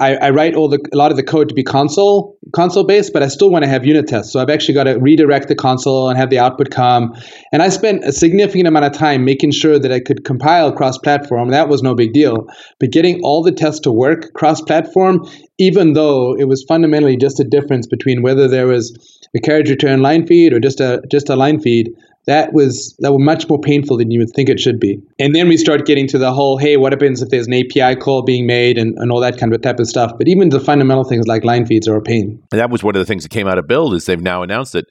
I, 0.00 0.14
I, 0.14 0.30
write 0.30 0.54
all 0.54 0.68
the 0.68 0.80
a 0.92 0.96
lot 0.96 1.10
of 1.10 1.18
the 1.18 1.22
code 1.22 1.50
to 1.50 1.54
be 1.54 1.62
console 1.62 2.38
console 2.54 2.84
based, 2.84 3.12
but 3.12 3.22
I 3.22 3.28
still 3.28 3.50
want 3.50 3.64
to 3.64 3.68
have 3.68 3.84
unit 3.84 4.08
tests. 4.08 4.32
So 4.32 4.40
I've 4.40 4.48
actually 4.48 4.74
got 4.74 4.84
to 4.84 4.94
redirect 4.94 5.48
the 5.48 5.54
console 5.54 6.08
and 6.08 6.18
have 6.18 6.30
the 6.30 6.38
output 6.38 6.70
come. 6.70 7.14
And 7.52 7.62
I 7.62 7.68
spent 7.68 8.04
a 8.04 8.12
significant 8.12 8.66
amount 8.66 8.86
of 8.86 8.92
time 8.92 9.24
making 9.24 9.52
sure 9.52 9.78
that 9.78 9.92
I 9.92 10.00
could 10.00 10.24
compile 10.24 10.72
cross 10.72 10.96
platform. 10.98 11.50
That 11.50 11.68
was 11.68 11.82
no 11.82 11.94
big 11.94 12.12
deal. 12.12 12.46
But 12.78 12.90
getting 12.90 13.20
all 13.22 13.42
the 13.42 13.52
tests 13.52 13.80
to 13.80 13.92
work 13.92 14.32
cross 14.32 14.62
platform, 14.62 15.28
even 15.58 15.92
though 15.92 16.34
it 16.34 16.48
was 16.48 16.64
fundamentally 16.66 17.16
just 17.16 17.38
a 17.38 17.44
difference 17.44 17.86
between 17.86 18.22
whether 18.22 18.48
there 18.48 18.66
was 18.66 18.96
a 19.36 19.40
carriage 19.40 19.70
return 19.70 20.00
line 20.00 20.26
feed 20.26 20.52
or 20.52 20.60
just 20.60 20.80
a 20.80 21.02
just 21.10 21.28
a 21.28 21.36
line 21.36 21.60
feed, 21.60 21.94
that 22.26 22.52
was 22.52 22.94
that 22.98 23.12
was 23.12 23.20
much 23.22 23.48
more 23.48 23.58
painful 23.58 23.96
than 23.96 24.10
you 24.10 24.20
would 24.20 24.30
think 24.34 24.48
it 24.48 24.60
should 24.60 24.78
be. 24.78 25.00
And 25.18 25.34
then 25.34 25.48
we 25.48 25.56
start 25.56 25.86
getting 25.86 26.06
to 26.08 26.18
the 26.18 26.32
whole, 26.32 26.58
hey, 26.58 26.76
what 26.76 26.92
happens 26.92 27.22
if 27.22 27.30
there's 27.30 27.46
an 27.46 27.54
API 27.54 27.96
call 27.96 28.22
being 28.22 28.46
made 28.46 28.78
and, 28.78 28.96
and 28.98 29.10
all 29.10 29.20
that 29.20 29.38
kind 29.38 29.54
of 29.54 29.62
type 29.62 29.80
of 29.80 29.86
stuff. 29.86 30.12
But 30.18 30.28
even 30.28 30.50
the 30.50 30.60
fundamental 30.60 31.04
things 31.04 31.26
like 31.26 31.44
line 31.44 31.66
feeds 31.66 31.88
are 31.88 31.96
a 31.96 32.02
pain. 32.02 32.42
And 32.52 32.60
that 32.60 32.70
was 32.70 32.82
one 32.82 32.94
of 32.94 33.00
the 33.00 33.06
things 33.06 33.22
that 33.22 33.30
came 33.30 33.48
out 33.48 33.58
of 33.58 33.66
Build 33.66 33.94
is 33.94 34.04
they've 34.04 34.20
now 34.20 34.42
announced 34.42 34.74
that 34.74 34.86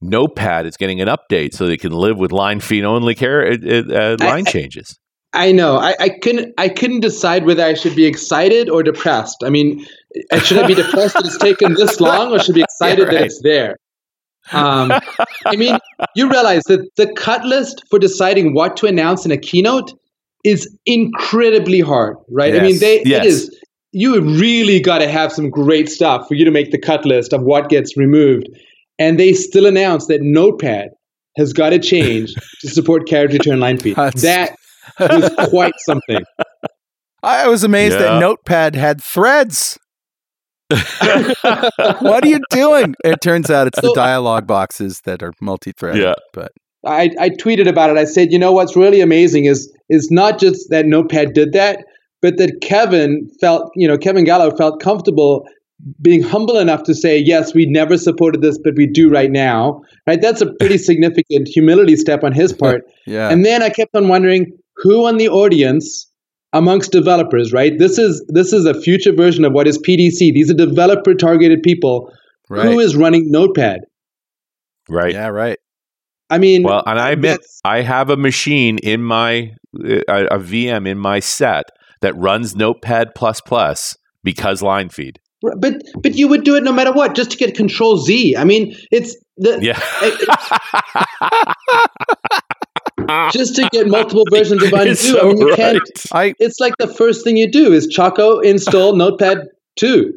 Notepad 0.00 0.66
is 0.66 0.76
getting 0.76 1.00
an 1.00 1.08
update 1.08 1.54
so 1.54 1.66
they 1.66 1.76
can 1.76 1.92
live 1.92 2.18
with 2.18 2.32
line 2.32 2.60
feed 2.60 2.84
only 2.84 3.14
care 3.14 3.50
uh, 3.50 3.54
uh, 3.54 4.16
line 4.20 4.46
I, 4.46 4.50
changes. 4.50 4.98
I 5.32 5.52
know. 5.52 5.76
I, 5.76 5.94
I 5.98 6.08
couldn't. 6.08 6.54
I 6.56 6.68
couldn't 6.68 7.00
decide 7.00 7.44
whether 7.44 7.62
I 7.62 7.74
should 7.74 7.94
be 7.94 8.06
excited 8.06 8.70
or 8.70 8.82
depressed. 8.82 9.42
I 9.44 9.50
mean, 9.50 9.84
I 10.32 10.38
should 10.38 10.58
I 10.58 10.66
be 10.66 10.74
depressed 10.74 11.14
that 11.14 11.26
it's 11.26 11.36
taken 11.36 11.74
this 11.74 12.00
long, 12.00 12.32
or 12.32 12.38
should 12.38 12.54
I 12.54 12.58
be 12.58 12.62
excited 12.70 12.98
yeah, 12.98 13.04
right. 13.04 13.14
that 13.14 13.24
it's 13.24 13.40
there? 13.42 13.76
Um, 14.52 14.92
I 15.46 15.56
mean, 15.56 15.78
you 16.14 16.28
realize 16.28 16.62
that 16.64 16.88
the 16.96 17.12
cut 17.14 17.44
list 17.44 17.82
for 17.90 17.98
deciding 17.98 18.54
what 18.54 18.76
to 18.78 18.86
announce 18.86 19.24
in 19.24 19.32
a 19.32 19.36
keynote 19.36 19.92
is 20.44 20.68
incredibly 20.86 21.80
hard, 21.80 22.16
right? 22.30 22.54
Yes. 22.54 22.60
I 22.60 22.64
mean, 22.64 22.78
they 22.80 23.02
yes. 23.04 23.24
it 23.24 23.28
is. 23.28 23.64
You 23.92 24.20
really 24.20 24.80
got 24.80 24.98
to 24.98 25.08
have 25.08 25.32
some 25.32 25.50
great 25.50 25.88
stuff 25.88 26.28
for 26.28 26.34
you 26.34 26.44
to 26.44 26.50
make 26.50 26.70
the 26.70 26.78
cut 26.78 27.04
list 27.04 27.32
of 27.32 27.42
what 27.42 27.68
gets 27.68 27.96
removed, 27.96 28.48
and 28.98 29.18
they 29.18 29.32
still 29.32 29.66
announce 29.66 30.06
that 30.06 30.20
Notepad 30.22 30.90
has 31.36 31.52
got 31.52 31.70
to 31.70 31.78
change 31.78 32.34
to 32.60 32.68
support 32.68 33.08
carriage 33.08 33.32
return 33.38 33.60
line 33.60 33.78
feed. 33.78 33.96
That's... 33.96 34.22
That 34.22 34.56
was 34.98 35.48
quite 35.48 35.74
something. 35.86 36.22
I 37.22 37.48
was 37.48 37.64
amazed 37.64 37.94
yeah. 37.94 38.02
that 38.02 38.20
Notepad 38.20 38.74
had 38.74 39.02
threads. 39.02 39.78
what 42.00 42.24
are 42.24 42.28
you 42.28 42.40
doing? 42.50 42.94
It 43.04 43.20
turns 43.22 43.50
out 43.50 43.66
it's 43.66 43.80
the 43.80 43.90
uh, 43.90 43.94
dialogue 43.94 44.46
boxes 44.46 45.00
that 45.04 45.22
are 45.22 45.32
multi-threaded. 45.40 46.02
Yeah. 46.02 46.14
But 46.32 46.52
I, 46.86 47.10
I 47.18 47.30
tweeted 47.30 47.66
about 47.66 47.90
it. 47.90 47.96
I 47.96 48.04
said, 48.04 48.32
you 48.32 48.38
know 48.38 48.52
what's 48.52 48.76
really 48.76 49.00
amazing 49.00 49.46
is 49.46 49.72
is 49.88 50.10
not 50.10 50.38
just 50.38 50.68
that 50.70 50.86
Notepad 50.86 51.32
did 51.32 51.52
that, 51.52 51.84
but 52.20 52.36
that 52.36 52.60
Kevin 52.60 53.28
felt, 53.40 53.70
you 53.74 53.88
know, 53.88 53.96
Kevin 53.96 54.24
Gallo 54.24 54.54
felt 54.56 54.80
comfortable 54.80 55.46
being 56.02 56.22
humble 56.22 56.58
enough 56.58 56.82
to 56.82 56.94
say, 56.94 57.16
yes, 57.18 57.54
we 57.54 57.64
never 57.66 57.96
supported 57.96 58.42
this, 58.42 58.58
but 58.58 58.74
we 58.76 58.86
do 58.86 59.08
right 59.08 59.30
now. 59.30 59.80
Right? 60.06 60.20
That's 60.20 60.40
a 60.40 60.52
pretty 60.54 60.78
significant 60.90 61.48
humility 61.48 61.96
step 61.96 62.24
on 62.24 62.32
his 62.32 62.52
part. 62.52 62.82
yeah. 63.06 63.30
And 63.30 63.44
then 63.44 63.62
I 63.62 63.70
kept 63.70 63.94
on 63.94 64.08
wondering 64.08 64.52
who 64.76 65.06
on 65.06 65.16
the 65.16 65.28
audience 65.28 66.07
amongst 66.52 66.92
developers, 66.92 67.52
right? 67.52 67.78
This 67.78 67.98
is 67.98 68.24
this 68.28 68.52
is 68.52 68.64
a 68.64 68.74
future 68.80 69.12
version 69.12 69.44
of 69.44 69.52
what 69.52 69.66
is 69.66 69.78
PDC. 69.78 70.18
These 70.18 70.50
are 70.50 70.54
developer 70.54 71.14
targeted 71.14 71.62
people. 71.62 72.10
Right. 72.48 72.66
Who 72.66 72.80
is 72.80 72.96
running 72.96 73.30
Notepad? 73.30 73.80
Right. 74.88 75.12
Yeah, 75.12 75.28
right. 75.28 75.58
I 76.30 76.38
mean, 76.38 76.62
well, 76.62 76.82
and 76.86 76.98
I 76.98 77.10
admit 77.10 77.40
I 77.64 77.82
have 77.82 78.10
a 78.10 78.16
machine 78.16 78.78
in 78.78 79.02
my 79.02 79.52
uh, 79.78 80.00
a, 80.08 80.24
a 80.26 80.38
VM 80.38 80.86
in 80.86 80.98
my 80.98 81.20
set 81.20 81.64
that 82.00 82.16
runs 82.16 82.54
Notepad 82.54 83.14
plus 83.14 83.40
plus 83.40 83.96
because 84.22 84.62
line 84.62 84.88
feed. 84.88 85.18
But 85.40 85.82
but 86.02 86.16
you 86.16 86.28
would 86.28 86.44
do 86.44 86.56
it 86.56 86.64
no 86.64 86.72
matter 86.72 86.92
what, 86.92 87.14
just 87.14 87.30
to 87.30 87.36
get 87.36 87.54
Control 87.54 87.96
Z. 87.96 88.36
I 88.36 88.44
mean, 88.44 88.76
it's 88.90 89.16
the 89.36 89.58
yeah. 89.62 89.78
just 93.32 93.56
to 93.56 93.68
get 93.72 93.88
multiple 93.88 94.24
versions 94.30 94.62
of 94.62 94.72
undo. 94.72 94.94
So 94.94 95.20
I 95.20 95.24
mean, 95.24 95.38
you 95.38 95.48
right. 95.50 95.56
can't. 95.56 95.82
I, 96.12 96.34
it's 96.38 96.60
like 96.60 96.74
the 96.78 96.88
first 96.88 97.24
thing 97.24 97.36
you 97.36 97.50
do 97.50 97.72
is 97.72 97.86
Choco 97.86 98.40
install 98.40 98.94
Notepad 98.96 99.48
two. 99.76 100.12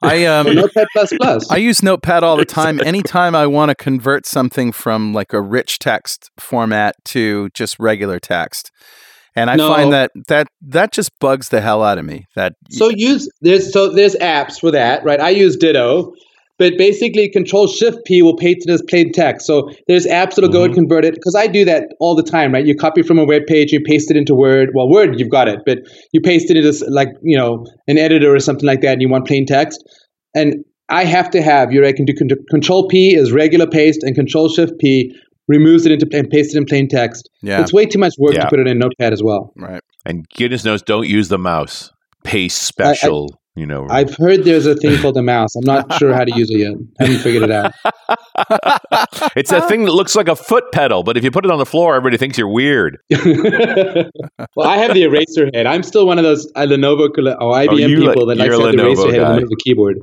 I 0.00 0.26
um 0.26 0.54
Notepad 0.54 0.86
plus 0.92 1.12
plus. 1.20 1.50
I 1.50 1.56
use 1.56 1.82
Notepad 1.82 2.22
all 2.22 2.36
the 2.36 2.44
time. 2.44 2.80
Anytime 2.84 3.34
I 3.34 3.46
want 3.46 3.70
to 3.70 3.74
convert 3.74 4.26
something 4.26 4.70
from 4.70 5.12
like 5.12 5.32
a 5.32 5.40
rich 5.40 5.78
text 5.78 6.30
format 6.38 6.94
to 7.06 7.48
just 7.50 7.78
regular 7.78 8.20
text. 8.20 8.70
And 9.34 9.50
I 9.50 9.56
no. 9.56 9.68
find 9.68 9.92
that 9.92 10.10
that 10.28 10.48
that 10.62 10.92
just 10.92 11.10
bugs 11.20 11.48
the 11.48 11.60
hell 11.60 11.82
out 11.82 11.98
of 11.98 12.04
me. 12.04 12.26
That 12.34 12.54
so 12.70 12.90
use 12.90 13.28
there's 13.40 13.72
so 13.72 13.92
there's 13.92 14.14
apps 14.16 14.60
for 14.60 14.70
that, 14.70 15.04
right? 15.04 15.20
I 15.20 15.30
use 15.30 15.56
Ditto, 15.56 16.12
but 16.58 16.76
basically, 16.76 17.28
Control 17.28 17.68
Shift 17.68 17.98
P 18.04 18.20
will 18.20 18.36
paste 18.36 18.68
it 18.68 18.72
as 18.72 18.82
plain 18.82 19.12
text. 19.12 19.46
So 19.46 19.70
there's 19.86 20.06
apps 20.06 20.34
that'll 20.34 20.44
mm-hmm. 20.44 20.52
go 20.52 20.64
and 20.64 20.72
mm-hmm. 20.72 20.80
convert 20.80 21.04
it 21.04 21.14
because 21.14 21.34
I 21.34 21.46
do 21.46 21.64
that 21.64 21.94
all 22.00 22.14
the 22.14 22.22
time, 22.22 22.52
right? 22.52 22.66
You 22.66 22.74
copy 22.74 23.02
from 23.02 23.18
a 23.18 23.24
web 23.24 23.42
page, 23.46 23.72
you 23.72 23.80
paste 23.80 24.10
it 24.10 24.16
into 24.16 24.34
Word. 24.34 24.70
Well, 24.74 24.88
Word, 24.88 25.18
you've 25.18 25.30
got 25.30 25.48
it, 25.48 25.60
but 25.64 25.78
you 26.12 26.20
paste 26.20 26.50
it 26.50 26.56
into 26.56 26.84
like 26.90 27.08
you 27.22 27.36
know 27.36 27.64
an 27.86 27.98
editor 27.98 28.34
or 28.34 28.40
something 28.40 28.66
like 28.66 28.80
that, 28.80 28.94
and 28.94 29.02
you 29.02 29.08
want 29.08 29.26
plain 29.26 29.46
text. 29.46 29.82
And 30.34 30.64
I 30.88 31.04
have 31.04 31.30
to 31.30 31.42
have 31.42 31.72
you. 31.72 31.80
Know, 31.80 31.88
I 31.88 31.92
can 31.92 32.04
do 32.04 32.12
Control 32.50 32.88
P 32.88 33.14
is 33.14 33.32
regular 33.32 33.66
paste, 33.66 34.02
and 34.02 34.14
Control 34.14 34.48
Shift 34.48 34.72
P 34.80 35.14
removes 35.46 35.86
it 35.86 35.92
into 35.92 36.08
and 36.16 36.28
pastes 36.28 36.54
it 36.54 36.58
in 36.58 36.64
plain 36.64 36.88
text. 36.88 37.28
Yeah, 37.42 37.60
it's 37.60 37.72
way 37.72 37.86
too 37.86 37.98
much 37.98 38.14
work 38.18 38.34
yeah. 38.34 38.42
to 38.42 38.48
put 38.48 38.58
it 38.58 38.66
in 38.66 38.78
Notepad 38.78 39.12
as 39.12 39.22
well. 39.22 39.52
Right. 39.56 39.82
And 40.04 40.26
goodness 40.36 40.64
knows, 40.64 40.82
don't 40.82 41.06
use 41.06 41.28
the 41.28 41.38
mouse. 41.38 41.92
Paste 42.24 42.62
special. 42.62 43.28
I, 43.30 43.34
I, 43.34 43.38
you 43.58 43.66
know. 43.66 43.86
I've 43.90 44.14
heard 44.16 44.44
there's 44.44 44.66
a 44.66 44.74
thing 44.74 45.00
called 45.00 45.16
a 45.16 45.22
mouse. 45.22 45.54
I'm 45.56 45.64
not 45.64 45.92
sure 45.94 46.14
how 46.14 46.24
to 46.24 46.34
use 46.34 46.50
it 46.50 46.58
yet. 46.58 46.74
I 47.00 47.04
haven't 47.04 47.20
figured 47.20 47.42
it 47.42 47.50
out. 47.50 47.72
it's 49.36 49.52
a 49.52 49.60
thing 49.68 49.84
that 49.84 49.92
looks 49.92 50.14
like 50.14 50.28
a 50.28 50.36
foot 50.36 50.70
pedal, 50.72 51.02
but 51.02 51.16
if 51.16 51.24
you 51.24 51.30
put 51.30 51.44
it 51.44 51.50
on 51.50 51.58
the 51.58 51.66
floor, 51.66 51.96
everybody 51.96 52.16
thinks 52.16 52.38
you're 52.38 52.48
weird. 52.48 52.98
well, 53.10 54.66
I 54.66 54.78
have 54.78 54.94
the 54.94 55.02
eraser 55.02 55.50
head. 55.52 55.66
I'm 55.66 55.82
still 55.82 56.06
one 56.06 56.18
of 56.18 56.24
those 56.24 56.50
uh, 56.54 56.66
Lenovo 56.66 57.00
or 57.00 57.08
IBM 57.08 57.68
oh, 57.68 58.06
people 58.06 58.26
that 58.26 58.38
likes 58.38 58.56
to 58.56 58.62
have 58.64 58.76
the 58.76 58.82
eraser 58.82 59.12
head 59.12 59.22
on 59.22 59.40
the 59.42 59.56
keyboard. 59.64 59.98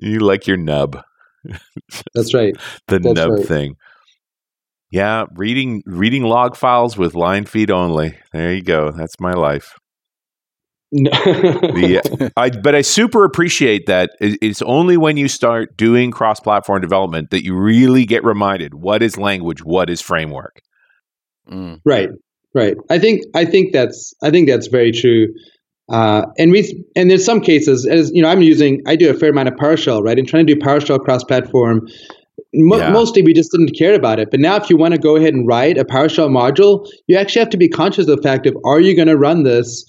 You 0.00 0.20
like 0.20 0.46
your 0.46 0.56
nub. 0.56 1.02
That's 2.14 2.34
right. 2.34 2.54
the 2.86 2.98
That's 2.98 3.14
nub 3.14 3.30
right. 3.30 3.46
thing. 3.46 3.76
Yeah, 4.90 5.26
reading 5.34 5.82
reading 5.84 6.22
log 6.22 6.56
files 6.56 6.96
with 6.96 7.14
line 7.14 7.44
feed 7.44 7.70
only. 7.70 8.16
There 8.32 8.54
you 8.54 8.62
go. 8.62 8.90
That's 8.90 9.20
my 9.20 9.32
life. 9.32 9.74
No. 10.90 11.10
the, 11.10 12.32
I, 12.36 12.50
but 12.50 12.74
I 12.74 12.80
super 12.80 13.24
appreciate 13.24 13.86
that 13.86 14.12
it's 14.20 14.62
only 14.62 14.96
when 14.96 15.16
you 15.16 15.28
start 15.28 15.76
doing 15.76 16.10
cross 16.10 16.40
platform 16.40 16.80
development 16.80 17.30
that 17.30 17.44
you 17.44 17.54
really 17.54 18.06
get 18.06 18.24
reminded 18.24 18.74
what 18.74 19.02
is 19.02 19.18
language, 19.18 19.62
what 19.62 19.90
is 19.90 20.00
framework. 20.00 20.62
Mm. 21.50 21.80
Right, 21.84 22.08
right. 22.54 22.76
I 22.90 22.98
think 22.98 23.22
I 23.34 23.44
think 23.44 23.72
that's 23.72 24.14
I 24.22 24.30
think 24.30 24.48
that's 24.48 24.68
very 24.68 24.92
true. 24.92 25.28
Uh, 25.90 26.26
and 26.38 26.52
we 26.52 26.84
and 26.96 27.10
there's 27.10 27.24
some 27.24 27.40
cases 27.40 27.86
as 27.86 28.10
you 28.12 28.22
know 28.22 28.28
I'm 28.28 28.42
using 28.42 28.82
I 28.86 28.96
do 28.96 29.10
a 29.10 29.14
fair 29.14 29.30
amount 29.30 29.48
of 29.48 29.54
PowerShell 29.54 30.02
right 30.02 30.18
and 30.18 30.28
trying 30.28 30.46
to 30.46 30.54
do 30.54 30.60
PowerShell 30.60 31.00
cross 31.00 31.24
platform. 31.24 31.86
Mo- 32.54 32.78
yeah. 32.78 32.90
Mostly 32.90 33.22
we 33.22 33.34
just 33.34 33.50
didn't 33.52 33.76
care 33.76 33.94
about 33.94 34.20
it, 34.20 34.30
but 34.30 34.40
now 34.40 34.56
if 34.56 34.70
you 34.70 34.76
want 34.76 34.94
to 34.94 35.00
go 35.00 35.16
ahead 35.16 35.34
and 35.34 35.46
write 35.46 35.76
a 35.76 35.84
PowerShell 35.84 36.30
module, 36.30 36.86
you 37.06 37.16
actually 37.16 37.40
have 37.40 37.50
to 37.50 37.58
be 37.58 37.68
conscious 37.68 38.08
of 38.08 38.16
the 38.16 38.22
fact 38.22 38.46
of 38.46 38.56
are 38.64 38.80
you 38.80 38.94
going 38.94 39.08
to 39.08 39.16
run 39.16 39.42
this 39.42 39.84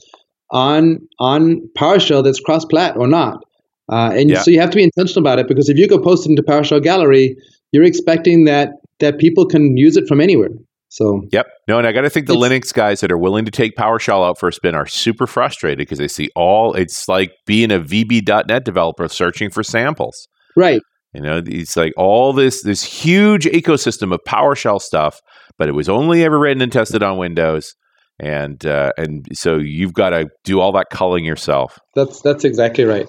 on 0.51 0.99
on 1.19 1.61
PowerShell 1.77 2.23
that's 2.23 2.39
cross-plat 2.39 2.97
or 2.97 3.07
not. 3.07 3.43
Uh, 3.91 4.11
and 4.13 4.29
yeah. 4.29 4.41
so 4.41 4.51
you 4.51 4.59
have 4.59 4.69
to 4.69 4.75
be 4.75 4.83
intentional 4.83 5.23
about 5.23 5.39
it 5.39 5.47
because 5.47 5.67
if 5.67 5.77
you 5.77 5.87
go 5.87 5.99
post 5.99 6.25
it 6.25 6.29
into 6.29 6.43
PowerShell 6.43 6.83
Gallery, 6.83 7.35
you're 7.71 7.83
expecting 7.83 8.45
that 8.45 8.69
that 8.99 9.17
people 9.17 9.45
can 9.45 9.77
use 9.77 9.97
it 9.97 10.07
from 10.07 10.21
anywhere. 10.21 10.49
So 10.89 11.21
yep, 11.31 11.47
no, 11.67 11.77
and 11.77 11.85
I 11.85 11.91
got 11.91 12.01
to 12.01 12.09
think 12.09 12.25
the 12.25 12.33
Linux 12.33 12.73
guys 12.73 13.01
that 13.01 13.11
are 13.11 13.17
willing 13.17 13.45
to 13.45 13.51
take 13.51 13.75
PowerShell 13.75 14.27
out 14.27 14.39
for 14.39 14.49
a 14.49 14.53
spin 14.53 14.73
are 14.73 14.87
super 14.87 15.27
frustrated 15.27 15.77
because 15.77 15.99
they 15.99 16.07
see 16.07 16.29
all. 16.35 16.73
It's 16.73 17.07
like 17.07 17.31
being 17.45 17.71
a 17.71 17.79
VB.NET 17.79 18.65
developer 18.65 19.07
searching 19.07 19.51
for 19.51 19.61
samples. 19.63 20.27
Right, 20.55 20.81
You 21.13 21.21
know, 21.21 21.43
it's 21.45 21.77
like 21.77 21.93
all 21.95 22.33
this 22.33 22.63
this 22.63 22.83
huge 22.83 23.45
ecosystem 23.45 24.11
of 24.11 24.19
PowerShell 24.27 24.81
stuff, 24.81 25.21
but 25.59 25.69
it 25.69 25.73
was 25.73 25.87
only 25.87 26.23
ever 26.23 26.39
written 26.39 26.61
and 26.61 26.71
tested 26.71 27.03
on 27.03 27.17
Windows, 27.17 27.75
and 28.19 28.65
uh, 28.65 28.91
and 28.97 29.27
so 29.33 29.57
you've 29.57 29.93
got 29.93 30.09
to 30.09 30.29
do 30.43 30.59
all 30.59 30.71
that 30.73 30.87
culling 30.91 31.25
yourself. 31.25 31.79
That's 31.95 32.21
that's 32.21 32.43
exactly 32.43 32.83
right. 32.83 33.07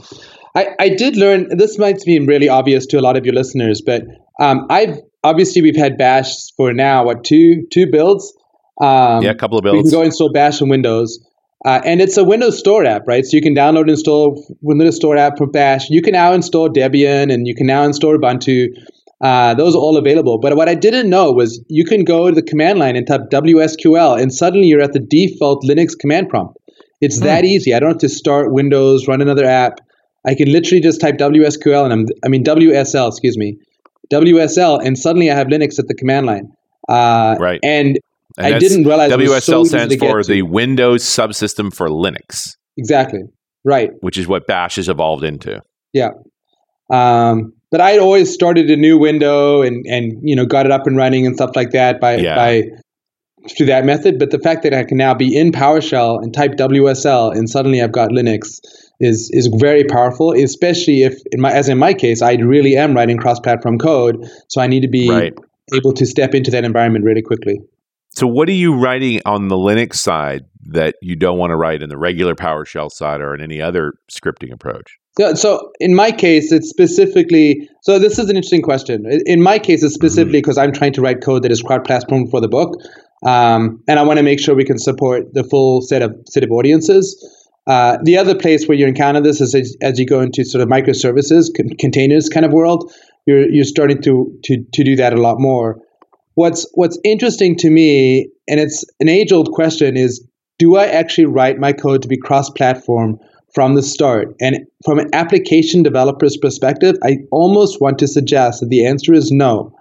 I, 0.54 0.68
I 0.78 0.88
did 0.88 1.16
learn 1.16 1.56
this 1.56 1.78
might 1.78 2.00
seem 2.00 2.26
really 2.26 2.48
obvious 2.48 2.86
to 2.86 2.98
a 2.98 3.02
lot 3.02 3.16
of 3.16 3.24
your 3.24 3.34
listeners, 3.34 3.82
but 3.84 4.02
um, 4.40 4.66
I've 4.70 4.98
obviously 5.22 5.62
we've 5.62 5.76
had 5.76 5.96
Bash 5.96 6.34
for 6.56 6.72
now 6.72 7.04
what 7.04 7.24
two 7.24 7.66
two 7.72 7.86
builds. 7.90 8.32
Um, 8.80 9.22
yeah, 9.22 9.30
a 9.30 9.34
couple 9.34 9.58
of 9.58 9.64
builds. 9.64 9.76
We 9.76 9.82
can 9.82 9.90
go 9.90 10.02
install 10.02 10.32
Bash 10.32 10.62
on 10.62 10.68
Windows. 10.68 11.18
Uh, 11.66 11.78
and 11.84 12.00
it's 12.00 12.16
a 12.16 12.24
Windows 12.24 12.58
Store 12.58 12.86
app, 12.86 13.02
right? 13.06 13.26
So 13.26 13.36
you 13.36 13.42
can 13.42 13.54
download 13.54 13.82
and 13.82 13.90
install 13.90 14.42
Windows 14.62 14.96
Store 14.96 15.18
app 15.18 15.36
from 15.36 15.50
Bash. 15.50 15.90
You 15.90 16.00
can 16.00 16.12
now 16.12 16.32
install 16.32 16.70
Debian 16.70 17.30
and 17.30 17.46
you 17.46 17.54
can 17.54 17.66
now 17.66 17.84
install 17.84 18.16
Ubuntu. 18.16 18.68
Uh, 19.20 19.54
those 19.54 19.74
are 19.74 19.78
all 19.78 19.96
available. 19.96 20.38
But 20.38 20.56
what 20.56 20.68
I 20.68 20.74
didn't 20.74 21.10
know 21.10 21.30
was 21.30 21.62
you 21.68 21.84
can 21.84 22.04
go 22.04 22.28
to 22.28 22.34
the 22.34 22.42
command 22.42 22.78
line 22.78 22.96
and 22.96 23.06
type 23.06 23.22
WSQL, 23.30 24.20
and 24.20 24.32
suddenly 24.32 24.66
you're 24.66 24.80
at 24.80 24.92
the 24.92 25.00
default 25.00 25.62
Linux 25.64 25.98
command 25.98 26.28
prompt. 26.28 26.56
It's 27.00 27.18
hmm. 27.18 27.24
that 27.24 27.44
easy. 27.44 27.74
I 27.74 27.80
don't 27.80 27.90
have 27.90 27.98
to 27.98 28.08
start 28.08 28.52
Windows, 28.52 29.06
run 29.06 29.20
another 29.20 29.44
app. 29.44 29.80
I 30.26 30.34
can 30.34 30.50
literally 30.52 30.80
just 30.80 31.00
type 31.00 31.16
WSQL 31.16 31.84
and 31.84 31.92
I'm, 31.92 32.06
I 32.24 32.28
mean 32.28 32.44
WSL, 32.44 33.08
excuse 33.08 33.38
me, 33.38 33.56
WSL, 34.12 34.84
and 34.84 34.98
suddenly 34.98 35.30
I 35.30 35.34
have 35.34 35.46
Linux 35.46 35.78
at 35.78 35.88
the 35.88 35.94
command 35.94 36.26
line. 36.26 36.52
Uh, 36.88 37.36
right. 37.38 37.60
And 37.62 37.98
and 38.38 38.54
I 38.54 38.58
didn't 38.58 38.84
realize 38.84 39.12
WSL 39.12 39.40
so 39.40 39.64
stands 39.64 39.96
for 39.96 40.22
the 40.22 40.42
Windows 40.42 41.02
subsystem 41.04 41.74
for 41.74 41.88
Linux. 41.88 42.56
Exactly. 42.76 43.20
Right. 43.64 43.90
Which 44.00 44.16
is 44.16 44.26
what 44.26 44.46
Bash 44.46 44.76
has 44.76 44.88
evolved 44.88 45.24
into. 45.24 45.62
Yeah. 45.92 46.10
Um, 46.90 47.54
but 47.70 47.80
I 47.80 47.98
always 47.98 48.32
started 48.32 48.70
a 48.70 48.76
new 48.76 48.98
window 48.98 49.62
and 49.62 49.84
and 49.86 50.18
you 50.22 50.34
know 50.36 50.46
got 50.46 50.66
it 50.66 50.72
up 50.72 50.86
and 50.86 50.96
running 50.96 51.26
and 51.26 51.34
stuff 51.36 51.50
like 51.54 51.70
that 51.70 52.00
by 52.00 52.16
yeah. 52.16 52.34
by 52.34 52.62
through 53.56 53.66
that 53.66 53.84
method. 53.84 54.18
But 54.18 54.30
the 54.30 54.38
fact 54.38 54.62
that 54.64 54.74
I 54.74 54.84
can 54.84 54.98
now 54.98 55.14
be 55.14 55.34
in 55.34 55.50
PowerShell 55.52 56.22
and 56.22 56.34
type 56.34 56.52
WSL 56.52 57.34
and 57.34 57.48
suddenly 57.48 57.80
I've 57.80 57.92
got 57.92 58.10
Linux 58.10 58.60
is 58.98 59.30
is 59.32 59.48
very 59.58 59.84
powerful, 59.84 60.32
especially 60.32 61.02
if 61.02 61.20
in 61.32 61.40
my 61.40 61.52
as 61.52 61.68
in 61.68 61.78
my 61.78 61.94
case 61.94 62.22
I 62.22 62.34
really 62.34 62.76
am 62.76 62.94
writing 62.94 63.16
cross-platform 63.16 63.78
code, 63.78 64.28
so 64.48 64.60
I 64.60 64.66
need 64.66 64.80
to 64.80 64.88
be 64.88 65.08
right. 65.08 65.34
able 65.74 65.92
to 65.94 66.06
step 66.06 66.34
into 66.34 66.50
that 66.50 66.64
environment 66.64 67.04
really 67.04 67.22
quickly. 67.22 67.60
So, 68.12 68.26
what 68.26 68.48
are 68.48 68.52
you 68.52 68.74
writing 68.74 69.20
on 69.24 69.48
the 69.48 69.56
Linux 69.56 69.94
side 69.94 70.44
that 70.66 70.96
you 71.00 71.16
don't 71.16 71.38
want 71.38 71.50
to 71.50 71.56
write 71.56 71.82
in 71.82 71.88
the 71.88 71.98
regular 71.98 72.34
PowerShell 72.34 72.90
side 72.90 73.20
or 73.20 73.34
in 73.34 73.40
any 73.40 73.62
other 73.62 73.94
scripting 74.10 74.52
approach? 74.52 74.98
Yeah, 75.18 75.34
so 75.34 75.70
in 75.80 75.94
my 75.94 76.10
case, 76.10 76.52
it's 76.52 76.68
specifically. 76.68 77.68
So 77.82 77.98
this 77.98 78.18
is 78.18 78.28
an 78.28 78.36
interesting 78.36 78.62
question. 78.62 79.06
In 79.26 79.42
my 79.42 79.58
case, 79.58 79.82
it's 79.82 79.94
specifically 79.94 80.40
because 80.40 80.56
mm-hmm. 80.56 80.68
I'm 80.68 80.72
trying 80.72 80.92
to 80.94 81.00
write 81.00 81.22
code 81.22 81.42
that 81.44 81.52
is 81.52 81.62
cross-platform 81.62 82.28
for 82.28 82.40
the 82.40 82.48
book, 82.48 82.74
um, 83.26 83.82
and 83.86 83.98
I 83.98 84.02
want 84.02 84.18
to 84.18 84.22
make 84.22 84.40
sure 84.40 84.54
we 84.54 84.64
can 84.64 84.78
support 84.78 85.32
the 85.34 85.44
full 85.44 85.82
set 85.82 86.02
of 86.02 86.14
set 86.28 86.42
of 86.42 86.50
audiences. 86.50 87.16
Uh, 87.66 87.98
the 88.02 88.16
other 88.16 88.34
place 88.34 88.66
where 88.66 88.76
you 88.76 88.86
encounter 88.86 89.20
this 89.20 89.40
is 89.40 89.54
as, 89.54 89.76
as 89.82 89.98
you 89.98 90.06
go 90.06 90.20
into 90.20 90.44
sort 90.44 90.62
of 90.62 90.68
microservices, 90.68 91.50
con- 91.56 91.76
containers 91.78 92.28
kind 92.28 92.44
of 92.44 92.52
world. 92.52 92.92
You're 93.26 93.48
you're 93.50 93.64
starting 93.64 94.02
to 94.02 94.36
to 94.44 94.64
to 94.72 94.84
do 94.84 94.96
that 94.96 95.12
a 95.12 95.20
lot 95.20 95.36
more 95.38 95.80
what's 96.34 96.66
what's 96.74 96.98
interesting 97.04 97.56
to 97.56 97.70
me, 97.70 98.28
and 98.48 98.60
it's 98.60 98.84
an 99.00 99.08
age 99.08 99.32
old 99.32 99.50
question, 99.52 99.96
is 99.96 100.24
do 100.58 100.76
I 100.76 100.86
actually 100.86 101.26
write 101.26 101.58
my 101.58 101.72
code 101.72 102.02
to 102.02 102.08
be 102.08 102.16
cross 102.16 102.50
platform 102.50 103.18
from 103.54 103.74
the 103.74 103.82
start? 103.82 104.34
And 104.40 104.66
from 104.84 104.98
an 104.98 105.08
application 105.12 105.82
developer's 105.82 106.36
perspective, 106.36 106.96
I 107.02 107.18
almost 107.30 107.80
want 107.80 107.98
to 108.00 108.06
suggest 108.06 108.60
that 108.60 108.68
the 108.68 108.86
answer 108.86 109.12
is 109.12 109.30
no. 109.30 109.74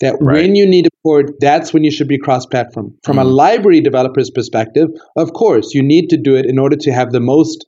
That 0.00 0.16
right. 0.20 0.42
when 0.42 0.56
you 0.56 0.66
need 0.66 0.86
a 0.86 0.90
port, 1.04 1.30
that's 1.40 1.72
when 1.72 1.84
you 1.84 1.90
should 1.90 2.08
be 2.08 2.18
cross 2.18 2.44
platform. 2.44 2.92
From 3.04 3.18
mm. 3.18 3.22
a 3.22 3.24
library 3.24 3.80
developer's 3.80 4.30
perspective, 4.30 4.90
of 5.16 5.32
course, 5.32 5.74
you 5.74 5.82
need 5.82 6.10
to 6.10 6.16
do 6.16 6.34
it 6.34 6.44
in 6.44 6.58
order 6.58 6.76
to 6.76 6.92
have 6.92 7.12
the 7.12 7.20
most 7.20 7.64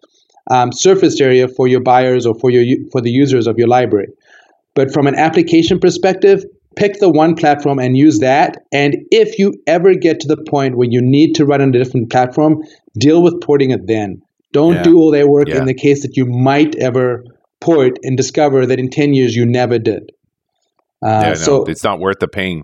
um, 0.51 0.73
surface 0.73 1.21
area 1.21 1.47
for 1.49 1.69
your 1.69 1.81
buyers 1.81 2.27
or 2.27 2.35
for 2.35 2.51
your 2.51 2.77
for 2.91 3.01
the 3.01 3.11
users 3.11 3.47
of 3.47 3.57
your 3.57 3.69
library. 3.69 4.09
But 4.75 4.93
from 4.93 5.07
an 5.07 5.15
application 5.15 5.79
perspective, 5.79 6.45
pick 6.77 7.01
the 7.01 7.11
one 7.11 7.35
platform 7.35 7.79
and 7.79 7.97
use 7.97 8.21
that. 8.21 8.65
And 8.73 8.97
if 9.11 9.39
you 9.39 9.55
ever 9.67 9.95
get 9.95 10.21
to 10.21 10.29
the 10.29 10.37
point 10.37 10.77
where 10.77 10.89
you 10.91 11.01
need 11.03 11.35
to 11.35 11.45
run 11.45 11.61
on 11.61 11.71
a 11.71 11.73
different 11.73 12.11
platform, 12.11 12.63
deal 12.99 13.23
with 13.23 13.41
porting 13.41 13.71
it 13.71 13.87
then. 13.87 14.23
Don't 14.53 14.75
yeah. 14.75 14.83
do 14.83 14.97
all 14.99 15.11
that 15.11 15.29
work 15.29 15.49
yeah. 15.49 15.59
in 15.59 15.65
the 15.65 15.75
case 15.75 16.03
that 16.03 16.17
you 16.17 16.27
might 16.27 16.77
ever 16.77 17.25
port 17.61 17.99
and 18.03 18.17
discover 18.17 18.67
that 18.67 18.79
in 18.79 18.91
10 18.91 19.15
years 19.15 19.35
you 19.35 19.45
never 19.47 19.79
did. 19.79 20.13
Uh, 21.03 21.21
yeah, 21.23 21.29
no, 21.31 21.35
so 21.35 21.65
it's 21.65 21.85
not 21.85 21.99
worth 21.99 22.19
the 22.21 22.29
pain. 22.29 22.63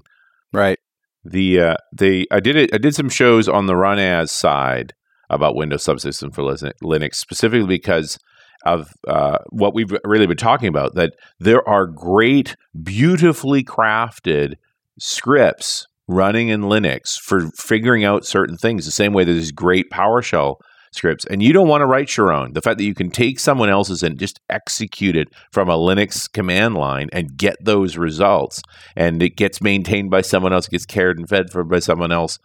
Right. 0.52 0.78
The 1.24 1.60
uh, 1.60 1.74
the 1.92 2.26
I 2.30 2.40
did 2.40 2.56
it. 2.56 2.70
I 2.72 2.78
did 2.78 2.94
some 2.94 3.10
shows 3.10 3.46
on 3.48 3.66
the 3.66 3.74
RunAs 3.74 4.30
side 4.30 4.94
about 5.28 5.54
Windows 5.54 5.84
subsystem 5.84 6.34
for 6.34 6.42
Linux, 6.42 7.16
specifically 7.16 7.66
because 7.66 8.18
of 8.66 8.92
uh, 9.08 9.38
what 9.50 9.74
we've 9.74 9.92
really 10.04 10.26
been 10.26 10.36
talking 10.36 10.68
about 10.68 10.94
that 10.94 11.14
there 11.38 11.66
are 11.68 11.86
great, 11.86 12.56
beautifully 12.82 13.64
crafted 13.64 14.54
scripts 14.98 15.86
running 16.08 16.48
in 16.48 16.62
Linux 16.62 17.18
for 17.18 17.48
figuring 17.56 18.04
out 18.04 18.26
certain 18.26 18.56
things, 18.56 18.84
the 18.84 18.90
same 18.90 19.12
way 19.12 19.24
there's 19.24 19.52
great 19.52 19.90
PowerShell 19.90 20.56
scripts. 20.92 21.24
And 21.26 21.42
you 21.42 21.52
don't 21.52 21.68
want 21.68 21.82
to 21.82 21.86
write 21.86 22.16
your 22.16 22.32
own. 22.32 22.52
The 22.52 22.60
fact 22.60 22.78
that 22.78 22.84
you 22.84 22.94
can 22.94 23.10
take 23.10 23.38
someone 23.38 23.70
else's 23.70 24.02
and 24.02 24.18
just 24.18 24.40
execute 24.48 25.16
it 25.16 25.28
from 25.52 25.68
a 25.68 25.76
Linux 25.76 26.30
command 26.30 26.74
line 26.74 27.08
and 27.12 27.36
get 27.36 27.56
those 27.64 27.96
results, 27.96 28.60
and 28.96 29.22
it 29.22 29.36
gets 29.36 29.60
maintained 29.60 30.10
by 30.10 30.20
someone 30.20 30.52
else, 30.52 30.66
gets 30.66 30.86
cared 30.86 31.18
and 31.18 31.28
fed 31.28 31.50
for 31.50 31.64
by 31.64 31.78
someone 31.78 32.12
else. 32.12 32.38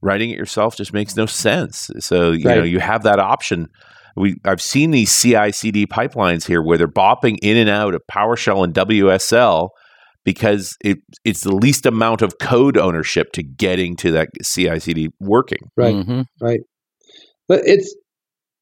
Writing 0.00 0.30
it 0.30 0.36
yourself 0.36 0.76
just 0.76 0.92
makes 0.92 1.14
no 1.14 1.26
sense. 1.26 1.88
So 2.00 2.32
you 2.32 2.48
right. 2.48 2.56
know 2.56 2.64
you 2.64 2.80
have 2.80 3.04
that 3.04 3.20
option 3.20 3.68
we 4.16 4.36
I've 4.44 4.60
seen 4.60 4.90
these 4.90 5.12
CI/CD 5.12 5.86
pipelines 5.86 6.46
here 6.46 6.62
where 6.62 6.78
they're 6.78 6.88
bopping 6.88 7.38
in 7.42 7.56
and 7.56 7.70
out 7.70 7.94
of 7.94 8.02
PowerShell 8.10 8.64
and 8.64 8.74
WSL 8.74 9.70
because 10.24 10.76
it 10.84 10.98
it's 11.24 11.42
the 11.42 11.54
least 11.54 11.86
amount 11.86 12.22
of 12.22 12.38
code 12.38 12.76
ownership 12.76 13.32
to 13.32 13.42
getting 13.42 13.96
to 13.96 14.12
that 14.12 14.28
CI/CD 14.44 15.10
working. 15.20 15.70
Right, 15.76 15.94
mm-hmm. 15.94 16.22
right. 16.40 16.60
But 17.48 17.62
it's 17.64 17.94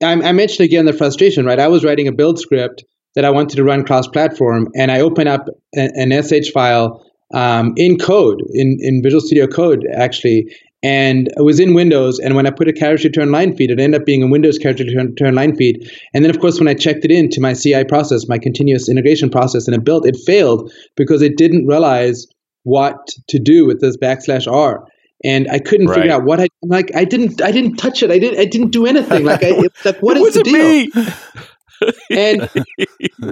I, 0.03 0.13
I 0.13 0.33
mentioned 0.33 0.65
again 0.65 0.85
the 0.85 0.93
frustration. 0.93 1.45
Right, 1.45 1.59
I 1.59 1.69
was 1.69 1.85
writing 1.85 2.09
a 2.09 2.13
build 2.13 2.39
script 2.39 2.85
that 3.15 3.25
I 3.25 3.31
wanted 3.31 3.57
to 3.57 3.65
run 3.65 3.85
cross-platform, 3.85 4.69
and 4.77 4.93
I 4.93 5.01
open 5.01 5.27
up 5.27 5.47
a, 5.77 5.91
an 5.95 6.13
sh 6.23 6.51
file 6.51 7.05
um, 7.35 7.75
in 7.77 7.99
code 7.99 8.43
in, 8.53 8.79
in 8.81 9.03
Visual 9.03 9.21
Studio 9.21 9.47
Code 9.47 9.87
actually, 9.95 10.53
and 10.83 11.29
it 11.37 11.43
was 11.43 11.61
in 11.61 11.75
Windows. 11.75 12.19
And 12.19 12.35
when 12.35 12.47
I 12.47 12.51
put 12.51 12.69
a 12.69 12.73
character 12.73 13.09
return 13.09 13.31
line 13.31 13.55
feed, 13.55 13.71
it 13.71 13.79
ended 13.79 14.01
up 14.01 14.07
being 14.07 14.23
a 14.23 14.27
Windows 14.27 14.59
character 14.59 14.85
return 14.85 15.35
line 15.35 15.55
feed. 15.57 15.91
And 16.15 16.25
then, 16.25 16.31
of 16.31 16.41
course, 16.41 16.59
when 16.59 16.69
I 16.69 16.75
checked 16.75 17.05
it 17.05 17.11
into 17.11 17.41
my 17.41 17.53
CI 17.53 17.85
process, 17.85 18.29
my 18.29 18.39
continuous 18.39 18.89
integration 18.89 19.29
process, 19.29 19.67
and 19.67 19.77
it 19.77 19.85
built, 19.85 20.07
it 20.07 20.17
failed 20.25 20.73
because 20.97 21.21
it 21.21 21.37
didn't 21.37 21.67
realize 21.67 22.27
what 22.63 23.09
to 23.29 23.39
do 23.39 23.67
with 23.67 23.81
this 23.81 23.97
backslash 23.97 24.51
r. 24.51 24.87
And 25.23 25.49
I 25.51 25.59
couldn't 25.59 25.89
right. 25.89 25.97
figure 25.97 26.13
out 26.13 26.25
what 26.25 26.41
I 26.41 26.47
like. 26.63 26.91
I 26.97 27.05
didn't. 27.05 27.43
I 27.43 27.53
didn't 27.53 27.77
touch 27.77 28.03
it. 28.03 28.11
I 28.11 28.19
didn't. 28.19 28.41
I 28.41 28.47
didn't 28.47 28.71
do 28.71 28.87
anything. 28.87 29.25
Like, 29.25 29.45
I, 29.45 29.49
it, 29.49 29.73
like 29.85 29.99
what 30.01 30.17
is 30.17 30.33
the 30.33 30.43
deal? 30.43 31.91
and 32.11 32.49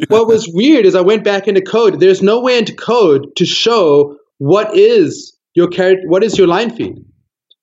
what 0.08 0.26
was 0.26 0.46
weird 0.52 0.84
is 0.84 0.94
I 0.94 1.00
went 1.00 1.24
back 1.24 1.48
into 1.48 1.62
code. 1.62 1.98
There's 1.98 2.20
no 2.20 2.40
way 2.40 2.58
into 2.58 2.74
code 2.74 3.34
to 3.36 3.46
show 3.46 4.16
what 4.36 4.76
is 4.76 5.34
your 5.54 5.68
character, 5.68 6.02
what 6.08 6.22
is 6.22 6.36
your 6.36 6.46
line 6.46 6.76
feed. 6.76 6.98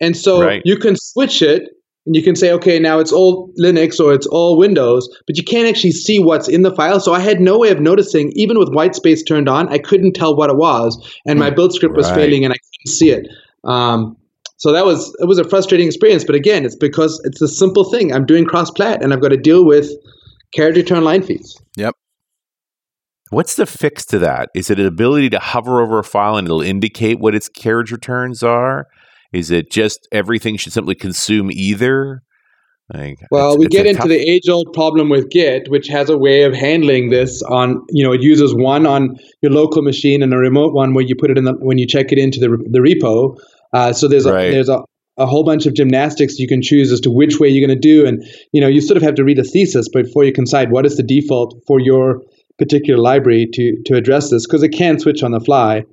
And 0.01 0.15
so 0.15 0.41
right. 0.41 0.61
you 0.65 0.77
can 0.77 0.95
switch 0.95 1.41
it 1.41 1.69
and 2.05 2.15
you 2.15 2.21
can 2.21 2.35
say, 2.35 2.51
okay, 2.51 2.79
now 2.79 2.99
it's 2.99 3.11
all 3.11 3.51
Linux 3.59 3.99
or 3.99 4.13
it's 4.13 4.27
all 4.27 4.57
Windows, 4.57 5.07
but 5.25 5.37
you 5.37 5.43
can't 5.43 5.67
actually 5.67 5.91
see 5.91 6.19
what's 6.19 6.47
in 6.47 6.61
the 6.61 6.73
file. 6.75 6.99
So 6.99 7.13
I 7.13 7.19
had 7.19 7.39
no 7.39 7.57
way 7.57 7.71
of 7.71 7.79
noticing, 7.79 8.31
even 8.35 8.59
with 8.59 8.69
white 8.69 8.95
space 8.95 9.23
turned 9.23 9.49
on, 9.49 9.67
I 9.69 9.79
couldn't 9.79 10.13
tell 10.13 10.35
what 10.35 10.49
it 10.49 10.57
was. 10.57 10.95
And 11.25 11.39
my 11.39 11.49
build 11.49 11.73
script 11.73 11.95
was 11.95 12.07
right. 12.07 12.15
failing 12.15 12.43
and 12.45 12.53
I 12.53 12.57
couldn't 12.57 12.95
see 12.95 13.09
it. 13.09 13.27
Um, 13.63 14.15
so 14.57 14.71
that 14.71 14.85
was 14.85 15.15
it 15.19 15.25
was 15.25 15.39
a 15.39 15.43
frustrating 15.43 15.87
experience. 15.87 16.23
But 16.23 16.35
again, 16.35 16.63
it's 16.65 16.75
because 16.75 17.19
it's 17.25 17.41
a 17.41 17.47
simple 17.47 17.83
thing. 17.89 18.13
I'm 18.13 18.25
doing 18.25 18.45
cross 18.45 18.71
plat 18.71 19.03
and 19.03 19.11
I've 19.11 19.21
got 19.21 19.29
to 19.29 19.37
deal 19.37 19.65
with 19.65 19.89
character 20.53 20.81
return 20.81 21.03
line 21.03 21.23
feeds. 21.23 21.59
Yep. 21.75 21.93
What's 23.31 23.55
the 23.55 23.65
fix 23.65 24.05
to 24.07 24.19
that? 24.19 24.49
Is 24.53 24.69
it 24.69 24.79
an 24.79 24.85
ability 24.85 25.29
to 25.31 25.39
hover 25.39 25.81
over 25.81 25.99
a 25.99 26.03
file 26.03 26.37
and 26.37 26.47
it'll 26.47 26.61
indicate 26.61 27.19
what 27.19 27.35
its 27.35 27.49
carriage 27.49 27.91
returns 27.91 28.43
are? 28.43 28.87
Is 29.33 29.51
it 29.51 29.71
just 29.71 30.07
everything 30.11 30.57
should 30.57 30.73
simply 30.73 30.95
consume 30.95 31.51
either? 31.51 32.21
Like, 32.93 33.17
well, 33.31 33.53
it's, 33.53 33.59
we 33.59 33.65
it's 33.65 33.75
get 33.75 33.87
into 33.87 34.01
tough... 34.01 34.09
the 34.09 34.19
age-old 34.19 34.73
problem 34.73 35.09
with 35.09 35.29
Git, 35.31 35.69
which 35.69 35.87
has 35.87 36.09
a 36.09 36.17
way 36.17 36.43
of 36.43 36.53
handling 36.53 37.09
this. 37.09 37.41
On 37.43 37.81
you 37.89 38.03
know, 38.03 38.13
it 38.13 38.21
uses 38.21 38.53
one 38.53 38.85
on 38.85 39.15
your 39.41 39.51
local 39.51 39.81
machine 39.81 40.21
and 40.21 40.33
a 40.33 40.37
remote 40.37 40.73
one 40.73 40.93
where 40.93 41.03
you 41.03 41.15
put 41.15 41.31
it 41.31 41.37
in 41.37 41.45
the 41.45 41.53
when 41.53 41.77
you 41.77 41.87
check 41.87 42.11
it 42.11 42.19
into 42.19 42.39
the 42.39 42.49
the 42.69 42.79
repo. 42.79 43.37
Uh, 43.73 43.91
so 43.91 44.07
there's 44.07 44.25
right. 44.25 44.49
a 44.49 44.51
there's 44.51 44.69
a 44.69 44.79
a 45.17 45.25
whole 45.25 45.43
bunch 45.43 45.65
of 45.65 45.73
gymnastics 45.73 46.37
you 46.39 46.47
can 46.47 46.61
choose 46.61 46.91
as 46.91 46.99
to 46.99 47.09
which 47.09 47.39
way 47.39 47.47
you're 47.47 47.65
going 47.65 47.75
to 47.75 47.81
do 47.81 48.05
and 48.05 48.25
you 48.51 48.59
know 48.59 48.67
you 48.67 48.81
sort 48.81 48.97
of 48.97 49.03
have 49.03 49.15
to 49.15 49.23
read 49.23 49.39
a 49.39 49.43
thesis 49.43 49.87
before 49.87 50.25
you 50.25 50.33
can 50.33 50.43
decide 50.43 50.71
what 50.71 50.85
is 50.85 50.97
the 50.97 51.03
default 51.03 51.55
for 51.65 51.79
your 51.79 52.21
particular 52.57 53.01
library 53.01 53.47
to 53.53 53.75
to 53.85 53.95
address 53.95 54.29
this 54.29 54.45
because 54.45 54.63
it 54.63 54.69
can 54.69 54.99
switch 54.99 55.23
on 55.23 55.31
the 55.31 55.39
fly. 55.39 55.83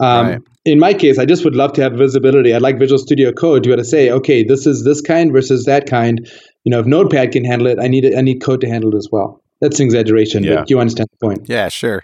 Um, 0.00 0.26
Right. 0.26 0.38
In 0.66 0.78
my 0.78 0.92
case, 0.92 1.18
I 1.18 1.24
just 1.24 1.42
would 1.44 1.56
love 1.56 1.72
to 1.74 1.82
have 1.82 1.94
visibility. 1.94 2.52
I'd 2.54 2.60
like 2.60 2.78
Visual 2.78 2.98
Studio 2.98 3.32
Code 3.32 3.62
to 3.62 3.68
be 3.68 3.72
able 3.72 3.82
to 3.82 3.88
say, 3.88 4.10
okay, 4.10 4.44
this 4.44 4.66
is 4.66 4.84
this 4.84 5.00
kind 5.00 5.32
versus 5.32 5.64
that 5.64 5.86
kind. 5.86 6.20
You 6.64 6.70
know, 6.70 6.80
if 6.80 6.86
Notepad 6.86 7.32
can 7.32 7.44
handle 7.46 7.66
it, 7.66 7.78
I 7.80 7.88
need 7.88 8.04
it, 8.04 8.14
I 8.16 8.20
need 8.20 8.42
code 8.42 8.60
to 8.60 8.68
handle 8.68 8.94
it 8.94 8.98
as 8.98 9.08
well. 9.10 9.42
That's 9.62 9.80
an 9.80 9.86
exaggeration, 9.86 10.44
Yeah. 10.44 10.56
but 10.56 10.70
you 10.70 10.78
understand 10.78 11.08
the 11.18 11.26
point. 11.26 11.48
Yeah, 11.48 11.70
sure. 11.70 12.02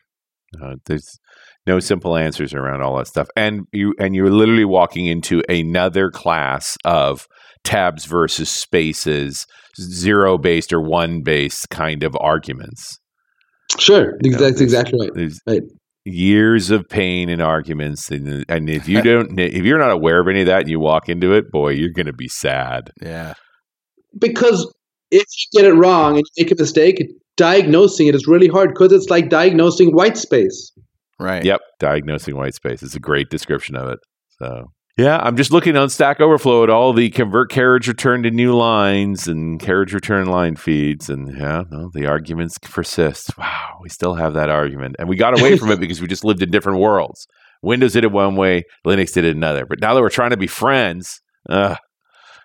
Uh, 0.62 0.76
there's 0.86 1.18
no 1.66 1.80
simple 1.80 2.16
answers 2.16 2.54
around 2.54 2.80
all 2.80 2.96
that 2.96 3.08
stuff, 3.08 3.28
and 3.36 3.66
you 3.72 3.92
and 3.98 4.14
you're 4.16 4.30
literally 4.30 4.64
walking 4.64 5.04
into 5.04 5.42
another 5.50 6.10
class 6.10 6.78
of 6.84 7.26
tabs 7.62 8.06
versus 8.06 8.48
spaces, 8.48 9.46
zero 9.78 10.38
based 10.38 10.72
or 10.72 10.80
one 10.80 11.20
based 11.22 11.68
kind 11.68 12.02
of 12.02 12.16
arguments. 12.20 12.98
Sure, 13.78 14.14
You 14.22 14.30
know, 14.30 14.38
that's 14.38 14.60
exactly 14.62 15.10
right. 15.14 15.32
Right. 15.46 15.62
Years 16.06 16.70
of 16.70 16.88
pain 16.88 17.28
and 17.28 17.42
arguments, 17.42 18.10
and, 18.10 18.44
and 18.48 18.70
if 18.70 18.88
you 18.88 19.02
don't, 19.02 19.38
if 19.38 19.64
you're 19.64 19.78
not 19.78 19.90
aware 19.90 20.20
of 20.20 20.28
any 20.28 20.40
of 20.40 20.46
that, 20.46 20.60
and 20.60 20.70
you 20.70 20.80
walk 20.80 21.08
into 21.08 21.32
it, 21.34 21.50
boy, 21.50 21.70
you're 21.70 21.90
going 21.90 22.06
to 22.06 22.12
be 22.12 22.28
sad. 22.28 22.90
Yeah. 23.02 23.34
because 24.18 24.72
if 25.10 25.24
you 25.24 25.60
get 25.60 25.70
it 25.70 25.74
wrong 25.74 26.16
and 26.16 26.24
you 26.36 26.44
make 26.44 26.52
a 26.52 26.56
mistake, 26.60 27.02
diagnosing 27.36 28.06
it 28.06 28.14
is 28.14 28.26
really 28.26 28.48
hard 28.48 28.70
because 28.70 28.92
it's 28.92 29.10
like 29.10 29.28
diagnosing 29.28 29.92
white 29.92 30.16
space. 30.16 30.72
Right. 31.18 31.44
Yep, 31.44 31.60
diagnosing 31.78 32.36
white 32.36 32.54
space 32.54 32.82
is 32.82 32.94
a 32.94 33.00
great 33.00 33.30
description 33.30 33.76
of 33.76 33.88
it. 33.88 33.98
So. 34.38 34.66
Yeah, 34.96 35.18
I'm 35.18 35.36
just 35.36 35.52
looking 35.52 35.76
on 35.76 35.90
Stack 35.90 36.20
Overflow 36.20 36.64
at 36.64 36.70
all 36.70 36.94
the 36.94 37.10
convert 37.10 37.50
carriage 37.50 37.86
return 37.86 38.22
to 38.22 38.30
new 38.30 38.56
lines 38.56 39.28
and 39.28 39.60
carriage 39.60 39.92
return 39.92 40.26
line 40.26 40.56
feeds, 40.56 41.10
and 41.10 41.36
yeah, 41.36 41.64
no, 41.70 41.90
the 41.92 42.06
arguments 42.06 42.56
persist. 42.58 43.36
Wow, 43.36 43.76
we 43.82 43.90
still 43.90 44.14
have 44.14 44.32
that 44.34 44.48
argument, 44.48 44.96
and 44.98 45.06
we 45.06 45.16
got 45.16 45.38
away 45.38 45.58
from 45.58 45.70
it 45.70 45.80
because 45.80 46.00
we 46.00 46.06
just 46.06 46.24
lived 46.24 46.42
in 46.42 46.50
different 46.50 46.78
worlds. 46.78 47.26
Windows 47.62 47.92
did 47.92 48.04
it 48.04 48.12
one 48.12 48.36
way, 48.36 48.62
Linux 48.86 49.12
did 49.12 49.24
it 49.24 49.36
another. 49.36 49.66
But 49.66 49.80
now 49.80 49.92
that 49.92 50.00
we're 50.00 50.08
trying 50.08 50.30
to 50.30 50.38
be 50.38 50.46
friends, 50.46 51.20
uh, 51.50 51.76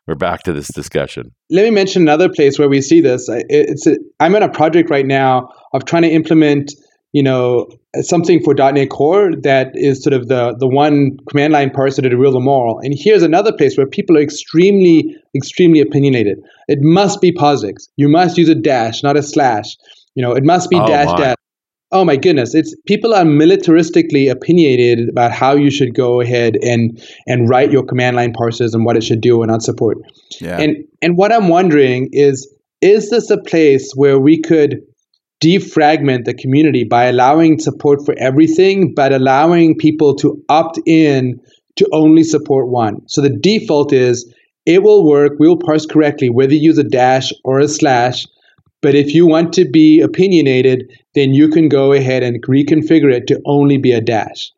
we're 0.06 0.16
back 0.16 0.44
to 0.44 0.52
this 0.52 0.68
discussion. 0.68 1.32
Let 1.50 1.64
me 1.64 1.72
mention 1.72 2.02
another 2.02 2.28
place 2.28 2.60
where 2.60 2.68
we 2.68 2.82
see 2.82 3.00
this. 3.00 3.30
It's 3.30 3.88
a, 3.88 3.96
I'm 4.20 4.36
in 4.36 4.44
a 4.44 4.50
project 4.50 4.90
right 4.90 5.06
now 5.06 5.48
of 5.74 5.86
trying 5.86 6.02
to 6.02 6.10
implement, 6.10 6.74
you 7.14 7.22
know, 7.24 7.68
something 8.02 8.42
for 8.42 8.54
.NET 8.54 8.90
Core 8.90 9.32
that 9.44 9.72
is 9.76 10.02
sort 10.02 10.14
of 10.14 10.28
the 10.28 10.56
the 10.58 10.68
one 10.68 11.18
command 11.30 11.54
line 11.54 11.70
parser 11.70 12.02
to 12.10 12.16
rule 12.18 12.32
them 12.32 12.48
all. 12.48 12.80
And 12.84 12.94
here's 12.98 13.22
another 13.24 13.52
place 13.52 13.76
where 13.78 13.86
people 13.88 14.18
are 14.18 14.22
extremely, 14.22 15.16
extremely 15.36 15.82
opinionated. 15.82 16.40
It 16.68 16.80
must 16.82 17.20
be 17.22 17.32
POSIX. 17.34 17.76
You 17.98 18.08
must 18.10 18.38
use 18.38 18.48
a 18.50 18.56
dash, 18.56 19.04
not 19.04 19.18
a 19.18 19.24
slash. 19.24 19.76
You 20.16 20.24
know, 20.24 20.32
it 20.34 20.44
must 20.44 20.70
be 20.70 20.78
Oh, 20.80 20.88
dash 20.88 21.08
my. 21.08 21.18
dash. 21.18 21.36
Oh 21.94 22.06
my 22.06 22.16
goodness! 22.16 22.56
It's 22.56 22.74
people 22.88 23.14
are 23.14 23.26
militaristically 23.26 24.32
opinionated 24.32 25.10
about 25.10 25.34
how 25.34 25.56
you 25.56 25.70
should 25.70 25.94
go 25.94 26.22
ahead 26.22 26.56
and 26.64 26.98
and 27.28 27.50
write 27.50 27.72
your 27.72 27.84
command 27.84 28.16
line 28.16 28.32
parsers 28.32 28.74
and 28.74 28.86
what 28.86 28.96
it 28.96 29.04
should 29.04 29.20
do 29.20 29.42
and 29.42 29.52
not 29.52 29.62
support. 29.62 29.98
Yeah. 30.40 30.58
And 30.58 30.78
and 31.02 31.18
what 31.18 31.34
I'm 31.34 31.50
wondering 31.50 32.08
is 32.14 32.48
is 32.82 33.10
this 33.10 33.30
a 33.30 33.38
place 33.38 33.92
where 33.96 34.18
we 34.20 34.42
could 34.42 34.82
defragment 35.44 36.26
the 36.26 36.34
community 36.34 36.84
by 36.84 37.06
allowing 37.06 37.60
support 37.60 38.06
for 38.06 38.16
everything 38.18 38.94
but 38.94 39.12
allowing 39.12 39.76
people 39.76 40.16
to 40.16 40.42
opt 40.50 40.80
in 40.86 41.40
to 41.76 41.88
only 41.92 42.24
support 42.24 42.68
one. 42.68 43.02
So 43.08 43.22
the 43.22 43.30
default 43.30 43.92
is 43.92 44.32
it 44.66 44.84
will 44.84 45.08
work, 45.08 45.34
we'll 45.40 45.58
parse 45.58 45.86
correctly 45.86 46.30
whether 46.30 46.54
you 46.54 46.62
use 46.62 46.78
a 46.78 46.84
dash 46.84 47.34
or 47.44 47.60
a 47.60 47.68
slash. 47.68 48.26
But 48.82 48.96
if 48.96 49.14
you 49.14 49.28
want 49.28 49.54
to 49.54 49.66
be 49.66 50.02
opinionated, 50.02 50.92
then 51.16 51.34
you 51.34 51.50
can 51.50 51.70
go 51.70 51.94
ahead 51.94 52.24
and 52.24 52.42
reconfigure 52.44 53.12
it 53.12 53.28
to 53.28 53.42
only 53.46 53.78
be 53.78 53.92
a 53.92 54.02
dash. 54.02 54.52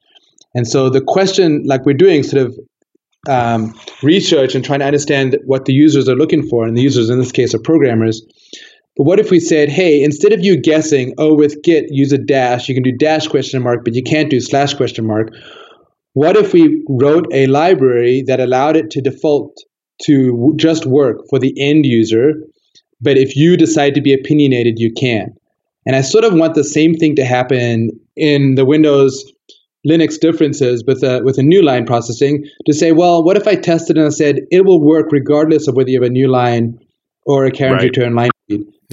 And 0.56 0.68
so 0.68 0.90
the 0.90 1.02
question, 1.02 1.64
like 1.66 1.86
we're 1.86 1.94
doing, 1.94 2.24
sort 2.24 2.46
of 2.46 2.60
um, 3.28 3.74
research 4.02 4.56
and 4.56 4.64
trying 4.64 4.80
to 4.80 4.86
understand 4.86 5.38
what 5.46 5.66
the 5.66 5.74
users 5.74 6.08
are 6.08 6.16
looking 6.16 6.48
for, 6.48 6.66
and 6.66 6.78
the 6.78 6.82
users 6.82 7.10
in 7.10 7.20
this 7.20 7.32
case 7.32 7.54
are 7.54 7.60
programmers. 7.60 8.22
But 8.96 9.06
what 9.06 9.20
if 9.20 9.32
we 9.32 9.40
said, 9.40 9.70
hey, 9.70 10.04
instead 10.04 10.34
of 10.34 10.44
you 10.44 10.56
guessing, 10.56 11.14
oh, 11.18 11.34
with 11.36 11.64
Git, 11.64 11.86
use 11.90 12.12
a 12.12 12.18
dash, 12.18 12.70
you 12.70 12.76
can 12.76 12.84
do 12.84 12.92
dash 12.92 13.28
question 13.28 13.64
mark, 13.64 13.84
but 13.84 13.96
you 13.96 14.04
can't 14.04 14.30
do 14.30 14.40
slash 14.40 14.76
question 14.76 15.08
mark. 15.08 15.30
What 16.14 16.38
if 16.38 16.54
we 16.54 16.84
wrote 16.88 17.26
a 17.34 17.48
library 17.48 18.24
that 18.28 18.40
allowed 18.40 18.76
it 18.76 18.92
to 18.92 19.02
default 19.02 19.58
to 20.04 20.54
just 20.58 20.86
work 20.86 21.18
for 21.30 21.40
the 21.40 21.54
end 21.58 21.88
user, 21.88 22.34
but 23.02 23.18
if 23.18 23.36
you 23.36 23.58
decide 23.58 23.96
to 23.96 24.02
be 24.02 24.14
opinionated, 24.14 24.76
you 24.78 24.94
can? 24.94 25.34
And 25.88 25.96
I 25.96 26.02
sort 26.02 26.24
of 26.24 26.34
want 26.34 26.54
the 26.54 26.64
same 26.64 26.94
thing 26.94 27.16
to 27.16 27.26
happen 27.26 27.90
in 28.16 28.56
the 28.56 28.64
Windows 28.66 29.24
Linux 29.88 30.20
differences 30.20 30.84
with 30.88 31.04
a 31.04 31.22
with 31.24 31.38
a 31.38 31.44
new 31.44 31.62
line 31.62 31.86
processing 31.86 32.46
to 32.66 32.74
say, 32.74 32.92
well, 32.94 33.24
what 33.24 33.36
if 33.36 33.48
I 33.48 33.56
tested 33.56 33.98
and 33.98 34.06
I 34.06 34.10
said 34.10 34.38
it 34.50 34.66
will 34.66 34.80
work 34.82 35.08
regardless 35.12 35.68
of 35.68 35.76
whether 35.76 35.90
you 35.90 36.02
have 36.02 36.10
a 36.10 36.14
new 36.14 36.30
line 36.32 36.80
or 37.26 37.46
a 37.46 37.52
carriage 37.52 37.82
Right. 37.82 37.98
return 37.98 38.16
line? 38.16 38.30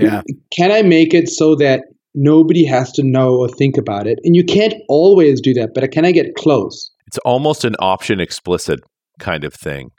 Yeah. 0.02 0.22
Can 0.56 0.70
I 0.72 0.82
make 0.82 1.14
it 1.14 1.28
so 1.28 1.54
that 1.56 1.82
nobody 2.14 2.64
has 2.64 2.90
to 2.92 3.02
know 3.02 3.36
or 3.36 3.48
think 3.48 3.76
about 3.76 4.06
it? 4.06 4.18
And 4.24 4.34
you 4.36 4.44
can't 4.44 4.74
always 4.88 5.40
do 5.40 5.52
that, 5.54 5.70
but 5.74 5.90
can 5.92 6.04
I 6.04 6.12
get 6.12 6.34
close? 6.36 6.90
It's 7.06 7.18
almost 7.18 7.64
an 7.64 7.74
option 7.80 8.20
explicit 8.20 8.80
kind 9.18 9.44
of 9.44 9.52
thing. 9.54 9.90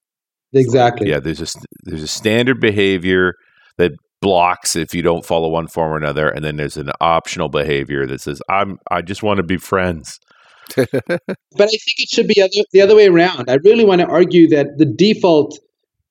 Exactly. 0.53 1.09
Yeah, 1.09 1.19
there's 1.19 1.41
a 1.41 1.59
there's 1.83 2.03
a 2.03 2.07
standard 2.07 2.59
behavior 2.59 3.33
that 3.77 3.91
blocks 4.21 4.75
if 4.75 4.93
you 4.93 5.01
don't 5.01 5.25
follow 5.25 5.49
one 5.49 5.67
form 5.67 5.93
or 5.93 5.97
another, 5.97 6.27
and 6.29 6.43
then 6.43 6.57
there's 6.57 6.77
an 6.77 6.91
optional 6.99 7.49
behavior 7.49 8.05
that 8.07 8.21
says 8.21 8.41
I'm 8.49 8.77
I 8.89 9.01
just 9.01 9.23
want 9.23 9.37
to 9.37 9.43
be 9.43 9.57
friends. 9.57 10.19
But 10.77 11.65
I 11.67 11.67
think 11.67 11.97
it 11.97 12.09
should 12.09 12.27
be 12.27 12.41
other, 12.41 12.65
the 12.71 12.81
other 12.81 12.95
way 12.95 13.07
around. 13.07 13.49
I 13.49 13.57
really 13.63 13.83
want 13.83 13.99
to 14.01 14.07
argue 14.07 14.47
that 14.49 14.67
the 14.77 14.85
default 14.85 15.59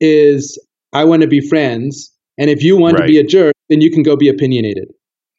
is 0.01 0.59
I 0.93 1.05
want 1.05 1.23
to 1.23 1.29
be 1.29 1.41
friends, 1.41 2.11
and 2.39 2.51
if 2.51 2.63
you 2.63 2.77
want 2.77 2.97
Right. 2.99 3.07
to 3.07 3.13
be 3.13 3.19
a 3.19 3.25
jerk, 3.25 3.55
then 3.71 3.81
you 3.81 3.91
can 3.91 4.03
go 4.03 4.17
be 4.17 4.29
opinionated. 4.29 4.89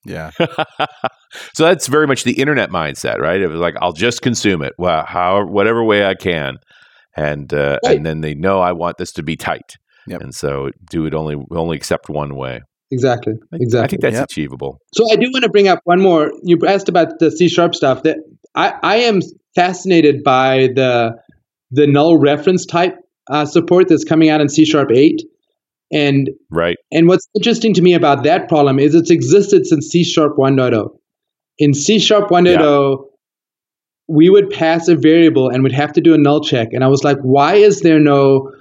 yeah. 0.06 0.32
so 1.54 1.64
that's 1.64 1.88
very 1.88 2.08
much 2.08 2.24
the 2.24 2.40
internet 2.42 2.70
mindset, 2.72 3.18
right? 3.20 3.40
It 3.40 3.48
was 3.48 3.60
like 3.60 3.76
I'll 3.82 3.94
just 3.94 4.22
consume 4.22 4.64
it, 4.64 4.74
well, 4.78 5.06
how 5.06 5.46
whatever 5.46 5.84
way 5.84 6.06
I 6.06 6.16
can, 6.16 6.56
and 7.16 7.54
uh, 7.54 7.78
Right. 7.86 7.98
and 7.98 8.06
then 8.06 8.22
they 8.22 8.34
know 8.34 8.60
I 8.60 8.72
want 8.72 8.98
this 8.98 9.12
to 9.14 9.24
be 9.24 9.36
tight, 9.36 9.76
Yep. 10.08 10.22
and 10.22 10.34
so 10.34 10.72
do 10.90 11.06
it 11.06 11.14
only 11.14 11.36
only 11.52 11.78
accept 11.78 12.10
one 12.10 12.36
way. 12.36 12.62
Exactly. 12.94 13.34
Exactly. 13.54 13.86
I 13.86 13.88
think 13.88 14.02
that's 14.02 14.16
Yep. 14.16 14.24
achievable. 14.26 14.80
So 14.96 15.06
I 15.12 15.16
do 15.16 15.30
want 15.32 15.44
to 15.44 15.50
bring 15.50 15.68
up 15.70 15.80
one 15.86 16.02
more. 16.02 16.32
You 16.44 16.58
asked 16.68 16.90
about 16.90 17.20
the 17.20 17.30
C 17.32 17.48
sharp 17.48 17.74
stuff. 17.76 18.04
That 18.04 18.18
I, 18.56 18.74
I 18.84 18.96
am 18.98 19.20
fascinated 19.56 20.24
by 20.24 20.70
the 20.76 21.12
the 21.72 21.88
null 21.88 22.18
reference 22.18 22.66
type 22.66 22.96
uh, 23.30 23.46
support 23.46 23.88
that's 23.88 24.04
coming 24.04 24.28
out 24.30 24.42
in 24.42 24.50
C 24.50 24.66
sharp 24.66 24.92
eight, 24.92 25.22
and 25.92 26.30
Right. 26.50 26.78
and 26.92 27.08
what's 27.08 27.28
interesting 27.36 27.74
to 27.74 27.82
me 27.82 27.94
about 27.94 28.24
that 28.24 28.48
problem 28.50 28.80
is 28.80 28.96
it's 28.96 29.12
existed 29.12 29.66
since 29.66 29.88
C 29.88 30.04
sharp 30.04 30.38
1.0. 30.38 30.89
In 31.60 31.74
C 31.74 32.00
sharp 32.00 32.30
1.0, 32.30 33.06
we 34.08 34.30
would 34.30 34.50
pass 34.50 34.88
a 34.88 34.96
variable 34.96 35.50
and 35.50 35.64
would 35.64 35.72
have 35.72 35.94
to 35.94 36.02
do 36.02 36.14
a 36.14 36.18
null 36.18 36.42
check, 36.44 36.70
and 36.74 36.84
I 36.84 36.88
was 36.88 37.04
like, 37.04 37.18
why 37.22 37.56
is 37.56 37.82
there 37.82 38.00
no 38.00 38.52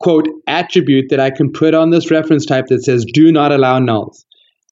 quote 0.00 0.28
attribute 0.46 1.06
that 1.08 1.20
I 1.20 1.30
can 1.30 1.50
put 1.50 1.72
on 1.72 1.90
this 1.90 2.10
reference 2.10 2.44
type 2.44 2.66
that 2.66 2.82
says 2.84 3.04
do 3.12 3.32
not 3.32 3.52
allow 3.52 3.78
nulls? 3.78 4.24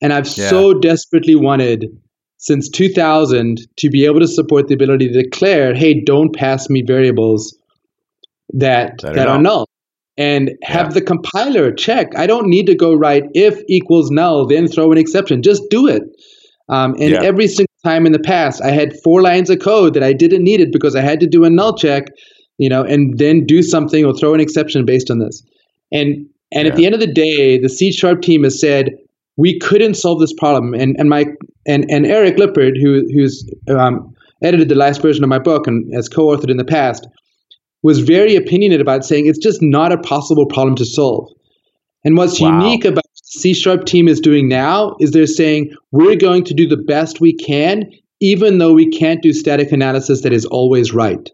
And 0.03 0.12
I've 0.12 0.26
Yeah. 0.26 0.51
so 0.51 0.74
desperately 0.74 1.35
wanted 1.35 1.87
since 2.37 2.68
2000 2.68 3.61
to 3.78 3.89
be 3.89 4.05
able 4.05 4.20
to 4.20 4.28
support 4.28 4.68
the 4.68 4.74
ability 4.74 5.09
to 5.09 5.22
declare, 5.22 5.72
hey, 5.74 6.03
don't 6.05 6.35
pass 6.35 6.68
me 6.68 6.82
variables 6.87 7.57
that 8.53 8.99
That 9.01 9.14
that 9.14 9.28
are 9.28 9.41
null. 9.41 9.66
And 10.17 10.53
have 10.62 10.87
Yeah. 10.89 10.93
the 10.95 11.01
compiler 11.01 11.73
check. 11.73 12.12
I 12.17 12.27
don't 12.27 12.47
need 12.49 12.67
to 12.67 12.75
go 12.75 12.95
write 12.95 13.25
if 13.35 13.61
equals 13.69 14.11
null, 14.11 14.47
then 14.47 14.69
throw 14.69 14.93
an 14.93 14.99
exception. 14.99 15.43
Just 15.43 15.62
do 15.71 15.89
it. 15.89 16.03
Um, 16.69 16.95
and 17.01 17.11
Yeah. 17.11 17.23
every 17.23 17.49
single 17.49 17.67
time 17.85 18.07
in 18.07 18.12
the 18.12 18.21
past, 18.21 18.62
I 18.62 18.71
had 18.71 18.95
four 19.03 19.23
lines 19.23 19.51
of 19.51 19.59
code 19.59 19.95
that 19.95 20.05
I 20.05 20.12
didn't 20.12 20.45
need 20.45 20.61
it 20.61 20.73
because 20.73 20.95
I 20.95 21.01
had 21.01 21.19
to 21.21 21.27
do 21.27 21.45
a 21.45 21.51
null 21.51 21.75
check, 21.77 22.05
you 22.59 22.69
know, 22.69 22.83
and 22.83 23.19
then 23.19 23.45
do 23.45 23.61
something 23.62 24.05
or 24.05 24.15
throw 24.15 24.35
an 24.35 24.41
exception 24.41 24.85
based 24.85 25.11
on 25.11 25.19
this. 25.19 25.43
And 25.93 26.27
and 26.53 26.67
Yeah. 26.67 26.71
at 26.71 26.77
the 26.77 26.87
end 26.87 26.95
of 26.95 27.01
the 27.01 27.12
day, 27.12 27.59
the 27.59 27.69
C 27.69 27.91
sharp 27.91 28.23
team 28.23 28.45
has 28.45 28.61
said 28.61 28.93
we 29.37 29.59
couldn't 29.59 29.95
solve 29.95 30.21
this 30.21 30.33
problem. 30.35 30.75
And 30.75 30.95
and 30.99 31.09
my 31.09 31.27
and 31.67 31.85
and 31.91 32.07
Eric 32.07 32.39
Lippert, 32.39 32.75
who 32.81 33.03
who's 33.12 33.45
um, 33.69 34.15
edited 34.45 34.69
the 34.69 34.77
last 34.77 35.03
version 35.03 35.25
of 35.25 35.29
my 35.29 35.41
book 35.41 35.67
and 35.67 35.93
has 35.93 36.09
co-authored 36.09 36.51
in 36.51 36.57
the 36.57 36.65
past, 36.65 37.07
was 37.85 38.01
very 38.01 38.35
opinionated 38.35 38.80
about 38.80 39.05
saying 39.05 39.26
it's 39.26 39.39
just 39.39 39.59
not 39.62 39.93
a 39.93 39.99
possible 39.99 40.47
problem 40.47 40.74
to 40.76 40.85
solve. 40.85 41.28
And 42.05 42.16
what's 42.16 42.41
Wow. 42.41 42.61
unique 42.61 42.85
about 42.85 43.05
the 43.05 43.20
C 43.41 43.55
sharp 43.55 43.85
team 43.85 44.09
is 44.09 44.20
doing 44.20 44.49
now 44.49 44.97
is 45.01 45.12
they're 45.12 45.26
saying 45.26 45.70
we're 45.93 46.16
going 46.16 46.45
to 46.45 46.55
do 46.55 46.66
the 46.66 46.76
best 46.76 47.20
we 47.20 47.32
can, 47.35 47.85
even 48.20 48.59
though 48.59 48.72
we 48.72 48.89
can't 48.91 49.22
do 49.22 49.32
static 49.32 49.70
analysis 49.70 50.22
that 50.22 50.32
is 50.32 50.45
always 50.47 50.93
right. 50.93 51.30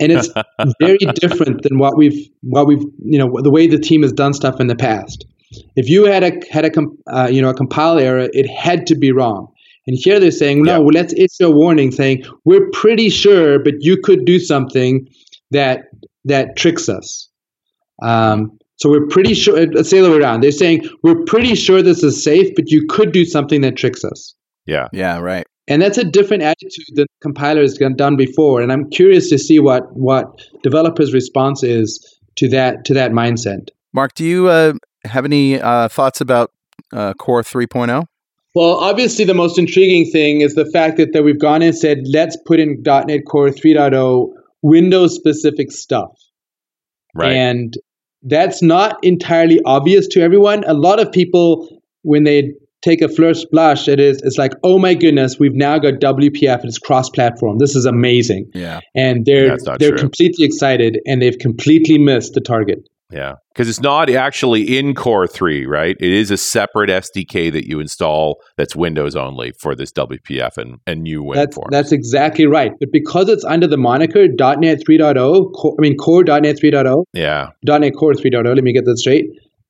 And 0.00 0.12
it's 0.12 0.28
very 0.80 0.98
different 1.14 1.62
than 1.62 1.78
what 1.78 1.96
we've 1.96 2.28
what 2.42 2.66
we've 2.66 2.82
you 3.04 3.18
know 3.18 3.40
the 3.42 3.50
way 3.50 3.66
the 3.66 3.78
team 3.78 4.02
has 4.02 4.12
done 4.12 4.34
stuff 4.34 4.60
in 4.60 4.66
the 4.66 4.76
past. 4.76 5.26
If 5.76 5.88
you 5.88 6.04
had 6.04 6.22
a 6.24 6.32
had 6.50 6.64
a 6.66 6.70
uh, 7.14 7.28
you 7.28 7.40
know 7.40 7.50
a 7.50 7.54
compile 7.54 7.98
error, 7.98 8.28
it 8.32 8.46
had 8.48 8.86
to 8.88 8.94
be 8.94 9.12
wrong. 9.12 9.48
And 9.88 9.96
here 9.96 10.18
they're 10.18 10.32
saying, 10.32 10.64
no, 10.64 10.72
Yeah. 10.72 10.78
well, 10.78 10.90
let's 10.92 11.14
issue 11.14 11.46
a 11.46 11.50
warning 11.50 11.92
saying 11.92 12.24
we're 12.44 12.68
pretty 12.72 13.08
sure, 13.08 13.60
but 13.60 13.74
you 13.80 13.96
could 13.96 14.24
do 14.24 14.38
something 14.40 15.08
that 15.56 15.84
that 16.24 16.56
tricks 16.56 16.88
us. 16.88 17.28
Um, 18.02 18.58
so 18.76 18.90
we're 18.90 19.06
pretty 19.06 19.34
sure. 19.34 19.58
uh, 19.58 19.66
Let's 19.72 19.88
say 19.90 20.00
the 20.00 20.10
way 20.10 20.18
around. 20.18 20.42
They're 20.42 20.52
saying 20.52 20.88
we're 21.02 21.24
pretty 21.24 21.54
sure 21.54 21.82
this 21.82 22.02
is 22.02 22.22
safe, 22.22 22.54
but 22.54 22.70
you 22.70 22.86
could 22.88 23.12
do 23.12 23.24
something 23.24 23.62
that 23.62 23.76
tricks 23.76 24.04
us. 24.04 24.34
Yeah. 24.66 24.88
Yeah, 24.92 25.18
right. 25.18 25.46
And 25.68 25.82
that's 25.82 25.98
a 25.98 26.04
different 26.04 26.42
attitude 26.42 26.84
than 26.94 27.06
the 27.06 27.20
compiler 27.22 27.62
has 27.62 27.74
done 27.74 28.16
before. 28.16 28.60
And 28.60 28.70
I'm 28.70 28.88
curious 28.90 29.30
to 29.30 29.38
see 29.38 29.58
what 29.58 29.82
what 29.96 30.26
developers' 30.62 31.12
response 31.12 31.62
is 31.62 31.88
to 32.36 32.48
that 32.48 32.84
to 32.84 32.94
that 32.94 33.10
mindset. 33.12 33.70
Mark, 33.92 34.14
do 34.14 34.24
you 34.24 34.48
uh, 34.48 34.74
have 35.04 35.24
any 35.24 35.60
uh, 35.60 35.88
thoughts 35.88 36.20
about 36.20 36.52
uh, 36.92 37.14
Core 37.14 37.42
3.0? 37.42 38.06
Well, 38.54 38.76
obviously, 38.76 39.24
the 39.24 39.34
most 39.34 39.58
intriguing 39.58 40.10
thing 40.10 40.40
is 40.40 40.54
the 40.54 40.64
fact 40.66 40.96
that, 40.98 41.12
that 41.12 41.24
we've 41.24 41.38
gone 41.38 41.62
and 41.62 41.76
said, 41.76 41.98
let's 42.12 42.36
put 42.46 42.60
in 42.60 42.82
.NET 42.84 43.26
Core 43.26 43.48
3.0 43.48 44.32
Windows 44.74 45.14
specific 45.14 45.70
stuff. 45.70 46.12
Right. 47.14 47.32
And 47.32 47.74
that's 48.22 48.62
not 48.62 48.98
entirely 49.02 49.60
obvious 49.64 50.06
to 50.08 50.20
everyone. 50.20 50.64
A 50.64 50.74
lot 50.74 50.98
of 51.00 51.12
people, 51.12 51.68
when 52.02 52.24
they 52.24 52.52
take 52.82 53.00
a 53.00 53.08
first 53.08 53.46
blush, 53.52 53.88
it 53.88 54.00
is 54.00 54.20
it's 54.22 54.38
like, 54.38 54.52
oh 54.64 54.78
my 54.78 54.94
goodness, 54.94 55.38
we've 55.38 55.54
now 55.54 55.78
got 55.78 55.94
WPF 55.94 56.60
and 56.60 56.64
it's 56.66 56.78
cross-platform. 56.78 57.58
This 57.58 57.74
is 57.76 57.86
amazing, 57.86 58.50
Yeah. 58.54 58.80
and 58.94 59.24
they're 59.24 59.56
they're 59.78 59.90
true. 59.90 59.98
completely 59.98 60.44
excited, 60.44 60.98
and 61.06 61.22
they've 61.22 61.38
completely 61.38 61.98
missed 61.98 62.34
the 62.34 62.40
target. 62.40 62.80
Yeah, 63.10 63.34
because 63.54 63.68
it's 63.68 63.80
not 63.80 64.10
actually 64.10 64.76
in 64.78 64.92
Core 64.94 65.28
3, 65.28 65.64
right? 65.66 65.96
It 66.00 66.12
is 66.12 66.32
a 66.32 66.36
separate 66.36 66.90
SDK 66.90 67.52
that 67.52 67.68
you 67.68 67.78
install 67.78 68.42
that's 68.56 68.74
Windows 68.74 69.14
only 69.14 69.52
for 69.60 69.76
this 69.76 69.92
WPF 69.92 70.58
and, 70.58 70.78
and 70.88 71.02
new 71.02 71.32
That's 71.32 71.56
WinForms. 71.56 71.70
that's 71.70 71.92
exactly 71.92 72.46
right. 72.46 72.72
But 72.80 72.90
because 72.92 73.28
it's 73.28 73.44
under 73.44 73.68
the 73.68 73.76
moniker 73.76 74.26
.NET 74.26 74.80
3.0, 74.88 75.52
co- 75.54 75.76
I 75.78 75.80
mean 75.80 75.96
Core 75.96 76.24
.NET 76.24 76.56
3.0, 76.56 77.04
yeah, 77.12 77.50
.NET 77.64 77.92
Core 77.94 78.12
3.0. 78.12 78.54
Let 78.54 78.64
me 78.64 78.72
get 78.72 78.84
that 78.86 78.98
straight. 78.98 79.26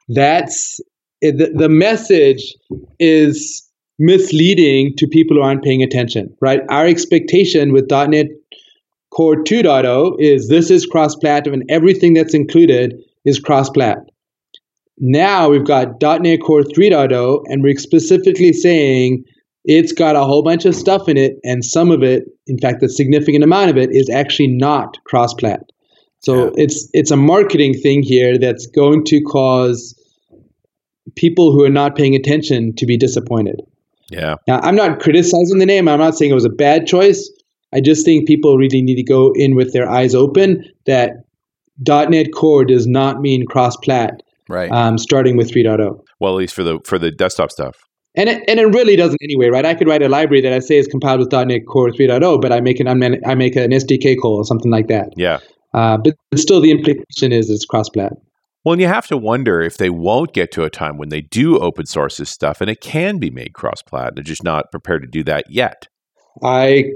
That's 0.09 0.80
eh, 1.22 1.32
the, 1.32 1.53
the 1.55 1.68
message 1.68 2.55
is 2.99 3.68
misleading 3.99 4.95
to 4.97 5.07
people 5.07 5.37
who 5.37 5.43
aren't 5.43 5.62
paying 5.62 5.82
attention, 5.82 6.34
right? 6.41 6.61
Our 6.70 6.87
expectation 6.87 7.74
with 7.74 7.91
.NET 7.91 8.28
Core 9.11 9.37
2.0 9.37 10.16
is 10.20 10.49
this 10.49 10.70
is 10.70 10.87
cross-platform 10.87 11.53
and 11.55 11.70
everything 11.70 12.14
that's 12.14 12.34
included 12.34 12.95
is 13.27 13.39
cross-plat. 13.39 13.99
Now 14.99 15.51
we've 15.51 15.66
got 15.66 16.01
.NET 16.01 16.41
Core 16.41 16.62
3.0 16.62 17.43
and 17.49 17.62
we're 17.62 17.77
specifically 17.77 18.53
saying 18.53 19.24
it's 19.64 19.93
got 19.93 20.16
a 20.16 20.20
whole 20.24 20.43
bunch 20.43 20.64
of 20.64 20.74
stuff 20.74 21.09
in 21.09 21.16
it 21.18 21.35
and 21.45 21.64
some 21.64 21.91
of 21.91 22.03
it, 22.03 22.24
in 22.47 22.57
fact, 22.59 22.83
a 22.83 22.89
significant 22.89 23.45
amount 23.45 23.68
of 23.68 23.77
it 23.77 23.91
is 23.93 24.09
actually 24.09 24.47
not 24.49 24.97
cross-plat. 25.05 25.61
So 26.20 26.45
Yeah. 26.47 26.51
it's 26.64 26.89
it's 26.95 27.11
a 27.11 27.16
marketing 27.16 27.74
thing 27.74 28.03
here 28.03 28.39
that's 28.39 28.66
going 28.66 29.05
to 29.07 29.20
cause 29.20 29.95
people 31.14 31.53
who 31.53 31.62
are 31.64 31.70
not 31.70 31.95
paying 31.95 32.14
attention 32.14 32.74
to 32.77 32.87
be 32.87 32.97
disappointed. 32.97 33.61
yeah, 34.11 34.37
Now, 34.49 34.61
I'm 34.62 34.77
not 34.77 35.01
criticizing 35.01 35.59
the 35.59 35.66
name. 35.66 35.89
I'm 35.89 35.99
not 35.99 36.16
saying 36.16 36.31
it 36.31 36.35
was 36.35 36.45
a 36.45 36.49
bad 36.51 36.87
choice. 36.87 37.29
I 37.74 37.81
just 37.81 38.05
think 38.05 38.27
people 38.27 38.57
really 38.57 38.81
need 38.81 38.97
to 38.97 39.03
go 39.03 39.33
in 39.35 39.55
with 39.57 39.72
their 39.72 39.89
eyes 39.89 40.14
open 40.14 40.64
that 40.87 41.11
.NET 41.85 42.33
Core 42.33 42.64
does 42.64 42.87
not 42.87 43.20
mean 43.20 43.47
cross-plat, 43.47 44.22
Right. 44.49 44.70
um, 44.70 44.99
starting 44.99 45.37
with 45.37 45.51
3.0. 45.51 46.01
well, 46.20 46.33
at 46.33 46.37
least 46.37 46.55
for 46.55 46.62
the 46.62 46.79
for 46.85 46.99
the 46.99 47.11
desktop 47.11 47.51
stuff. 47.51 47.77
And 48.18 48.31
it, 48.31 48.43
and 48.49 48.59
it 48.59 48.66
really 48.68 48.97
doesn't 48.97 49.18
anyway, 49.22 49.49
right? 49.49 49.66
I 49.66 49.74
could 49.74 49.87
write 49.89 50.01
a 50.03 50.09
library 50.09 50.41
that 50.41 50.53
I 50.53 50.61
say 50.61 50.79
is 50.79 50.87
compiled 50.87 51.20
with 51.20 51.31
.NET 51.33 51.66
Core 51.68 51.91
3.0, 51.91 52.41
but 52.41 52.51
I 52.53 52.61
make 52.61 52.81
an 52.81 52.89
I 52.89 53.35
make 53.35 53.57
an 53.57 53.72
SDK 53.72 54.16
call 54.20 54.37
or 54.37 54.45
something 54.45 54.70
like 54.70 54.87
that. 54.89 55.11
Yeah. 55.16 55.39
Uh, 55.74 55.99
but 55.99 56.14
still, 56.37 56.61
the 56.62 56.70
implication 56.70 57.33
is 57.33 57.51
it's 57.51 57.66
cross-plat. 57.66 58.12
Well, 58.64 58.72
and 58.72 58.81
you 58.81 58.89
have 58.89 59.07
to 59.09 59.16
wonder 59.18 59.61
if 59.61 59.77
they 59.77 59.91
won't 59.91 60.33
get 60.33 60.51
to 60.53 60.64
a 60.64 60.70
time 60.70 60.97
when 60.97 61.11
they 61.11 61.20
do 61.20 61.59
open 61.59 61.85
source 61.87 62.16
this 62.16 62.31
stuff 62.31 62.61
and 62.61 62.68
it 62.70 62.81
can 62.81 63.18
be 63.18 63.31
made 63.31 63.53
cross-plat. 63.53 64.14
They're 64.14 64.24
just 64.24 64.43
not 64.43 64.70
prepared 64.72 65.03
to 65.03 65.09
do 65.09 65.22
that 65.24 65.45
yet. 65.51 65.87
I 66.43 66.87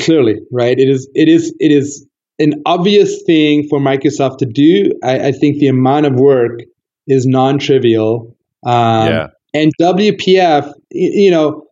clearly 0.00 0.36
right. 0.52 0.78
It 0.78 0.88
is 0.88 1.08
it 1.14 1.28
is 1.28 1.54
it 1.58 1.72
is 1.72 2.06
an 2.38 2.62
obvious 2.66 3.22
thing 3.22 3.66
for 3.68 3.78
Microsoft 3.78 4.38
to 4.38 4.46
do. 4.46 4.90
I, 5.02 5.28
I 5.28 5.32
think 5.32 5.58
the 5.58 5.68
amount 5.68 6.06
of 6.06 6.14
work 6.14 6.60
is 7.06 7.26
non-trivial. 7.26 8.36
Um, 8.64 9.08
yeah, 9.08 9.26
And 9.52 9.72
WPF, 9.80 10.72
you 10.90 11.30
know, 11.30 11.66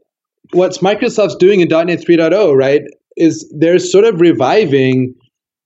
what's 0.52 0.78
Microsoft's 0.78 1.36
doing 1.36 1.60
in 1.60 1.68
.NET 1.68 2.00
3.0, 2.00 2.56
right, 2.56 2.82
is 3.16 3.52
they're 3.58 3.78
sort 3.78 4.04
of 4.04 4.20
reviving 4.20 5.14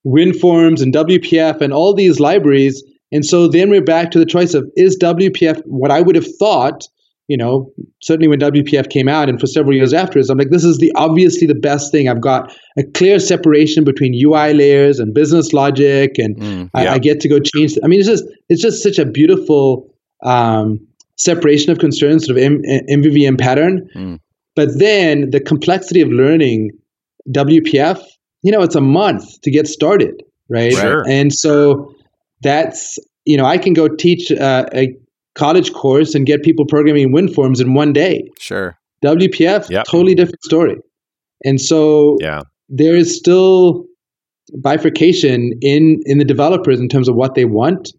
WinForms 0.07 0.83
and 0.83 0.95
WPF 0.95 1.61
and 1.61 1.73
all 1.73 1.95
these 1.95 2.21
libraries. 2.21 2.83
And 3.13 3.25
so 3.25 3.49
then 3.49 3.71
we're 3.71 3.83
back 3.83 4.11
to 4.13 4.19
the 4.19 4.27
choice 4.27 4.55
of 4.55 4.71
is 4.77 4.97
WPF 4.99 5.61
what 5.67 5.91
I 5.91 6.01
would 6.01 6.17
have 6.17 6.27
thought, 6.39 6.85
you 7.29 7.37
know, 7.37 7.73
certainly 8.03 8.29
when 8.29 8.39
WPF 8.39 8.89
came 8.89 9.09
out 9.09 9.29
and 9.29 9.41
for 9.41 9.47
several 9.47 9.75
years 9.75 9.93
afterwards, 9.93 10.31
I'm 10.31 10.39
like, 10.39 10.51
this 10.51 10.65
is 10.65 10.79
the 10.79 10.93
obviously 10.95 11.47
the 11.47 11.57
best 11.57 11.91
thing. 11.91 12.09
I've 12.09 12.21
got 12.21 12.57
a 12.79 12.85
clear 12.85 13.19
separation 13.19 13.83
between 13.85 14.15
UI 14.15 14.55
layers 14.55 15.01
and 15.01 15.13
business 15.13 15.53
logic 15.53 16.19
and 16.19 16.37
Mm. 16.37 16.71
I, 16.75 16.85
Yeah. 16.85 16.93
I 16.95 16.99
get 16.99 17.21
to 17.21 17.29
go 17.29 17.39
change. 17.41 17.77
I 17.83 17.89
mean, 17.89 17.99
it's 18.01 18.09
just 18.09 18.25
it's 18.49 18.63
just 18.63 18.83
such 18.83 18.99
a 18.99 19.05
beautiful 19.05 19.93
um, 20.23 20.79
separation 21.17 21.73
of 21.73 21.79
concerns, 21.79 22.27
sort 22.27 22.39
of 22.39 22.45
M- 22.45 22.63
MVVM 22.89 23.39
pattern. 23.41 23.89
Mm. 23.97 24.21
But 24.55 24.79
then 24.79 25.31
the 25.31 25.41
complexity 25.41 26.01
of 26.01 26.09
learning 26.11 26.71
WPF, 27.31 28.01
you 28.43 28.53
know, 28.53 28.63
it's 28.63 28.77
a 28.77 28.81
month 28.81 29.41
to 29.43 29.51
get 29.51 29.67
started, 29.67 30.23
right? 30.49 30.73
Sure. 30.73 31.05
And 31.09 31.33
so 31.33 31.93
that's 32.43 32.99
you 33.25 33.37
know, 33.37 33.45
I 33.45 33.59
can 33.59 33.73
go 33.75 33.89
teach 33.89 34.31
uh, 34.31 34.67
a 34.73 34.95
college 35.37 35.73
course 35.73 36.15
and 36.15 36.27
get 36.27 36.43
people 36.43 36.65
programming 36.67 37.13
WinForms 37.13 37.61
in 37.61 37.75
one 37.75 37.93
day. 37.93 38.29
Sure. 38.39 38.77
WPF, 39.05 39.69
Yep. 39.71 39.85
totally 39.87 40.15
different 40.15 40.43
story. 40.43 40.77
And 41.45 41.61
so 41.61 42.17
yeah, 42.21 42.43
there 42.69 42.97
is 42.97 43.17
still 43.17 43.85
bifurcation 44.61 45.53
in 45.61 46.01
in 46.07 46.19
the 46.19 46.25
developers 46.25 46.81
in 46.81 46.89
terms 46.89 47.09
of 47.09 47.15
what 47.17 47.35
they 47.35 47.45
want 47.45 47.93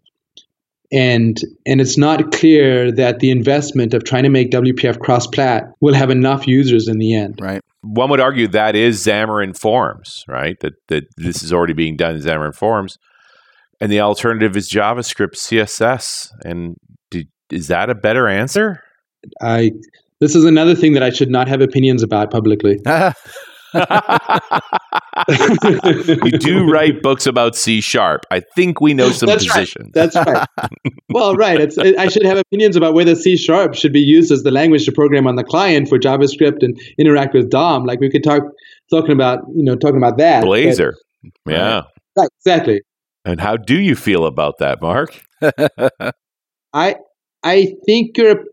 and 0.90 1.36
and 1.66 1.80
it's 1.80 1.98
not 1.98 2.32
clear 2.32 2.90
that 2.90 3.18
the 3.20 3.30
investment 3.30 3.92
of 3.94 4.04
trying 4.04 4.22
to 4.22 4.30
make 4.30 4.50
WPF 4.50 4.98
cross 5.00 5.26
plat 5.26 5.64
will 5.80 5.94
have 5.94 6.10
enough 6.10 6.46
users 6.46 6.88
in 6.88 6.98
the 6.98 7.14
end. 7.14 7.38
Right. 7.40 7.60
one 7.82 8.08
would 8.10 8.20
argue 8.20 8.48
that 8.48 8.74
is 8.74 9.04
Xamarin 9.06 9.56
Forms, 9.56 10.24
right? 10.26 10.58
That 10.60 10.72
that 10.88 11.04
this 11.18 11.42
is 11.42 11.52
already 11.52 11.74
being 11.74 11.96
done 11.96 12.14
in 12.16 12.22
Xamarin 12.22 12.54
Forms, 12.54 12.98
and 13.80 13.92
the 13.92 14.00
alternative 14.00 14.56
is 14.56 14.70
JavaScript 14.70 15.36
CSS. 15.36 16.30
And 16.44 16.76
is 17.50 17.68
that 17.68 17.90
a 17.90 17.94
better 17.94 18.28
answer? 18.28 18.82
I 19.42 19.72
this 20.20 20.34
is 20.34 20.44
another 20.44 20.74
thing 20.74 20.92
that 20.94 21.02
I 21.02 21.10
should 21.10 21.30
not 21.30 21.48
have 21.48 21.60
opinions 21.60 22.02
about 22.02 22.30
publicly. 22.30 22.78
you 26.24 26.30
do 26.38 26.68
write 26.70 27.02
books 27.02 27.26
about 27.26 27.54
C 27.56 27.80
sharp. 27.80 28.22
I 28.30 28.40
think 28.40 28.80
we 28.80 28.94
know 28.94 29.10
some 29.10 29.26
That's 29.28 29.48
right. 29.48 29.60
positions. 29.60 29.90
That's 29.94 30.16
right. 30.16 30.46
well, 31.10 31.34
right. 31.34 31.60
It's 31.60 31.78
I 31.78 32.08
should 32.08 32.24
have 32.24 32.38
opinions 32.38 32.76
about 32.76 32.94
whether 32.94 33.14
C 33.14 33.36
sharp 33.36 33.74
should 33.74 33.92
be 33.92 34.00
used 34.00 34.32
as 34.32 34.42
the 34.42 34.50
language 34.50 34.84
to 34.86 34.92
program 34.92 35.26
on 35.26 35.36
the 35.36 35.44
client 35.44 35.88
for 35.88 35.98
JavaScript 35.98 36.62
and 36.62 36.78
interact 36.98 37.34
with 37.34 37.50
DOM. 37.50 37.84
Like 37.84 38.00
we 38.00 38.10
could 38.10 38.24
talk 38.24 38.42
talking 38.90 39.12
about 39.12 39.40
you 39.54 39.62
know 39.62 39.76
talking 39.76 39.98
about 39.98 40.18
that. 40.18 40.44
but- 40.44 40.92
Yeah. 41.46 41.82
right. 42.16 42.28
Exactly. 42.40 42.82
And 43.24 43.40
how 43.40 43.56
do 43.56 43.78
you 43.78 43.94
feel 43.94 44.24
about 44.26 44.58
that, 44.58 44.80
Mark? 44.80 45.20
I 46.72 46.96
I 47.42 47.74
think 47.86 48.16
you're. 48.16 48.44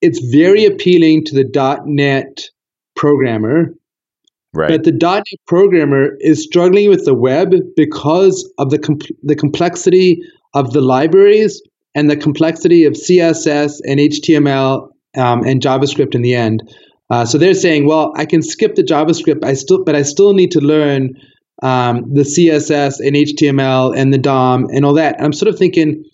It's 0.00 0.20
very 0.30 0.64
appealing 0.66 1.24
to 1.26 1.34
the 1.34 1.80
.NET 1.86 2.50
programmer, 2.94 3.74
Right. 4.52 4.68
but 4.68 4.84
the 4.84 4.92
.NET 4.92 5.24
programmer 5.46 6.10
is 6.20 6.42
struggling 6.42 6.90
with 6.90 7.04
the 7.04 7.14
web 7.14 7.54
because 7.76 8.50
of 8.58 8.70
the 8.70 8.78
com- 8.78 8.98
the 9.22 9.34
complexity 9.36 10.20
of 10.54 10.72
the 10.72 10.80
libraries 10.80 11.62
and 11.94 12.10
the 12.10 12.16
complexity 12.16 12.84
of 12.84 12.94
CSS 12.94 13.80
and 13.86 13.98
HTML 13.98 14.90
um, 15.16 15.44
and 15.44 15.60
JavaScript 15.62 16.14
in 16.14 16.22
the 16.22 16.34
end. 16.34 16.62
Uh, 17.10 17.24
so 17.24 17.38
they're 17.38 17.54
saying, 17.54 17.86
well, 17.86 18.12
I 18.16 18.26
can 18.26 18.42
skip 18.42 18.74
the 18.74 18.82
JavaScript, 18.82 19.44
I 19.44 19.54
still, 19.54 19.84
but 19.84 19.94
I 19.94 20.02
still 20.02 20.32
need 20.34 20.50
to 20.52 20.60
learn 20.60 21.14
um, 21.62 22.12
the 22.12 22.22
CSS 22.22 22.98
and 23.00 23.14
HTML 23.14 23.96
and 23.96 24.12
the 24.12 24.18
DOM 24.18 24.66
and 24.72 24.84
all 24.84 24.94
that. 24.94 25.16
And 25.16 25.24
I'm 25.26 25.32
sort 25.32 25.48
of 25.48 25.58
thinking 25.58 26.04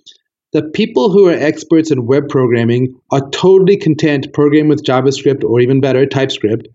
the 0.53 0.63
people 0.63 1.11
who 1.13 1.29
are 1.29 1.33
experts 1.33 1.91
in 1.91 2.07
web 2.07 2.29
programming 2.29 2.95
are 3.11 3.29
totally 3.31 3.77
content 3.77 4.33
programming 4.33 4.69
with 4.69 4.85
JavaScript 4.85 5.45
or 5.45 5.61
even 5.61 5.81
better, 5.81 6.07
TypeScript. 6.07 6.69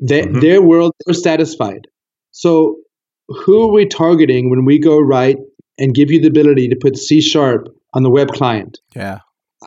They, 0.00 0.22
Mhm. 0.22 0.40
Their 0.40 0.62
world, 0.62 0.92
they're 1.04 1.14
satisfied. 1.14 1.86
So 2.30 2.76
who 3.28 3.62
are 3.62 3.72
we 3.72 3.86
targeting 3.86 4.50
when 4.50 4.64
we 4.64 4.78
go 4.78 4.98
right 4.98 5.36
and 5.78 5.94
give 5.94 6.10
you 6.10 6.20
the 6.20 6.28
ability 6.28 6.68
to 6.68 6.76
put 6.76 6.96
C 6.96 7.20
sharp 7.20 7.68
on 7.92 8.02
the 8.02 8.10
web 8.10 8.28
client? 8.28 8.78
yeah. 8.94 9.18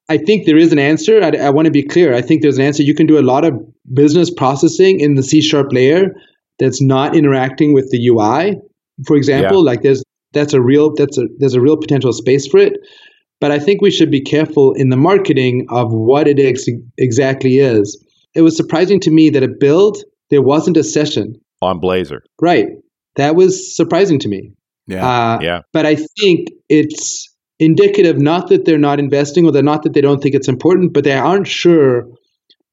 I 0.07 0.17
think 0.17 0.45
there 0.45 0.57
is 0.57 0.71
an 0.71 0.79
answer. 0.79 1.21
I, 1.21 1.29
I 1.29 1.49
want 1.49 1.65
to 1.65 1.71
be 1.71 1.83
clear. 1.83 2.13
I 2.13 2.21
think 2.21 2.41
there's 2.41 2.57
an 2.57 2.63
answer. 2.63 2.83
You 2.83 2.93
can 2.93 3.07
do 3.07 3.19
a 3.19 3.25
lot 3.25 3.43
of 3.43 3.53
business 3.91 4.29
processing 4.29 4.99
in 4.99 5.15
the 5.15 5.23
C 5.23 5.41
sharp 5.41 5.73
layer 5.73 6.13
that's 6.59 6.81
not 6.81 7.15
interacting 7.15 7.73
with 7.73 7.89
the 7.89 8.07
UI. 8.07 8.55
For 9.05 9.15
example, 9.15 9.57
yeah. 9.57 9.71
like 9.71 9.81
there's 9.81 10.03
that's 10.33 10.53
a 10.53 10.61
real 10.61 10.93
that's 10.93 11.17
a 11.17 11.23
there's 11.39 11.55
a 11.55 11.61
real 11.61 11.75
potential 11.77 12.13
space 12.13 12.47
for 12.47 12.59
it. 12.59 12.73
But 13.39 13.51
I 13.51 13.59
think 13.59 13.81
we 13.81 13.91
should 13.91 14.11
be 14.11 14.21
careful 14.21 14.73
in 14.73 14.89
the 14.89 14.97
marketing 14.97 15.65
of 15.69 15.91
what 15.91 16.27
it 16.27 16.39
ex- 16.39 16.65
exactly 16.97 17.57
is. 17.57 18.03
It 18.35 18.41
was 18.41 18.55
surprising 18.57 18.99
to 19.01 19.11
me 19.11 19.29
that 19.29 19.43
a 19.43 19.47
build 19.47 19.97
there 20.29 20.41
wasn't 20.41 20.77
a 20.77 20.83
session 20.83 21.35
on 21.61 21.81
Blazor. 21.81 22.19
Right. 22.41 22.67
That 23.15 23.35
was 23.35 23.75
surprising 23.75 24.19
to 24.19 24.27
me. 24.27 24.51
Yeah. 24.87 25.07
Uh, 25.07 25.39
yeah. 25.41 25.61
But 25.73 25.85
I 25.85 25.95
think 25.95 26.47
it's 26.69 27.27
indicative 27.59 28.19
not 28.19 28.47
that 28.49 28.65
they're 28.65 28.77
not 28.77 28.99
investing 28.99 29.45
or 29.45 29.51
they're 29.51 29.63
not 29.63 29.83
that 29.83 29.93
they 29.93 30.01
don't 30.01 30.21
think 30.21 30.35
it's 30.35 30.47
important, 30.47 30.93
but 30.93 31.03
they 31.03 31.13
aren't 31.13 31.47
sure 31.47 32.07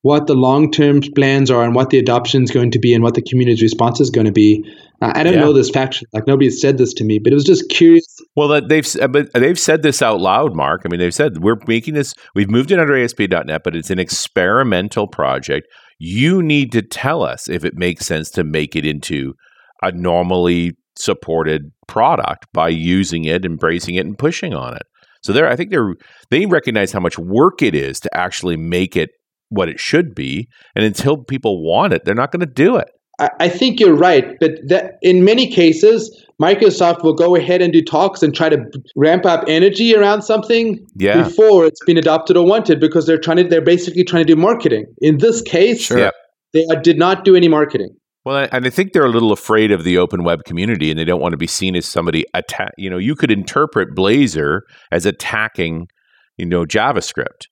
what 0.06 0.28
the 0.28 0.34
long 0.34 0.70
term 0.70 1.00
plans 1.16 1.50
are 1.50 1.64
and 1.64 1.74
what 1.74 1.90
the 1.90 1.98
adoption 1.98 2.44
is 2.44 2.52
going 2.52 2.70
to 2.70 2.78
be 2.78 2.94
and 2.94 3.02
what 3.02 3.14
the 3.14 3.22
community's 3.22 3.60
response 3.60 4.00
is 4.00 4.08
going 4.08 4.24
to 4.24 4.32
be. 4.32 4.64
Uh, 5.02 5.10
I 5.16 5.24
don't 5.24 5.34
yeah. 5.34 5.40
know 5.40 5.52
this 5.52 5.68
faction. 5.68 6.06
Like 6.12 6.28
nobody 6.28 6.48
said 6.48 6.78
this 6.78 6.94
to 6.94 7.04
me, 7.04 7.18
but 7.18 7.32
it 7.32 7.34
was 7.34 7.44
just 7.44 7.68
curious. 7.70 8.06
Well, 8.36 8.60
they've 8.62 8.86
but 9.10 9.32
they've 9.32 9.58
said 9.58 9.82
this 9.82 10.02
out 10.02 10.20
loud, 10.20 10.54
Mark. 10.54 10.82
I 10.84 10.88
mean, 10.88 11.00
they've 11.00 11.12
said 11.12 11.42
we're 11.42 11.58
making 11.66 11.94
this. 11.94 12.14
We've 12.36 12.48
moved 12.48 12.70
it 12.70 12.78
under 12.78 12.96
ASP.NET, 12.96 13.64
but 13.64 13.74
it's 13.74 13.90
an 13.90 13.98
experimental 13.98 15.08
project. 15.08 15.66
You 15.98 16.40
need 16.40 16.70
to 16.72 16.82
tell 16.82 17.24
us 17.24 17.48
if 17.48 17.64
it 17.64 17.74
makes 17.74 18.06
sense 18.06 18.30
to 18.32 18.44
make 18.44 18.76
it 18.76 18.86
into 18.86 19.34
a 19.82 19.90
normally 19.90 20.76
supported 20.94 21.72
product 21.88 22.46
by 22.52 22.68
using 22.68 23.24
it, 23.24 23.44
embracing 23.44 23.96
it, 23.96 24.06
and 24.06 24.16
pushing 24.16 24.54
on 24.54 24.76
it. 24.76 24.84
So 25.24 25.32
there, 25.32 25.48
I 25.48 25.56
think 25.56 25.70
they're 25.70 25.96
they 26.30 26.46
recognize 26.46 26.92
how 26.92 27.00
much 27.00 27.18
work 27.18 27.60
it 27.60 27.74
is 27.74 27.98
to 28.00 28.16
actually 28.16 28.56
make 28.56 28.96
it 28.96 29.10
what 29.48 29.68
it 29.68 29.78
should 29.78 30.14
be, 30.14 30.48
and 30.74 30.84
until 30.84 31.16
people 31.24 31.62
want 31.62 31.92
it, 31.92 32.04
they're 32.04 32.14
not 32.14 32.32
going 32.32 32.40
to 32.40 32.46
do 32.46 32.76
it. 32.76 32.88
I 33.18 33.48
think 33.48 33.80
you're 33.80 33.96
right, 33.96 34.36
but 34.40 34.58
that 34.68 34.98
in 35.00 35.24
many 35.24 35.50
cases, 35.50 36.22
Microsoft 36.40 37.02
will 37.02 37.14
go 37.14 37.34
ahead 37.34 37.62
and 37.62 37.72
do 37.72 37.80
talks 37.80 38.22
and 38.22 38.34
try 38.34 38.50
to 38.50 38.58
ramp 38.94 39.24
up 39.24 39.44
energy 39.48 39.96
around 39.96 40.20
something 40.20 40.86
yeah. 40.96 41.22
before 41.22 41.64
it's 41.64 41.82
been 41.86 41.96
adopted 41.96 42.36
or 42.36 42.44
wanted 42.44 42.78
because 42.78 43.06
they're 43.06 43.18
trying 43.18 43.38
to 43.38 43.44
they're 43.44 43.64
basically 43.64 44.04
trying 44.04 44.26
to 44.26 44.34
do 44.34 44.38
marketing. 44.38 44.84
In 44.98 45.16
this 45.16 45.40
case, 45.40 45.80
sure. 45.80 46.12
they 46.52 46.66
did 46.82 46.98
not 46.98 47.24
do 47.24 47.34
any 47.34 47.48
marketing. 47.48 47.96
Well, 48.26 48.48
and 48.52 48.66
I 48.66 48.70
think 48.70 48.92
they're 48.92 49.06
a 49.06 49.10
little 49.10 49.32
afraid 49.32 49.70
of 49.70 49.84
the 49.84 49.96
open 49.96 50.22
web 50.22 50.44
community, 50.44 50.90
and 50.90 50.98
they 50.98 51.04
don't 51.04 51.20
want 51.20 51.32
to 51.32 51.38
be 51.38 51.46
seen 51.46 51.74
as 51.74 51.86
somebody 51.86 52.26
attack. 52.34 52.72
You 52.76 52.90
know, 52.90 52.98
you 52.98 53.14
could 53.14 53.30
interpret 53.30 53.94
Blazor 53.94 54.60
as 54.92 55.06
attacking, 55.06 55.88
you 56.36 56.44
know, 56.44 56.64
JavaScript. 56.64 57.46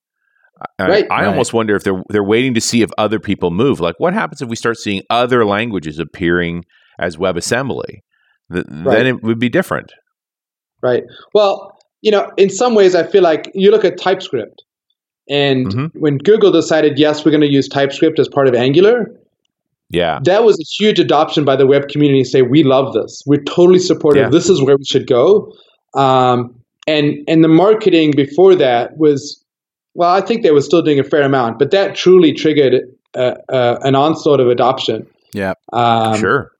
Right, 0.78 1.04
I, 1.10 1.14
I 1.14 1.20
right. 1.20 1.26
almost 1.26 1.52
wonder 1.52 1.74
if 1.74 1.82
they're 1.82 2.02
they're 2.08 2.24
waiting 2.24 2.54
to 2.54 2.60
see 2.60 2.82
if 2.82 2.90
other 2.96 3.18
people 3.18 3.50
move. 3.50 3.80
Like, 3.80 3.96
what 3.98 4.14
happens 4.14 4.40
if 4.40 4.48
we 4.48 4.56
start 4.56 4.78
seeing 4.78 5.02
other 5.10 5.44
languages 5.44 5.98
appearing 5.98 6.64
as 6.98 7.16
WebAssembly? 7.16 8.00
Th- 8.52 8.64
right. 8.70 8.84
Then 8.84 9.06
it 9.06 9.22
would 9.22 9.38
be 9.38 9.48
different. 9.48 9.92
Right. 10.82 11.02
Well, 11.34 11.76
you 12.02 12.10
know, 12.10 12.30
in 12.36 12.50
some 12.50 12.74
ways, 12.74 12.94
I 12.94 13.02
feel 13.02 13.22
like 13.22 13.50
you 13.54 13.70
look 13.70 13.84
at 13.84 13.98
TypeScript, 13.98 14.62
and 15.28 15.66
mm-hmm. 15.66 15.98
when 15.98 16.18
Google 16.18 16.52
decided, 16.52 16.98
yes, 16.98 17.24
we're 17.24 17.32
going 17.32 17.40
to 17.40 17.52
use 17.52 17.68
TypeScript 17.68 18.18
as 18.18 18.28
part 18.28 18.46
of 18.46 18.54
Angular, 18.54 19.06
yeah. 19.90 20.18
That 20.24 20.44
was 20.44 20.58
a 20.58 20.64
huge 20.82 20.98
adoption 20.98 21.44
by 21.44 21.56
the 21.56 21.66
web 21.66 21.88
community 21.88 22.22
to 22.22 22.28
say, 22.28 22.42
we 22.42 22.64
love 22.64 22.94
this. 22.94 23.22
We're 23.26 23.42
totally 23.42 23.78
supportive. 23.78 24.24
Yeah. 24.24 24.28
This 24.30 24.48
is 24.48 24.62
where 24.62 24.76
we 24.76 24.84
should 24.84 25.06
go. 25.06 25.52
Um, 25.94 26.60
and 26.86 27.18
and 27.28 27.44
the 27.44 27.48
marketing 27.48 28.12
before 28.16 28.54
that 28.56 28.98
was, 28.98 29.43
well, 29.94 30.12
I 30.12 30.20
think 30.20 30.42
they 30.42 30.50
were 30.50 30.60
still 30.60 30.82
doing 30.82 30.98
a 30.98 31.04
fair 31.04 31.22
amount, 31.22 31.58
but 31.58 31.70
that 31.70 31.94
truly 31.94 32.32
triggered 32.32 32.82
uh, 33.14 33.34
uh, 33.48 33.78
an 33.82 33.94
onslaught 33.94 34.40
of 34.40 34.48
adoption. 34.48 35.06
Yeah. 35.32 35.54
Um, 35.72 36.18
sure. 36.18 36.50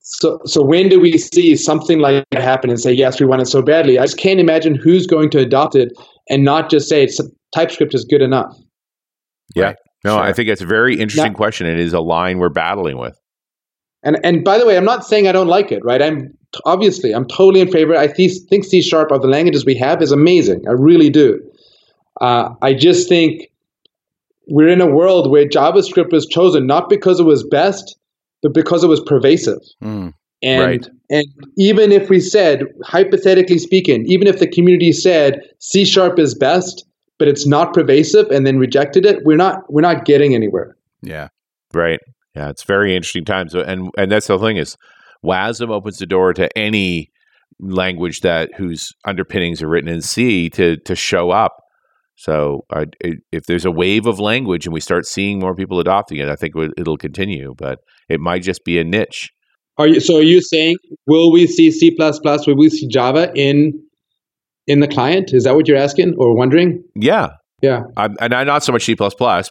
So, 0.00 0.40
so 0.44 0.62
when 0.62 0.88
do 0.88 1.00
we 1.00 1.16
see 1.16 1.56
something 1.56 2.00
like 2.00 2.24
that 2.32 2.42
happen 2.42 2.70
and 2.70 2.80
say, 2.80 2.92
yes, 2.92 3.20
we 3.20 3.26
want 3.26 3.40
it 3.40 3.46
so 3.46 3.62
badly? 3.62 3.98
I 3.98 4.04
just 4.04 4.18
can't 4.18 4.40
imagine 4.40 4.74
who's 4.74 5.06
going 5.06 5.30
to 5.30 5.38
adopt 5.38 5.74
it 5.74 5.92
and 6.28 6.44
not 6.44 6.70
just 6.70 6.88
say 6.88 7.04
it's, 7.04 7.20
TypeScript 7.54 7.94
is 7.94 8.04
good 8.04 8.22
enough. 8.22 8.54
Yeah. 9.54 9.64
Right. 9.64 9.76
No, 10.04 10.16
sure. 10.16 10.22
I 10.22 10.32
think 10.32 10.48
it's 10.48 10.62
a 10.62 10.66
very 10.66 10.94
interesting 10.94 11.32
now, 11.32 11.36
question. 11.36 11.66
It 11.66 11.78
is 11.78 11.92
a 11.92 12.00
line 12.00 12.38
we're 12.38 12.48
battling 12.48 12.98
with. 12.98 13.18
And 14.02 14.18
and 14.24 14.42
by 14.42 14.58
the 14.58 14.66
way, 14.66 14.76
I'm 14.76 14.84
not 14.84 15.06
saying 15.06 15.28
I 15.28 15.32
don't 15.32 15.46
like 15.46 15.70
it, 15.70 15.84
right? 15.84 16.02
I'm 16.02 16.36
obviously 16.64 17.12
I'm 17.12 17.26
totally 17.26 17.60
in 17.60 17.70
favor. 17.70 17.94
I 17.94 18.08
th- 18.08 18.40
think 18.50 18.64
C 18.64 18.82
sharp 18.82 19.12
of 19.12 19.22
the 19.22 19.28
languages 19.28 19.64
we 19.64 19.76
have 19.76 20.02
is 20.02 20.10
amazing. 20.10 20.64
I 20.66 20.72
really 20.72 21.08
do. 21.08 21.40
Uh, 22.20 22.50
I 22.60 22.74
just 22.74 23.08
think 23.08 23.50
we're 24.48 24.68
in 24.68 24.80
a 24.80 24.86
world 24.86 25.30
where 25.30 25.46
JavaScript 25.46 26.12
was 26.12 26.26
chosen 26.26 26.66
not 26.66 26.88
because 26.88 27.20
it 27.20 27.24
was 27.24 27.44
best, 27.44 27.96
but 28.42 28.52
because 28.52 28.84
it 28.84 28.88
was 28.88 29.00
pervasive. 29.00 29.60
Mm, 29.82 30.12
and 30.42 30.62
right. 30.62 30.88
and 31.10 31.24
even 31.56 31.92
if 31.92 32.10
we 32.10 32.20
said, 32.20 32.66
hypothetically 32.84 33.58
speaking, 33.58 34.04
even 34.06 34.26
if 34.26 34.40
the 34.40 34.48
community 34.48 34.92
said 34.92 35.40
C 35.60 35.84
sharp 35.84 36.18
is 36.18 36.34
best, 36.34 36.84
but 37.18 37.28
it's 37.28 37.46
not 37.46 37.72
pervasive 37.72 38.30
and 38.30 38.46
then 38.46 38.58
rejected 38.58 39.06
it, 39.06 39.24
we're 39.24 39.36
not 39.36 39.62
we're 39.72 39.82
not 39.82 40.04
getting 40.04 40.34
anywhere. 40.34 40.76
Yeah. 41.02 41.28
Right. 41.72 42.00
Yeah, 42.34 42.48
it's 42.48 42.64
very 42.64 42.96
interesting 42.96 43.24
times. 43.24 43.54
And 43.54 43.90
and 43.96 44.10
that's 44.10 44.26
the 44.26 44.38
thing 44.38 44.56
is 44.56 44.76
WASM 45.24 45.70
opens 45.70 45.98
the 45.98 46.06
door 46.06 46.32
to 46.34 46.48
any 46.58 47.10
language 47.60 48.20
that 48.20 48.50
whose 48.56 48.92
underpinnings 49.04 49.62
are 49.62 49.68
written 49.68 49.88
in 49.88 50.02
C 50.02 50.50
to 50.50 50.76
to 50.78 50.96
show 50.96 51.30
up. 51.30 51.61
So 52.22 52.64
uh, 52.70 52.84
if 53.32 53.46
there's 53.46 53.64
a 53.64 53.70
wave 53.72 54.06
of 54.06 54.20
language 54.20 54.64
and 54.64 54.72
we 54.72 54.78
start 54.78 55.06
seeing 55.06 55.40
more 55.40 55.56
people 55.56 55.80
adopting 55.80 56.18
it, 56.18 56.28
I 56.28 56.36
think 56.36 56.54
it'll 56.76 56.96
continue. 56.96 57.52
But 57.58 57.80
it 58.08 58.20
might 58.20 58.44
just 58.44 58.64
be 58.64 58.78
a 58.78 58.84
niche. 58.84 59.32
Are 59.76 59.88
you 59.88 59.98
so? 59.98 60.18
Are 60.18 60.22
you 60.22 60.40
saying 60.40 60.76
will 61.08 61.32
we 61.32 61.48
see 61.48 61.72
C 61.72 61.90
plus 61.90 62.20
plus? 62.20 62.46
Will 62.46 62.56
we 62.56 62.68
see 62.70 62.86
Java 62.86 63.32
in 63.34 63.72
in 64.68 64.78
the 64.78 64.86
client? 64.86 65.30
Is 65.32 65.42
that 65.44 65.56
what 65.56 65.66
you're 65.66 65.76
asking 65.76 66.14
or 66.16 66.36
wondering? 66.36 66.84
Yeah. 66.94 67.30
Yeah. 67.60 67.80
I'm, 67.96 68.16
and 68.20 68.34
I 68.34 68.44
not 68.44 68.62
so 68.62 68.70
much 68.70 68.84
C 68.84 68.94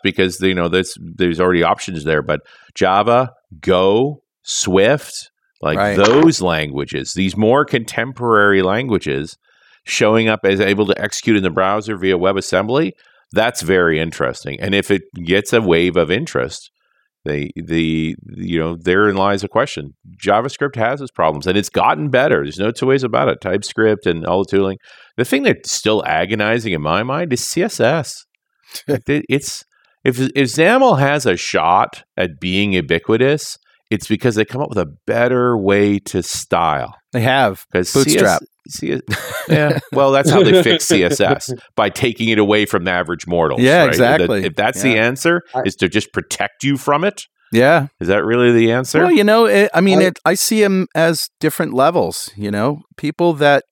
because 0.01 0.39
you 0.39 0.53
know 0.53 0.69
there's 0.69 0.97
there's 1.01 1.41
already 1.41 1.63
options 1.63 2.05
there, 2.05 2.21
but 2.21 2.39
Java, 2.73 3.31
Go, 3.59 4.23
Swift, 4.43 5.29
like 5.61 5.77
right. 5.77 5.97
those 5.97 6.41
languages, 6.41 7.13
these 7.15 7.35
more 7.35 7.65
contemporary 7.65 8.61
languages 8.61 9.37
showing 9.83 10.27
up 10.27 10.41
as 10.43 10.59
able 10.59 10.85
to 10.87 11.01
execute 11.01 11.37
in 11.37 11.43
the 11.43 11.49
browser 11.49 11.97
via 11.97 12.17
WebAssembly, 12.17 12.91
that's 13.31 13.61
very 13.61 13.99
interesting. 13.99 14.59
And 14.59 14.75
if 14.75 14.91
it 14.91 15.03
gets 15.23 15.53
a 15.53 15.61
wave 15.61 15.95
of 15.95 16.11
interest, 16.11 16.71
they 17.23 17.51
the 17.55 18.15
you 18.35 18.59
know 18.59 18.75
therein 18.75 19.15
lies 19.15 19.43
a 19.43 19.47
question. 19.47 19.93
JavaScript 20.23 20.75
has 20.75 21.01
its 21.01 21.11
problems, 21.11 21.45
and 21.45 21.57
it's 21.57 21.69
gotten 21.69 22.09
better. 22.09 22.43
There's 22.43 22.57
no 22.57 22.71
two 22.71 22.87
ways 22.87 23.03
about 23.03 23.29
it. 23.29 23.41
TypeScript 23.41 24.05
and 24.05 24.25
all 24.25 24.43
the 24.43 24.49
tooling. 24.49 24.77
The 25.17 25.25
thing 25.25 25.43
that's 25.43 25.71
still 25.71 26.03
agonizing 26.05 26.73
in 26.73 26.81
my 26.81 27.03
mind 27.03 27.31
is 27.31 27.41
CSS. 27.41 28.11
it's 28.87 29.63
if 30.03 30.19
if 30.19 30.53
XAML 30.55 30.99
has 30.99 31.25
a 31.25 31.37
shot 31.37 32.03
at 32.17 32.39
being 32.39 32.73
ubiquitous, 32.73 33.57
it's 33.91 34.07
because 34.07 34.35
they 34.35 34.45
come 34.45 34.61
up 34.61 34.69
with 34.69 34.77
a 34.77 34.91
better 35.05 35.57
way 35.57 35.99
to 35.99 36.23
style. 36.23 36.95
They 37.11 37.21
have 37.21 37.65
because 37.69 37.93
Bootstrap. 37.93 38.41
CS, 38.69 39.01
yeah. 39.49 39.79
Well, 39.91 40.11
that's 40.11 40.29
how 40.29 40.43
they 40.43 40.63
fix 40.63 40.87
CSS 40.89 41.59
by 41.75 41.89
taking 41.89 42.29
it 42.29 42.39
away 42.39 42.65
from 42.65 42.85
the 42.85 42.91
average 42.91 43.27
mortal. 43.27 43.59
Yeah, 43.59 43.81
right? 43.81 43.89
exactly. 43.89 44.45
If 44.45 44.55
that's 44.55 44.83
yeah. 44.83 44.93
the 44.93 44.99
answer, 44.99 45.41
is 45.65 45.75
to 45.75 45.89
just 45.89 46.13
protect 46.13 46.63
you 46.63 46.77
from 46.77 47.03
it. 47.03 47.27
Yeah. 47.51 47.87
Is 47.99 48.07
that 48.07 48.23
really 48.23 48.53
the 48.53 48.71
answer? 48.71 49.01
Well, 49.01 49.11
you 49.11 49.25
know, 49.25 49.45
it, 49.45 49.69
I 49.73 49.81
mean, 49.81 49.99
I, 49.99 50.03
it, 50.03 50.19
I 50.23 50.35
see 50.35 50.61
them 50.61 50.87
as 50.95 51.29
different 51.41 51.73
levels. 51.73 52.31
You 52.37 52.49
know, 52.49 52.83
people 52.95 53.33
that 53.33 53.65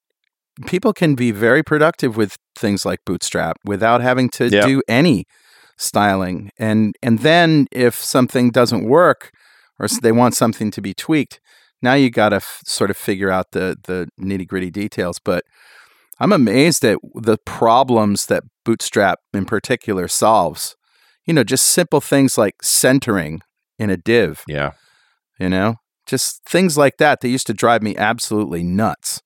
people 0.67 0.91
can 0.91 1.15
be 1.15 1.31
very 1.31 1.63
productive 1.63 2.17
with 2.17 2.35
things 2.57 2.85
like 2.85 2.99
Bootstrap 3.05 3.55
without 3.63 4.01
having 4.01 4.29
to 4.31 4.49
yep. 4.49 4.65
do 4.65 4.81
any 4.89 5.25
styling, 5.77 6.51
and 6.59 6.93
and 7.01 7.19
then 7.19 7.67
if 7.71 7.95
something 7.95 8.49
doesn't 8.49 8.83
work 8.83 9.31
or 9.79 9.87
they 10.01 10.11
want 10.11 10.35
something 10.35 10.71
to 10.71 10.81
be 10.81 10.93
tweaked, 10.93 11.39
now 11.81 11.93
you 11.93 12.09
got 12.09 12.29
to 12.29 12.37
f- 12.37 12.61
sort 12.65 12.89
of 12.89 12.97
figure 12.97 13.31
out 13.31 13.51
the 13.51 13.77
the 13.83 14.09
nitty 14.19 14.47
gritty 14.47 14.69
details. 14.69 15.19
But 15.23 15.45
I'm 16.19 16.33
amazed 16.33 16.83
at 16.83 16.99
the 17.15 17.37
problems 17.37 18.25
that 18.25 18.43
Bootstrap 18.65 19.19
in 19.33 19.45
particular 19.45 20.07
solves. 20.07 20.75
You 21.25 21.33
know, 21.33 21.43
just 21.43 21.67
simple 21.67 22.01
things 22.01 22.37
like 22.37 22.61
centering 22.61 23.41
in 23.77 23.89
a 23.89 23.97
div. 23.97 24.43
Yeah. 24.47 24.73
You 25.39 25.49
know, 25.49 25.75
just 26.05 26.43
things 26.45 26.77
like 26.77 26.97
that. 26.97 27.21
that 27.21 27.29
used 27.29 27.47
to 27.47 27.53
drive 27.53 27.81
me 27.81 27.95
absolutely 27.95 28.63
nuts. 28.63 29.21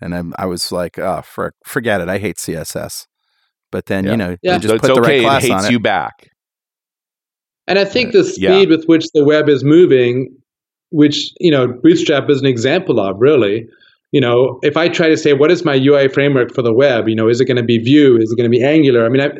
And 0.00 0.14
I, 0.14 0.22
I 0.42 0.46
was 0.46 0.70
like, 0.70 0.98
oh, 0.98 1.22
for, 1.22 1.54
forget 1.64 2.00
it. 2.00 2.08
I 2.08 2.18
hate 2.18 2.36
CSS. 2.36 3.06
But 3.72 3.86
then, 3.86 4.04
yeah. 4.04 4.10
you 4.10 4.16
know, 4.16 4.36
yeah. 4.42 4.54
you 4.54 4.60
just 4.60 4.74
so 4.74 4.78
put 4.78 4.90
it's 4.90 4.94
the 4.94 5.02
okay. 5.02 5.18
right 5.18 5.22
class 5.22 5.44
it 5.44 5.48
hates 5.48 5.64
on 5.64 5.70
it. 5.70 5.72
you 5.72 5.80
back. 5.80 6.29
And 7.70 7.78
I 7.78 7.84
think 7.84 8.12
the 8.12 8.24
speed 8.24 8.42
yeah. 8.42 8.64
with 8.76 8.84
which 8.86 9.06
the 9.14 9.24
web 9.24 9.48
is 9.48 9.62
moving, 9.62 10.36
which 10.90 11.32
you 11.38 11.52
know 11.52 11.68
Bootstrap 11.68 12.28
is 12.28 12.40
an 12.40 12.46
example 12.46 12.98
of, 12.98 13.16
really, 13.20 13.66
you 14.12 14.20
know, 14.20 14.58
if 14.62 14.76
I 14.76 14.88
try 14.88 15.08
to 15.08 15.16
say 15.16 15.32
what 15.34 15.52
is 15.52 15.64
my 15.64 15.76
UI 15.76 16.08
framework 16.08 16.52
for 16.52 16.62
the 16.62 16.74
web, 16.74 17.08
you 17.08 17.14
know, 17.14 17.28
is 17.28 17.40
it 17.40 17.44
going 17.44 17.58
to 17.58 17.62
be 17.62 17.78
Vue? 17.78 18.16
Is 18.16 18.32
it 18.32 18.36
going 18.36 18.50
to 18.50 18.58
be 18.58 18.64
Angular? 18.64 19.06
I 19.06 19.08
mean, 19.08 19.22
I, 19.22 19.30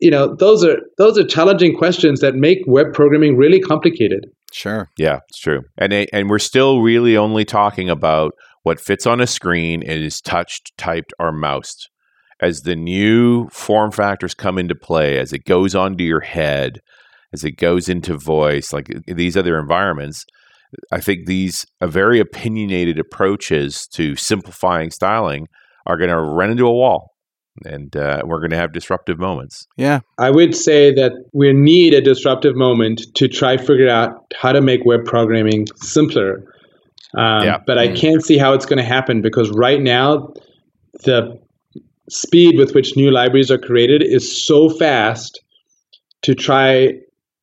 you 0.00 0.10
know, 0.10 0.34
those 0.34 0.64
are 0.64 0.78
those 0.98 1.16
are 1.16 1.24
challenging 1.24 1.76
questions 1.76 2.20
that 2.20 2.34
make 2.34 2.58
web 2.66 2.92
programming 2.92 3.36
really 3.36 3.60
complicated. 3.60 4.26
Sure. 4.52 4.90
Yeah, 4.98 5.20
it's 5.28 5.38
true. 5.38 5.62
And 5.78 5.92
and 5.92 6.28
we're 6.28 6.40
still 6.40 6.80
really 6.80 7.16
only 7.16 7.44
talking 7.44 7.88
about 7.88 8.32
what 8.64 8.80
fits 8.80 9.06
on 9.06 9.20
a 9.20 9.26
screen 9.26 9.82
and 9.82 10.02
is 10.02 10.20
touched, 10.20 10.76
typed, 10.76 11.12
or 11.20 11.30
moused. 11.30 11.88
As 12.40 12.62
the 12.62 12.74
new 12.74 13.48
form 13.48 13.92
factors 13.92 14.34
come 14.34 14.58
into 14.58 14.74
play, 14.74 15.18
as 15.18 15.32
it 15.32 15.44
goes 15.44 15.74
onto 15.74 16.02
your 16.02 16.20
head, 16.20 16.80
as 17.34 17.44
it 17.44 17.58
goes 17.58 17.88
into 17.88 18.16
voice, 18.16 18.72
like 18.72 18.88
these 19.06 19.36
other 19.36 19.58
environments, 19.58 20.24
I 20.90 21.00
think 21.00 21.26
these 21.26 21.66
uh, 21.80 21.86
very 21.86 22.20
opinionated 22.20 22.98
approaches 22.98 23.86
to 23.88 24.16
simplifying 24.16 24.90
styling 24.90 25.48
are 25.86 25.98
going 25.98 26.10
to 26.10 26.18
run 26.18 26.50
into 26.50 26.66
a 26.66 26.72
wall 26.72 27.10
and 27.64 27.96
uh, 27.96 28.22
we're 28.24 28.40
going 28.40 28.50
to 28.50 28.56
have 28.56 28.72
disruptive 28.72 29.18
moments. 29.18 29.66
Yeah. 29.76 30.00
I 30.18 30.30
would 30.30 30.56
say 30.56 30.92
that 30.94 31.12
we 31.32 31.52
need 31.52 31.94
a 31.94 32.00
disruptive 32.00 32.56
moment 32.56 33.02
to 33.14 33.28
try 33.28 33.56
figure 33.56 33.88
out 33.88 34.32
how 34.34 34.52
to 34.52 34.60
make 34.60 34.84
web 34.84 35.04
programming 35.04 35.66
simpler. 35.76 36.44
Um, 37.16 37.44
yeah. 37.44 37.58
But 37.64 37.78
I 37.78 37.94
can't 37.94 38.24
see 38.24 38.38
how 38.38 38.54
it's 38.54 38.66
going 38.66 38.78
to 38.78 38.84
happen 38.84 39.22
because 39.22 39.50
right 39.50 39.80
now, 39.80 40.32
the 41.04 41.38
speed 42.08 42.58
with 42.58 42.74
which 42.74 42.96
new 42.96 43.10
libraries 43.10 43.50
are 43.50 43.58
created 43.58 44.02
is 44.02 44.44
so 44.44 44.68
fast 44.68 45.40
to 46.22 46.34
try 46.34 46.92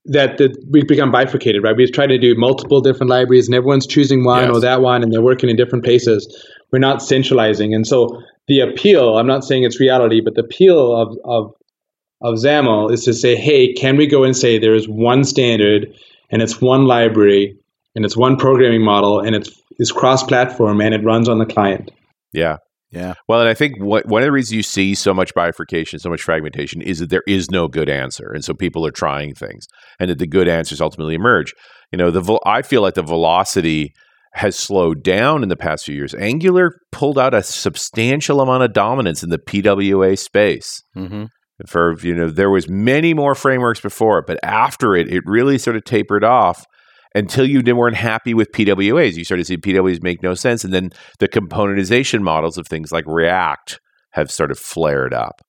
that 0.06 0.38
the, 0.38 0.56
we 0.70 0.84
become 0.84 1.12
bifurcated, 1.12 1.64
right? 1.64 1.76
We've 1.76 1.91
tried 1.91 2.08
to 2.08 2.18
do 2.18 2.34
multiple 2.36 2.82
different 2.82 3.10
libraries 3.10 3.47
and 3.47 3.56
everyone's 3.56 3.86
choosing 3.86 4.24
one 4.24 4.47
yes. 4.47 4.56
or 4.56 4.60
that 4.62 4.82
one 4.82 5.04
and 5.04 5.14
they're 5.14 5.22
working 5.22 5.49
in 5.49 5.56
different 5.56 5.84
places. 5.84 6.45
We're 6.72 6.80
not 6.80 7.04
centralizing. 7.04 7.74
And 7.74 7.86
so 7.86 8.22
the 8.47 8.62
appeal, 8.62 9.18
I'm 9.18 9.28
not 9.28 9.43
saying 9.43 9.64
it's 9.64 9.80
reality, 9.80 10.22
but 10.22 10.36
the 10.36 10.41
appeal 10.41 10.95
of, 10.95 11.18
of, 11.24 11.54
of 12.22 12.36
XAML 12.36 12.91
is 12.91 13.06
to 13.06 13.14
say, 13.14 13.36
hey, 13.36 13.74
can 13.74 13.95
we 13.95 14.08
go 14.08 14.24
and 14.24 14.36
say 14.36 14.58
there 14.58 14.76
is 14.76 14.88
one 14.88 15.24
standard 15.24 15.93
and 16.32 16.41
it's 16.41 16.60
one 16.60 16.86
library 16.86 17.58
and 17.95 18.04
it's 18.04 18.18
one 18.18 18.38
programming 18.38 18.84
model 18.84 19.20
and 19.20 19.36
it's, 19.36 19.52
it's 19.78 19.91
cross 19.91 20.24
platform 20.24 20.82
and 20.82 20.95
it 20.95 21.04
runs 21.04 21.30
on 21.30 21.38
the 21.38 21.45
client? 21.45 21.91
Yeah. 22.34 22.58
Yeah. 22.92 23.14
Well, 23.28 23.39
and 23.39 23.48
I 23.48 23.54
think 23.54 23.82
what, 23.82 24.06
one 24.06 24.22
of 24.22 24.26
the 24.26 24.32
reasons 24.32 24.54
you 24.54 24.64
see 24.64 24.96
so 24.96 25.14
much 25.14 25.34
bifurcation, 25.34 26.00
so 26.00 26.10
much 26.10 26.22
fragmentation 26.22 26.82
is 26.82 27.00
that 27.00 27.10
there 27.10 27.24
is 27.26 27.50
no 27.50 27.68
good 27.68 27.89
answer. 27.89 28.32
And 28.32 28.44
so 28.44 28.54
people 28.54 28.86
are 28.86 28.92
trying 28.92 29.34
things 29.34 29.66
and 30.00 30.10
that 30.10 30.20
the 30.20 30.28
good 30.28 30.48
answers 30.48 30.82
ultimately 30.82 31.16
emerge. 31.16 31.54
You 31.92 31.98
know, 31.98 32.12
the 32.12 32.39
I 32.46 32.62
feel 32.62 32.82
like 32.82 32.96
the 32.96 33.04
velocity 33.04 33.94
has 34.34 34.56
slowed 34.56 35.04
down 35.04 35.44
in 35.44 35.50
the 35.50 35.58
past 35.58 35.86
few 35.86 35.96
years. 35.96 36.16
Angular 36.16 36.72
pulled 36.92 37.18
out 37.18 37.34
a 37.34 37.44
substantial 37.44 38.39
amount 38.42 38.64
of 38.64 38.74
dominance 38.74 39.24
in 39.24 39.30
the 39.30 39.39
PWA 39.39 40.18
space. 40.18 40.84
Mm-hmm. 40.96 41.26
For 41.68 41.96
you 42.00 42.16
know, 42.16 42.30
there 42.30 42.50
was 42.50 42.68
many 42.70 43.14
more 43.14 43.36
frameworks 43.36 43.80
before 43.80 44.20
it, 44.20 44.26
but 44.26 44.39
after 44.44 44.96
it, 44.96 45.12
it 45.14 45.22
really 45.26 45.58
sort 45.58 45.76
of 45.76 45.84
tapered 45.84 46.24
off 46.24 46.66
until 47.14 47.45
you 47.45 47.62
weren't 47.76 47.97
happy 47.97 48.34
with 48.34 48.51
PWAs. 48.51 49.16
You 49.16 49.24
started 49.24 49.43
to 49.43 49.47
see 49.47 49.57
PWAs 49.57 50.01
make 50.01 50.24
no 50.24 50.34
sense. 50.34 50.64
And 50.64 50.74
then 50.74 50.91
the 51.20 51.28
componentization 51.28 52.22
models 52.22 52.57
of 52.57 52.68
things 52.68 52.91
like 52.91 53.05
React 53.07 53.80
have 54.12 54.32
sort 54.32 54.51
of 54.51 54.59
flared 54.59 55.14
up 55.14 55.41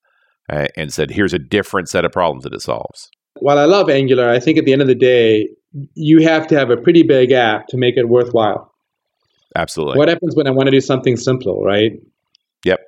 uh, 0.49 0.67
and 0.75 0.93
said, 0.93 1.11
here's 1.11 1.33
a 1.33 1.39
different 1.39 1.89
set 1.89 2.05
of 2.05 2.11
problems 2.11 2.43
that 2.43 2.53
it 2.53 2.61
solves. 2.61 3.09
While 3.39 3.57
I 3.57 3.65
love 3.65 3.89
Angular, 3.89 4.29
I 4.29 4.39
think 4.39 4.57
at 4.57 4.65
the 4.65 4.73
end 4.73 4.81
of 4.81 4.87
the 4.87 4.95
day, 4.95 5.49
you 5.95 6.21
have 6.21 6.47
to 6.47 6.55
have 6.57 6.69
a 6.69 6.77
pretty 6.77 7.03
big 7.03 7.31
app 7.31 7.67
to 7.67 7.77
make 7.77 7.97
it 7.97 8.07
worthwhile. 8.07 8.71
Absolutely. 9.55 9.97
What 9.97 10.09
happens 10.09 10.35
when 10.35 10.47
I 10.47 10.51
want 10.51 10.67
to 10.67 10.71
do 10.71 10.81
something 10.81 11.17
simple, 11.17 11.63
right? 11.63 11.91
Yep. 12.65 12.79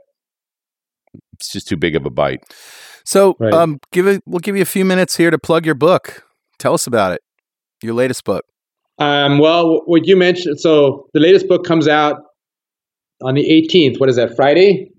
It's 1.33 1.51
just 1.51 1.67
too 1.67 1.77
big 1.77 1.95
of 1.95 2.05
a 2.05 2.09
bite. 2.09 2.43
So, 3.03 3.35
right. 3.39 3.53
um, 3.53 3.79
give 3.91 4.07
it. 4.07 4.23
We'll 4.25 4.39
give 4.39 4.55
you 4.55 4.63
a 4.63 4.65
few 4.65 4.83
minutes 4.83 5.17
here 5.17 5.29
to 5.29 5.37
plug 5.37 5.65
your 5.65 5.75
book. 5.75 6.23
Tell 6.57 6.73
us 6.73 6.87
about 6.87 7.11
it. 7.11 7.21
Your 7.83 7.93
latest 7.93 8.23
book. 8.23 8.45
Um, 8.97 9.39
well, 9.39 9.81
what 9.85 10.07
you 10.07 10.15
mentioned, 10.15 10.59
so 10.59 11.07
the 11.13 11.19
latest 11.19 11.47
book 11.47 11.65
comes 11.65 11.87
out 11.87 12.15
on 13.21 13.35
the 13.35 13.43
18th. 13.43 13.99
What 13.99 14.09
is 14.09 14.15
that, 14.15 14.35
Friday? 14.35 14.91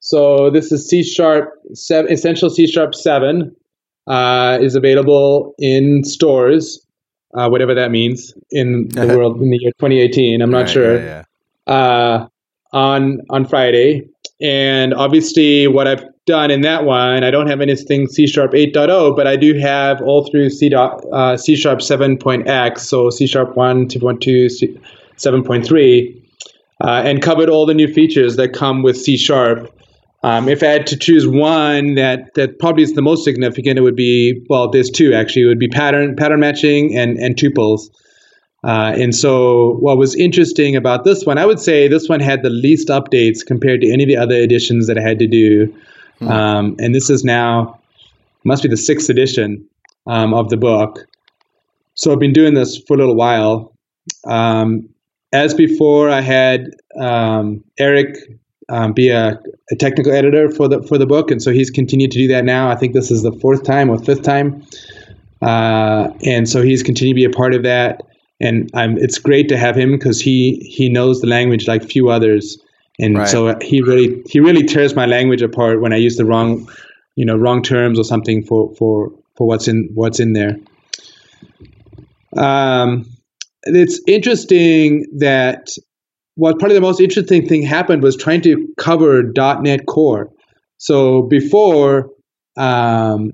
So 0.00 0.50
this 0.50 0.70
is 0.70 0.88
C 0.88 1.02
Sharp, 1.02 1.50
seven, 1.74 2.12
Essential 2.12 2.48
C 2.50 2.66
Sharp 2.66 2.94
7 2.94 3.54
uh, 4.06 4.58
is 4.60 4.76
available 4.76 5.54
in 5.58 6.04
stores, 6.04 6.86
uh, 7.36 7.48
whatever 7.48 7.74
that 7.74 7.90
means 7.90 8.32
in 8.50 8.88
the 8.90 9.06
world 9.06 9.40
in 9.40 9.50
the 9.50 9.58
year 9.60 9.72
2018. 9.80 10.40
I'm 10.40 10.50
not 10.50 10.58
right, 10.58 10.70
sure. 10.70 10.96
Yeah, 10.98 11.24
yeah. 11.66 11.74
Uh, 11.74 12.28
on 12.72 13.20
on 13.30 13.46
Friday, 13.46 14.08
and 14.40 14.94
obviously 14.94 15.66
what 15.66 15.88
I've 15.88 16.04
done 16.26 16.50
in 16.50 16.60
that 16.62 16.84
one, 16.84 17.22
I 17.24 17.30
don't 17.30 17.46
have 17.46 17.60
anything 17.60 18.08
C 18.08 18.26
Sharp 18.26 18.52
8.0, 18.52 19.16
but 19.16 19.26
I 19.26 19.36
do 19.36 19.54
have 19.54 20.02
all 20.02 20.28
through 20.28 20.50
C, 20.50 20.70
uh, 20.74 21.36
C 21.36 21.56
Sharp 21.56 21.78
7.x, 21.78 22.82
so 22.82 23.10
C 23.10 23.26
Sharp 23.26 23.56
1, 23.56 23.88
2.2, 23.88 24.50
C, 24.50 24.80
7.3, 25.16 26.22
uh, 26.82 27.02
and 27.04 27.22
covered 27.22 27.48
all 27.48 27.64
the 27.64 27.74
new 27.74 27.92
features 27.92 28.36
that 28.36 28.52
come 28.52 28.82
with 28.82 28.96
C 28.96 29.16
Sharp. 29.16 29.72
Um, 30.24 30.48
if 30.48 30.62
I 30.62 30.66
had 30.66 30.86
to 30.88 30.96
choose 30.96 31.26
one 31.28 31.94
that, 31.94 32.34
that 32.34 32.58
probably 32.58 32.82
is 32.82 32.94
the 32.94 33.02
most 33.02 33.22
significant, 33.22 33.78
it 33.78 33.82
would 33.82 33.94
be 33.94 34.44
well, 34.50 34.68
there's 34.68 34.90
two 34.90 35.14
actually. 35.14 35.42
It 35.42 35.46
would 35.46 35.60
be 35.60 35.68
pattern 35.68 36.16
pattern 36.16 36.40
matching 36.40 36.96
and 36.96 37.16
and 37.18 37.36
tuples. 37.36 37.90
Uh, 38.64 38.92
and 38.96 39.14
so, 39.14 39.74
what 39.74 39.96
was 39.96 40.16
interesting 40.16 40.74
about 40.74 41.04
this 41.04 41.24
one, 41.24 41.38
I 41.38 41.46
would 41.46 41.60
say 41.60 41.86
this 41.86 42.08
one 42.08 42.18
had 42.18 42.42
the 42.42 42.50
least 42.50 42.88
updates 42.88 43.46
compared 43.46 43.82
to 43.82 43.92
any 43.92 44.02
of 44.02 44.08
the 44.08 44.16
other 44.16 44.34
editions 44.34 44.88
that 44.88 44.98
I 44.98 45.02
had 45.02 45.20
to 45.20 45.28
do. 45.28 45.72
Hmm. 46.18 46.28
Um, 46.28 46.76
and 46.78 46.94
this 46.94 47.10
is 47.10 47.24
now 47.24 47.80
must 48.44 48.62
be 48.62 48.68
the 48.68 48.76
sixth 48.76 49.10
edition 49.10 49.66
um, 50.06 50.32
of 50.32 50.48
the 50.50 50.56
book. 50.56 51.06
So 51.94 52.12
I've 52.12 52.20
been 52.20 52.32
doing 52.32 52.54
this 52.54 52.78
for 52.78 52.94
a 52.94 52.96
little 52.96 53.16
while. 53.16 53.72
Um, 54.26 54.88
as 55.32 55.52
before, 55.52 56.08
I 56.08 56.20
had 56.20 56.70
um, 56.98 57.64
Eric 57.78 58.16
um, 58.68 58.92
be 58.92 59.08
a, 59.08 59.40
a, 59.70 59.76
technical 59.76 60.12
editor 60.12 60.50
for 60.50 60.68
the 60.68 60.82
for 60.82 60.98
the 60.98 61.06
book, 61.06 61.30
and 61.30 61.42
so 61.42 61.52
he's 61.52 61.70
continued 61.70 62.10
to 62.12 62.18
do 62.18 62.28
that 62.28 62.44
now. 62.44 62.68
I 62.70 62.76
think 62.76 62.94
this 62.94 63.10
is 63.10 63.22
the 63.22 63.32
fourth 63.32 63.64
time 63.64 63.90
or 63.90 63.98
fifth 63.98 64.22
time, 64.22 64.64
uh, 65.42 66.08
and 66.24 66.48
so 66.48 66.62
he's 66.62 66.82
continued 66.82 67.14
to 67.14 67.20
be 67.20 67.24
a 67.24 67.30
part 67.30 67.54
of 67.54 67.62
that. 67.64 68.02
And 68.40 68.70
I'm, 68.74 68.98
it's 68.98 69.18
great 69.18 69.48
to 69.48 69.56
have 69.56 69.76
him 69.76 69.92
because 69.92 70.20
he 70.20 70.56
he 70.68 70.88
knows 70.88 71.20
the 71.20 71.26
language 71.26 71.68
like 71.68 71.84
few 71.84 72.08
others 72.08 72.58
and 72.98 73.18
right. 73.18 73.28
so 73.28 73.56
he 73.60 73.82
really 73.82 74.22
he 74.28 74.40
really 74.40 74.64
tears 74.64 74.94
my 74.94 75.06
language 75.06 75.42
apart 75.42 75.80
when 75.80 75.92
I 75.92 75.96
use 75.96 76.16
the 76.16 76.24
wrong 76.24 76.68
you 77.14 77.24
know 77.24 77.36
wrong 77.36 77.62
terms 77.62 77.98
or 77.98 78.04
something 78.04 78.44
for 78.44 78.74
for 78.76 79.12
for 79.36 79.46
what's 79.46 79.68
in 79.68 79.90
what's 79.94 80.20
in 80.20 80.32
there. 80.32 80.56
Um, 82.36 83.06
it's 83.64 84.00
interesting 84.06 85.06
that 85.18 85.68
what 86.34 86.58
probably 86.58 86.74
the 86.74 86.82
most 86.82 87.00
interesting 87.00 87.46
thing 87.46 87.62
happened 87.62 88.02
was 88.02 88.16
trying 88.16 88.42
to 88.42 88.68
cover 88.76 89.22
.NET 89.22 89.86
Core. 89.86 90.30
So 90.78 91.22
before, 91.22 92.10
um, 92.58 93.32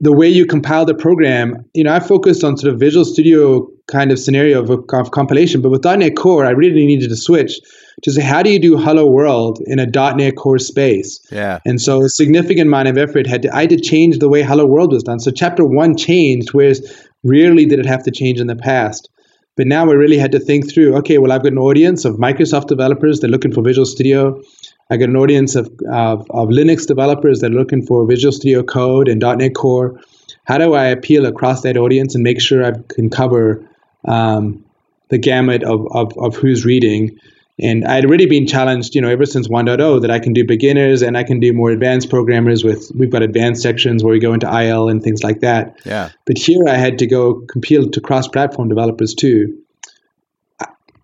the 0.00 0.12
way 0.12 0.28
you 0.28 0.46
compile 0.46 0.84
the 0.84 0.94
program, 0.94 1.64
you 1.74 1.84
know, 1.84 1.92
I 1.92 2.00
focused 2.00 2.44
on 2.44 2.56
sort 2.56 2.72
of 2.72 2.80
Visual 2.80 3.04
Studio 3.04 3.68
kind 3.88 4.12
of 4.12 4.18
scenario 4.18 4.62
of, 4.62 4.70
of 4.70 5.10
compilation, 5.10 5.60
but 5.60 5.70
with 5.70 5.84
.NET 5.84 6.16
Core, 6.16 6.46
I 6.46 6.50
really 6.50 6.86
needed 6.86 7.10
to 7.10 7.16
switch 7.16 7.58
to 8.02 8.10
say, 8.10 8.20
how 8.20 8.42
do 8.42 8.50
you 8.50 8.58
do 8.58 8.76
Hello 8.76 9.06
World 9.06 9.60
in 9.64 9.78
a 9.78 9.86
.NET 9.86 10.36
Core 10.36 10.58
space? 10.58 11.20
Yeah. 11.30 11.60
And 11.64 11.80
so 11.80 12.04
a 12.04 12.08
significant 12.08 12.66
amount 12.66 12.88
of 12.88 12.98
effort 12.98 13.26
had 13.26 13.42
to, 13.42 13.54
I 13.54 13.62
had 13.62 13.70
to 13.70 13.80
change 13.80 14.18
the 14.18 14.28
way 14.28 14.42
Hello 14.42 14.66
World 14.66 14.92
was 14.92 15.04
done. 15.04 15.20
So 15.20 15.30
chapter 15.30 15.64
one 15.64 15.96
changed, 15.96 16.52
whereas 16.52 17.08
rarely 17.22 17.64
did 17.64 17.78
it 17.78 17.86
have 17.86 18.02
to 18.04 18.10
change 18.10 18.40
in 18.40 18.48
the 18.48 18.56
past. 18.56 19.08
But 19.54 19.66
now 19.66 19.86
we 19.86 19.94
really 19.94 20.18
had 20.18 20.32
to 20.32 20.40
think 20.40 20.72
through, 20.72 20.96
okay, 20.96 21.18
well, 21.18 21.30
I've 21.30 21.42
got 21.42 21.52
an 21.52 21.58
audience 21.58 22.04
of 22.04 22.16
Microsoft 22.16 22.68
developers, 22.68 23.20
they're 23.20 23.30
looking 23.30 23.52
for 23.52 23.62
Visual 23.62 23.86
Studio. 23.86 24.42
I 24.90 24.96
got 24.96 25.10
an 25.10 25.16
audience 25.16 25.54
of, 25.54 25.66
of, 25.92 26.26
of 26.30 26.48
Linux 26.48 26.86
developers 26.86 27.40
that 27.40 27.52
are 27.52 27.54
looking 27.54 27.84
for 27.86 28.06
Visual 28.06 28.32
Studio 28.32 28.62
Code 28.62 29.08
and 29.08 29.20
.NET 29.20 29.54
Core. 29.54 30.00
How 30.44 30.58
do 30.58 30.74
I 30.74 30.86
appeal 30.86 31.26
across 31.26 31.62
that 31.62 31.76
audience 31.76 32.14
and 32.14 32.24
make 32.24 32.40
sure 32.40 32.64
I 32.64 32.72
can 32.88 33.10
cover 33.10 33.64
um, 34.06 34.64
the 35.08 35.18
gamut 35.18 35.62
of, 35.62 35.86
of, 35.92 36.16
of 36.18 36.34
who's 36.34 36.64
reading? 36.64 37.18
And 37.60 37.84
I'd 37.84 38.06
already 38.06 38.26
been 38.26 38.46
challenged, 38.46 38.94
you 38.94 39.00
know, 39.00 39.08
ever 39.08 39.26
since 39.26 39.48
1.0 39.48 40.00
that 40.00 40.10
I 40.10 40.18
can 40.18 40.32
do 40.32 40.44
beginners 40.44 41.02
and 41.02 41.18
I 41.18 41.22
can 41.22 41.38
do 41.38 41.52
more 41.52 41.70
advanced 41.70 42.08
programmers 42.08 42.64
with, 42.64 42.90
we've 42.94 43.10
got 43.10 43.22
advanced 43.22 43.62
sections 43.62 44.02
where 44.02 44.12
we 44.12 44.18
go 44.18 44.32
into 44.32 44.46
IL 44.46 44.88
and 44.88 45.02
things 45.02 45.22
like 45.22 45.40
that. 45.40 45.78
Yeah. 45.84 46.10
But 46.24 46.38
here 46.38 46.66
I 46.66 46.76
had 46.76 46.98
to 47.00 47.06
go 47.06 47.40
compile 47.50 47.88
to 47.88 48.00
cross-platform 48.00 48.68
developers 48.68 49.14
too. 49.14 49.58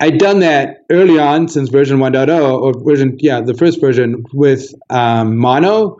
I'd 0.01 0.19
done 0.19 0.41
that 0.41 0.85
early 0.91 1.19
on 1.19 1.49
since 1.49 1.69
version 1.69 1.99
1.0 1.99 2.61
or 2.61 2.73
version, 2.85 3.17
yeah, 3.19 3.41
the 3.41 3.55
first 3.55 3.81
version 3.81 4.25
with 4.33 4.73
um, 4.91 5.37
Mono, 5.37 5.99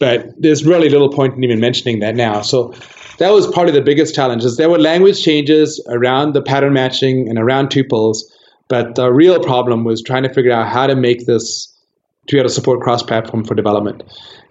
but 0.00 0.28
there's 0.38 0.64
really 0.64 0.88
little 0.88 1.10
point 1.10 1.34
in 1.34 1.44
even 1.44 1.60
mentioning 1.60 2.00
that 2.00 2.16
now. 2.16 2.40
So 2.40 2.74
that 3.18 3.30
was 3.30 3.46
part 3.46 3.68
of 3.68 3.74
the 3.74 3.82
biggest 3.82 4.14
challenge 4.14 4.44
is 4.44 4.56
there 4.56 4.70
were 4.70 4.78
language 4.78 5.22
changes 5.22 5.82
around 5.88 6.32
the 6.32 6.42
pattern 6.42 6.72
matching 6.72 7.28
and 7.28 7.38
around 7.38 7.68
tuples, 7.68 8.22
But 8.74 8.96
the 8.96 9.12
real 9.12 9.38
problem 9.38 9.84
was 9.84 10.02
trying 10.02 10.24
to 10.24 10.34
figure 10.34 10.50
out 10.50 10.66
how 10.66 10.88
to 10.88 10.96
make 10.96 11.26
this 11.26 11.72
to 12.26 12.34
be 12.34 12.40
able 12.40 12.48
to 12.48 12.54
support 12.54 12.80
cross-platform 12.80 13.44
for 13.44 13.54
development, 13.54 14.02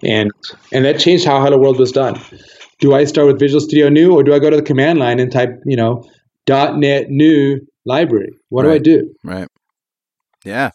and 0.01 0.31
and 0.71 0.85
that 0.85 0.97
changed 0.97 1.25
how 1.25 1.41
Hello 1.43 1.57
World 1.57 1.77
was 1.77 1.91
done. 1.91 2.17
Do 2.79 2.93
I 2.95 3.03
start 3.03 3.27
with 3.27 3.37
Visual 3.37 3.59
Studio 3.59 3.89
New, 3.89 4.13
or 4.13 4.23
do 4.23 4.33
I 4.33 4.39
go 4.39 4.49
to 4.49 4.55
the 4.55 4.61
command 4.61 4.99
line 4.99 5.19
and 5.19 5.29
type, 5.29 5.59
you 5.65 5.75
know, 5.75 6.05
.NET 6.47 7.09
New 7.09 7.59
library? 7.83 8.29
What 8.47 8.63
Right. 8.65 8.81
do 8.81 8.93
I 8.93 8.95
do? 8.95 9.13
Right. 9.25 9.47
Yeah. 10.45 10.71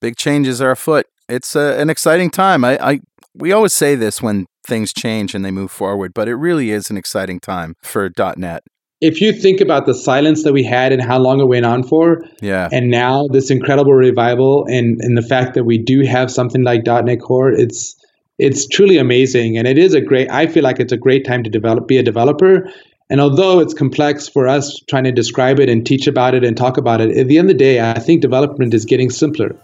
Big 0.00 0.16
changes 0.16 0.62
are 0.62 0.70
afoot. 0.70 1.04
It's 1.28 1.54
uh, 1.54 1.76
an 1.78 1.90
exciting 1.90 2.30
time. 2.30 2.64
I, 2.64 2.78
I 2.82 3.00
we 3.34 3.52
always 3.52 3.74
say 3.74 3.94
this 3.94 4.22
when 4.22 4.46
things 4.66 4.94
change 4.94 5.34
and 5.34 5.44
they 5.44 5.50
move 5.50 5.70
forward, 5.70 6.14
but 6.14 6.28
it 6.28 6.36
really 6.36 6.70
is 6.70 6.88
an 6.88 6.96
exciting 6.96 7.40
time 7.40 7.74
for 7.82 8.10
.NET. 8.38 8.62
If 9.00 9.20
you 9.20 9.32
think 9.32 9.60
about 9.60 9.86
the 9.86 9.94
silence 9.94 10.44
that 10.44 10.52
we 10.52 10.62
had 10.62 10.92
and 10.92 11.00
how 11.02 11.18
long 11.18 11.40
it 11.40 11.46
went 11.46 11.64
on 11.64 11.82
for, 11.82 12.22
Yeah. 12.42 12.68
and 12.70 12.90
now 12.90 13.26
this 13.32 13.50
incredible 13.50 13.94
revival 13.94 14.66
and, 14.68 15.00
and 15.00 15.16
the 15.16 15.22
fact 15.22 15.54
that 15.54 15.64
we 15.64 15.78
do 15.78 16.02
have 16.02 16.30
something 16.30 16.62
like 16.62 16.84
.NET 16.84 17.20
Core, 17.20 17.50
it's 17.50 17.96
it's 18.38 18.66
truly 18.66 18.96
amazing, 18.96 19.58
and 19.58 19.68
it 19.68 19.76
is 19.76 19.92
a 19.92 20.00
great. 20.00 20.30
I 20.30 20.46
feel 20.46 20.62
like 20.62 20.80
it's 20.80 20.92
a 20.92 20.96
great 20.96 21.26
time 21.26 21.42
to 21.42 21.50
develop, 21.50 21.86
be 21.86 21.98
a 21.98 22.02
developer. 22.02 22.70
And 23.10 23.20
although 23.20 23.60
it's 23.60 23.74
complex 23.74 24.28
for 24.28 24.48
us 24.48 24.80
trying 24.88 25.04
to 25.04 25.12
describe 25.12 25.60
it 25.60 25.68
and 25.68 25.84
teach 25.84 26.06
about 26.06 26.34
it 26.34 26.42
and 26.44 26.56
talk 26.56 26.78
about 26.78 27.00
it, 27.02 27.16
at 27.18 27.28
the 27.28 27.38
end 27.38 27.50
of 27.50 27.58
the 27.58 27.64
day, 27.64 27.80
I 27.80 27.98
think 27.98 28.22
development 28.22 28.72
is 28.72 28.86
getting 28.86 29.10
simpler. 29.10 29.54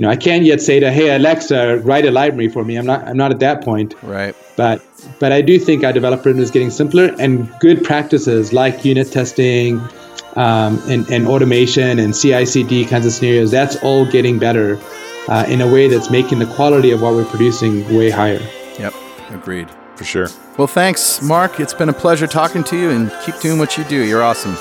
You 0.00 0.06
know, 0.06 0.12
I 0.12 0.16
can't 0.16 0.44
yet 0.44 0.62
say 0.62 0.80
to 0.80 0.90
Hey 0.90 1.14
Alexa, 1.14 1.80
write 1.80 2.06
a 2.06 2.10
library 2.10 2.48
for 2.48 2.64
me. 2.64 2.76
I'm 2.76 2.86
not. 2.86 3.06
I'm 3.06 3.18
not 3.18 3.32
at 3.32 3.40
that 3.40 3.62
point. 3.62 3.94
right. 4.02 4.34
But 4.56 4.80
but 5.18 5.30
I 5.30 5.42
do 5.42 5.58
think 5.58 5.84
our 5.84 5.92
development 5.92 6.40
is 6.40 6.50
getting 6.50 6.70
simpler 6.70 7.14
and 7.18 7.52
good 7.60 7.84
practices 7.84 8.54
like 8.54 8.82
unit 8.82 9.12
testing 9.12 9.78
um, 10.36 10.80
and, 10.88 11.06
and 11.10 11.28
automation 11.28 11.98
and 11.98 12.14
CI/CD 12.14 12.86
kinds 12.86 13.04
of 13.04 13.12
scenarios. 13.12 13.50
That's 13.50 13.76
all 13.82 14.06
getting 14.06 14.38
better 14.38 14.80
uh, 15.28 15.44
in 15.46 15.60
a 15.60 15.70
way 15.70 15.86
that's 15.86 16.10
making 16.10 16.38
the 16.38 16.46
quality 16.46 16.92
of 16.92 17.02
what 17.02 17.12
we're 17.12 17.26
producing 17.26 17.84
way 17.94 18.08
higher. 18.08 18.40
Yep. 18.78 18.94
Agreed. 19.32 19.68
For 19.96 20.04
sure. 20.04 20.28
Well, 20.56 20.66
thanks, 20.66 21.20
Mark. 21.20 21.60
It's 21.60 21.74
been 21.74 21.90
a 21.90 21.98
pleasure 22.04 22.26
talking 22.26 22.64
to 22.64 22.76
you 22.78 22.88
and 22.88 23.12
keep 23.26 23.38
doing 23.40 23.58
what 23.58 23.76
you 23.76 23.84
do. 23.84 24.02
You're 24.02 24.22
awesome. 24.22 24.54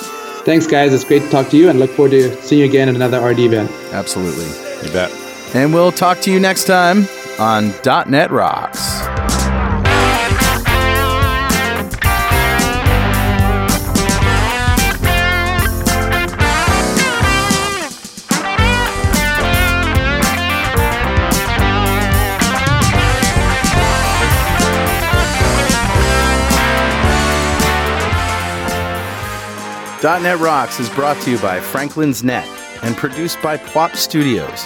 Thanks, 0.44 0.68
guys. 0.68 0.94
It's 0.94 1.06
great 1.06 1.22
to 1.22 1.30
talk 1.30 1.48
to 1.52 1.58
you 1.58 1.70
and 1.70 1.80
look 1.80 1.92
forward 1.92 2.12
to 2.12 2.36
seeing 2.44 2.60
you 2.60 2.68
again 2.68 2.90
at 2.90 2.96
another 2.96 3.26
RD 3.26 3.40
event. 3.40 3.72
Absolutely. 3.94 4.50
You 4.86 4.92
bet. 4.92 5.29
And 5.54 5.74
we'll 5.74 5.92
talk 5.92 6.20
to 6.22 6.32
you 6.32 6.40
next 6.40 6.66
time 6.66 7.08
on 7.40 7.74
.NET 8.10 8.30
Rocks. 8.32 9.00
.NET 30.02 30.40
Rocks 30.40 30.80
is 30.80 30.90
brought 30.92 31.22
to 31.24 31.32
you 31.32 31.38
by 31.40 31.60
Franklins.Net 31.60 32.48
and 32.84 32.96
produced 32.96 33.42
by 33.42 33.58
Pwop 33.58 33.96
Studios, 33.98 34.66